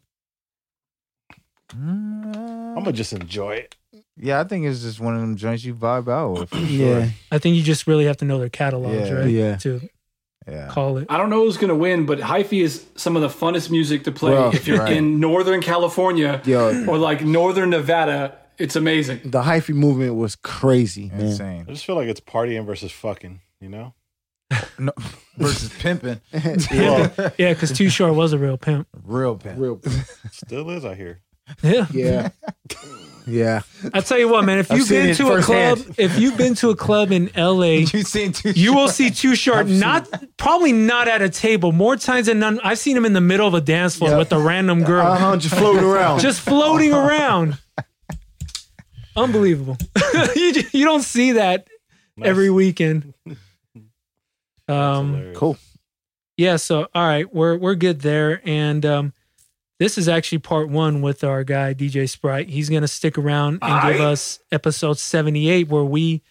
Mm, 1.76 2.36
I'm 2.36 2.76
gonna 2.76 2.91
just 2.91 3.13
enjoy 3.13 3.51
it. 3.55 3.76
yeah, 4.17 4.39
I 4.39 4.43
think 4.43 4.65
it's 4.65 4.82
just 4.82 4.99
one 4.99 5.15
of 5.15 5.22
them 5.22 5.36
joints 5.36 5.63
you 5.63 5.74
vibe 5.74 6.07
out 6.11 6.32
with. 6.39 6.49
for 6.49 6.57
Yeah. 6.57 7.05
sure. 7.05 7.13
I 7.32 7.38
think 7.38 7.55
you 7.55 7.63
just 7.63 7.88
really 7.88 8.05
have 8.05 8.17
to 8.17 8.26
know 8.26 8.39
their 8.39 8.49
catalogs, 8.49 9.07
Yeah. 9.09 9.13
right? 9.13 9.30
Yeah. 9.30 9.55
To 9.57 9.82
Yeah. 10.49 10.67
call 10.69 10.97
it. 10.97 11.07
I 11.09 11.17
don't 11.17 11.30
know 11.30 11.43
who's 11.45 11.57
gonna 11.57 11.76
win, 11.76 12.05
but 12.05 12.19
hyphy 12.19 12.61
is 12.63 12.86
some 12.95 13.15
of 13.15 13.22
the 13.22 13.30
funnest 13.30 13.69
music 13.69 14.03
to 14.05 14.11
play 14.11 14.32
Bro, 14.34 14.51
if 14.53 14.67
you're 14.67 14.80
right. 14.80 14.93
in 14.97 15.19
Northern 15.19 15.61
California 15.61 16.41
Yo, 16.45 16.86
or 16.88 16.97
like 16.97 17.24
Northern 17.24 17.69
Nevada. 17.69 18.38
It's 18.57 18.76
amazing. 18.76 19.22
the 19.26 19.41
hyphy 19.43 19.74
movement 19.74 20.15
was 20.15 20.36
crazy, 20.36 21.09
man. 21.09 21.22
Insane. 21.22 21.65
I 21.67 21.72
just 21.72 21.86
feel 21.86 21.95
like 21.95 22.07
it's 22.07 22.19
partying 22.22 22.65
versus 22.65 22.91
fucking. 22.91 23.39
You 23.59 23.69
know. 23.69 23.93
No, 24.78 24.91
versus 25.38 25.72
pimping. 25.80 26.19
Yeah, 26.34 27.07
because 27.38 27.72
Too 27.72 27.89
Short 27.89 28.15
was 28.15 28.34
a 28.34 28.38
real 28.39 28.57
pimp. 28.57 28.88
Real 29.03 29.36
pimp. 29.38 29.57
Real 29.59 29.80
still 30.32 30.69
is 30.72 30.84
I 30.84 30.95
here. 30.95 31.19
Yeah. 31.61 31.87
Yeah. 31.91 32.29
Yeah. 33.27 33.61
I 33.93 34.01
tell 34.01 34.17
you 34.17 34.27
what, 34.27 34.43
man. 34.45 34.57
If 34.59 34.71
I've 34.71 34.79
you've 34.79 34.89
been 34.89 35.15
to 35.15 35.33
a 35.33 35.41
club, 35.41 35.77
firsthand. 35.77 35.95
if 35.99 36.17
you've 36.19 36.37
been 36.37 36.55
to 36.55 36.71
a 36.71 36.75
club 36.75 37.11
in 37.11 37.29
L.A. 37.35 37.79
You 37.93 38.01
seen 38.03 38.31
two? 38.33 38.49
You 38.51 38.73
will 38.73 38.87
see 38.89 39.11
Too 39.11 39.35
Short, 39.35 39.59
I've 39.59 39.69
not 39.69 40.09
probably 40.37 40.71
not 40.73 41.07
at 41.07 41.21
a 41.21 41.29
table. 41.29 41.71
More 41.71 41.95
times 41.95 42.25
than 42.25 42.39
none, 42.39 42.59
I've 42.63 42.79
seen 42.79 42.97
him 42.97 43.05
in 43.05 43.13
the 43.13 43.21
middle 43.21 43.47
of 43.47 43.53
a 43.53 43.61
dance 43.61 43.95
floor 43.95 44.11
Yeah. 44.11 44.17
with 44.17 44.31
a 44.33 44.39
random 44.39 44.83
girl, 44.83 45.05
Uh-huh, 45.05 45.37
just 45.37 45.53
floating 45.55 45.83
around. 45.83 46.19
just 46.27 46.41
floating 46.41 46.93
around. 46.93 47.57
Unbelievable. 49.15 49.77
you 50.35 50.53
you 50.71 50.85
don't 50.85 51.03
see 51.03 51.33
that 51.33 51.67
Nice. 52.17 52.27
every 52.29 52.49
weekend. 52.49 53.13
Um, 54.67 55.33
cool. 55.35 55.57
yeah. 56.37 56.55
So 56.55 56.87
all 56.93 57.05
right, 57.07 57.31
we're 57.33 57.57
we're 57.57 57.75
good 57.75 58.01
there, 58.01 58.41
and 58.45 58.85
um, 58.85 59.13
this 59.82 59.97
is 59.97 60.07
actually 60.07 60.38
part 60.38 60.69
one 60.69 61.01
with 61.01 61.23
our 61.23 61.43
guy 61.43 61.73
DJ 61.73 62.07
Sprite. 62.07 62.49
He's 62.49 62.69
gonna 62.69 62.88
stick 62.88 63.17
around 63.17 63.57
and 63.63 63.91
give 63.91 63.99
us 63.99 64.38
episode 64.51 64.99
seventy 64.99 65.49
eight, 65.49 65.69
where 65.69 65.84
we 65.84 66.21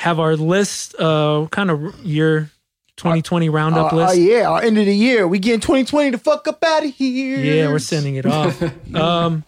have 0.00 0.18
our 0.18 0.34
list, 0.34 0.96
uh, 0.98 1.46
kind 1.50 1.70
of 1.70 2.04
year. 2.04 2.50
2020 2.96 3.50
roundup 3.50 3.92
list. 3.92 4.14
Oh 4.14 4.16
list. 4.16 4.20
yeah, 4.22 4.48
our 4.48 4.62
end 4.62 4.78
of 4.78 4.86
the 4.86 4.96
year. 4.96 5.28
We 5.28 5.38
getting 5.38 5.60
2020 5.60 6.12
to 6.12 6.18
fuck 6.18 6.48
up 6.48 6.64
out 6.64 6.82
of 6.82 6.94
here. 6.94 7.38
Yeah, 7.38 7.68
we're 7.68 7.78
sending 7.78 8.14
it 8.14 8.24
off. 8.24 8.62
um, 8.94 9.44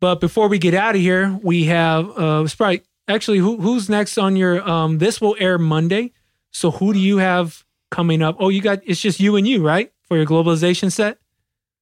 but 0.00 0.20
before 0.20 0.46
we 0.46 0.60
get 0.60 0.74
out 0.74 0.94
of 0.94 1.00
here, 1.00 1.36
we 1.42 1.64
have 1.64 2.08
uh, 2.16 2.46
Sprite. 2.46 2.84
Actually, 3.08 3.38
who, 3.38 3.60
who's 3.60 3.88
next 3.88 4.16
on 4.16 4.36
your? 4.36 4.62
Um, 4.66 4.98
this 4.98 5.20
will 5.20 5.34
air 5.40 5.58
Monday. 5.58 6.12
So 6.52 6.70
who 6.70 6.92
do 6.92 7.00
you 7.00 7.18
have 7.18 7.64
coming 7.90 8.22
up? 8.22 8.36
Oh, 8.38 8.48
you 8.48 8.62
got 8.62 8.78
it's 8.86 9.00
just 9.00 9.18
you 9.18 9.34
and 9.34 9.46
you, 9.46 9.66
right, 9.66 9.92
for 10.04 10.16
your 10.16 10.26
globalization 10.26 10.92
set? 10.92 11.18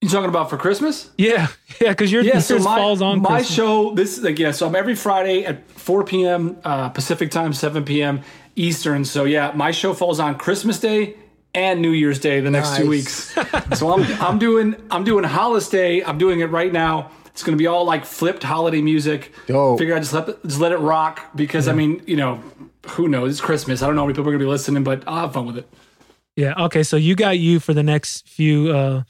You 0.03 0.09
talking 0.09 0.28
about 0.28 0.50
for 0.50 0.57
Christmas? 0.57 1.11
Yeah, 1.16 1.46
yeah, 1.80 1.90
because 1.90 2.11
your 2.11 2.22
Yeah, 2.24 2.40
so 2.40 2.59
my, 2.59 2.76
falls 2.76 3.00
on 3.00 3.22
my 3.22 3.36
Christmas. 3.36 3.55
show. 3.57 3.94
This 3.94 4.20
like 4.20 4.36
yeah, 4.38 4.50
so 4.50 4.66
I'm 4.66 4.74
every 4.74 4.96
Friday 4.96 5.44
at 5.46 5.70
4 5.70 6.03
p.m. 6.05 6.57
Uh, 6.64 6.88
Pacific 6.88 7.30
time, 7.30 7.53
7 7.53 7.84
p.m. 7.84 8.20
Eastern. 8.57 9.05
So 9.05 9.22
yeah, 9.24 9.53
my 9.55 9.70
show 9.70 9.94
falls 9.94 10.18
on 10.18 10.36
Christmas 10.36 10.80
Day 10.80 11.14
and 11.55 11.80
New 11.80 11.92
Year's 11.92 12.18
Day 12.18 12.40
the 12.40 12.50
next 12.50 12.76
two 12.76 12.88
weeks. 12.88 13.32
so 13.78 13.92
I'm 13.94 14.03
I'm 14.20 14.38
doing 14.40 14.74
I'm 14.90 15.05
doing 15.05 15.22
Hollis 15.24 15.68
Day. 15.68 16.03
I'm 16.03 16.18
doing 16.18 16.40
it 16.40 16.46
right 16.50 16.72
now. 16.72 17.12
It's 17.26 17.44
gonna 17.44 17.57
be 17.57 17.68
all 17.68 17.84
like 17.84 18.05
flipped 18.05 18.42
holiday 18.42 18.82
music. 18.82 19.32
Dope. 19.46 19.78
Figure 19.78 19.94
I 19.94 20.00
just 20.00 20.12
let 20.12 20.28
it- 20.28 20.42
just 20.44 20.59
let 20.61 20.72
it 20.72 20.78
rock 20.78 21.34
because 21.36 21.68
I 21.68 21.74
mean 21.74 22.03
you 22.09 22.16
know 22.16 22.42
who 22.88 23.07
knows 23.07 23.30
it's 23.30 23.40
Christmas. 23.40 23.82
I 23.82 23.86
don't 23.86 23.94
know 23.94 24.03
how 24.03 24.07
many 24.07 24.14
people 24.16 24.28
are 24.30 24.32
gonna 24.32 24.44
be 24.44 24.50
listening, 24.50 24.82
but 24.82 25.05
I'll 25.07 25.20
have 25.26 25.32
fun 25.32 25.46
with 25.46 25.59
it. 25.59 25.68
Yeah. 26.34 26.55
Okay. 26.64 26.82
So 26.82 26.96
you 26.96 27.14
got 27.14 27.38
you 27.38 27.61
for 27.61 27.72
the 27.72 27.82
next 27.84 28.26
few 28.28 28.70
uh, 28.72 29.03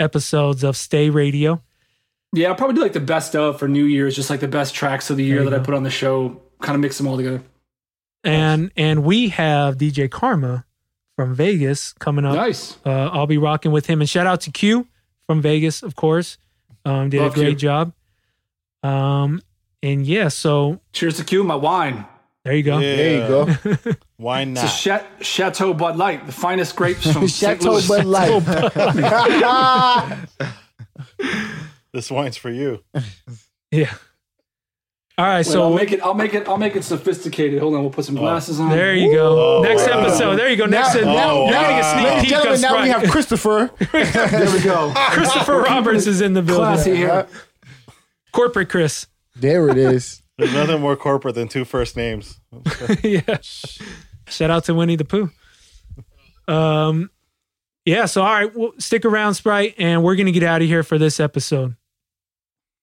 episodes 0.00 0.64
of 0.64 0.76
Stay 0.76 1.10
Radio. 1.10 1.62
Yeah, 2.32 2.48
I'll 2.48 2.54
probably 2.54 2.76
do 2.76 2.82
like 2.82 2.92
the 2.92 3.00
best 3.00 3.34
of 3.36 3.58
for 3.58 3.68
New 3.68 3.84
Year's, 3.84 4.16
just 4.16 4.30
like 4.30 4.40
the 4.40 4.48
best 4.48 4.74
tracks 4.74 5.10
of 5.10 5.16
the 5.16 5.24
year 5.24 5.44
that 5.44 5.52
I 5.54 5.58
put 5.58 5.74
on 5.74 5.82
the 5.82 5.90
show. 5.90 6.40
Kind 6.60 6.74
of 6.74 6.80
mix 6.80 6.96
them 6.98 7.06
all 7.08 7.16
together. 7.16 7.42
and 8.24 8.70
and 8.76 9.02
we 9.04 9.28
have 9.30 9.76
DJ 9.78 10.10
Karma 10.10 10.64
from 11.16 11.34
Vegas 11.34 11.92
coming 11.94 12.24
up. 12.24 12.34
Nice. 12.36 12.76
Uh, 12.86 13.08
I'll 13.12 13.26
be 13.26 13.38
rocking 13.38 13.72
with 13.72 13.86
him. 13.86 14.00
And 14.00 14.08
shout 14.08 14.26
out 14.26 14.40
to 14.42 14.50
Q 14.52 14.86
from 15.26 15.42
Vegas, 15.42 15.82
of 15.82 15.96
course. 15.96 16.38
Um, 16.84 17.10
did 17.10 17.20
Love 17.20 17.32
a 17.32 17.34
great 17.34 17.48
Q. 17.58 17.68
job. 17.68 17.92
Um, 18.82 19.42
and 19.82 20.06
yeah, 20.06 20.28
so 20.28 20.80
Cheers 20.92 21.16
to 21.16 21.24
Q, 21.24 21.42
my 21.44 21.56
wine. 21.56 22.04
There 22.44 22.54
you 22.54 22.62
go. 22.62 22.78
Yeah. 22.78 22.96
There 22.96 23.12
you 23.14 23.28
go. 23.28 23.92
Why 24.16 24.42
It's 24.42 24.62
not? 24.62 24.64
a 24.64 24.68
Chat- 24.68 25.06
Chateau 25.20 25.74
Bud 25.74 25.96
Light, 25.96 26.26
the 26.26 26.32
finest 26.32 26.74
grapes 26.76 27.10
from 27.10 27.26
Chateau 27.28 27.72
Louis. 27.72 27.88
Bud 27.88 28.04
Light. 28.06 28.42
this 31.92 32.10
wine's 32.10 32.36
for 32.36 32.50
you. 32.50 32.82
Yeah. 33.70 33.92
All 35.18 35.26
right, 35.26 35.38
Wait, 35.38 35.46
so 35.46 35.62
I'll 35.64 35.74
make 35.74 35.92
it. 35.92 36.00
I'll 36.00 36.14
make 36.14 36.32
it. 36.32 36.48
I'll 36.48 36.56
make 36.56 36.76
it 36.76 36.82
sophisticated. 36.82 37.60
Hold 37.60 37.74
on, 37.74 37.82
we'll 37.82 37.90
put 37.90 38.06
some 38.06 38.16
oh. 38.16 38.20
glasses 38.20 38.58
on. 38.58 38.70
there 38.70 38.94
you 38.94 39.12
go. 39.12 39.58
Oh, 39.58 39.62
next 39.62 39.86
wow. 39.86 40.00
episode. 40.00 40.36
There 40.36 40.48
you 40.48 40.56
go. 40.56 40.64
Next, 40.64 40.94
now, 40.94 41.02
now, 41.02 41.30
oh, 41.30 41.44
now, 41.44 41.50
now, 41.50 41.60
now, 41.60 41.68
getting 41.68 41.78
a 41.78 41.82
sneak 41.82 42.06
peek 42.06 42.22
of 42.22 42.28
gentlemen, 42.28 42.60
now 42.62 42.82
we 42.82 42.88
have 42.88 43.10
Christopher. 43.10 43.70
There 43.92 44.50
we 44.50 44.62
go. 44.62 44.94
Christopher 44.94 45.60
Roberts 45.60 46.06
is 46.06 46.22
in 46.22 46.32
the 46.32 46.40
building. 46.40 46.64
Classy 46.64 46.96
here. 46.96 47.10
Uh-huh. 47.10 47.92
Corporate 48.32 48.70
Chris. 48.70 49.08
There 49.36 49.68
it 49.68 49.76
is. 49.76 50.19
There's 50.40 50.54
nothing 50.54 50.80
more 50.80 50.96
corporate 50.96 51.34
than 51.34 51.48
two 51.48 51.64
first 51.64 51.96
names. 51.96 52.40
yeah. 53.02 53.38
Shout 53.42 54.50
out 54.50 54.64
to 54.64 54.74
Winnie 54.74 54.96
the 54.96 55.04
Pooh. 55.04 55.30
Um, 56.48 57.10
yeah. 57.84 58.06
So 58.06 58.22
all 58.22 58.32
right, 58.32 58.56
well, 58.56 58.72
stick 58.78 59.04
around, 59.04 59.34
Sprite, 59.34 59.74
and 59.78 60.02
we're 60.02 60.16
gonna 60.16 60.32
get 60.32 60.42
out 60.42 60.62
of 60.62 60.68
here 60.68 60.82
for 60.82 60.96
this 60.98 61.20
episode. 61.20 61.76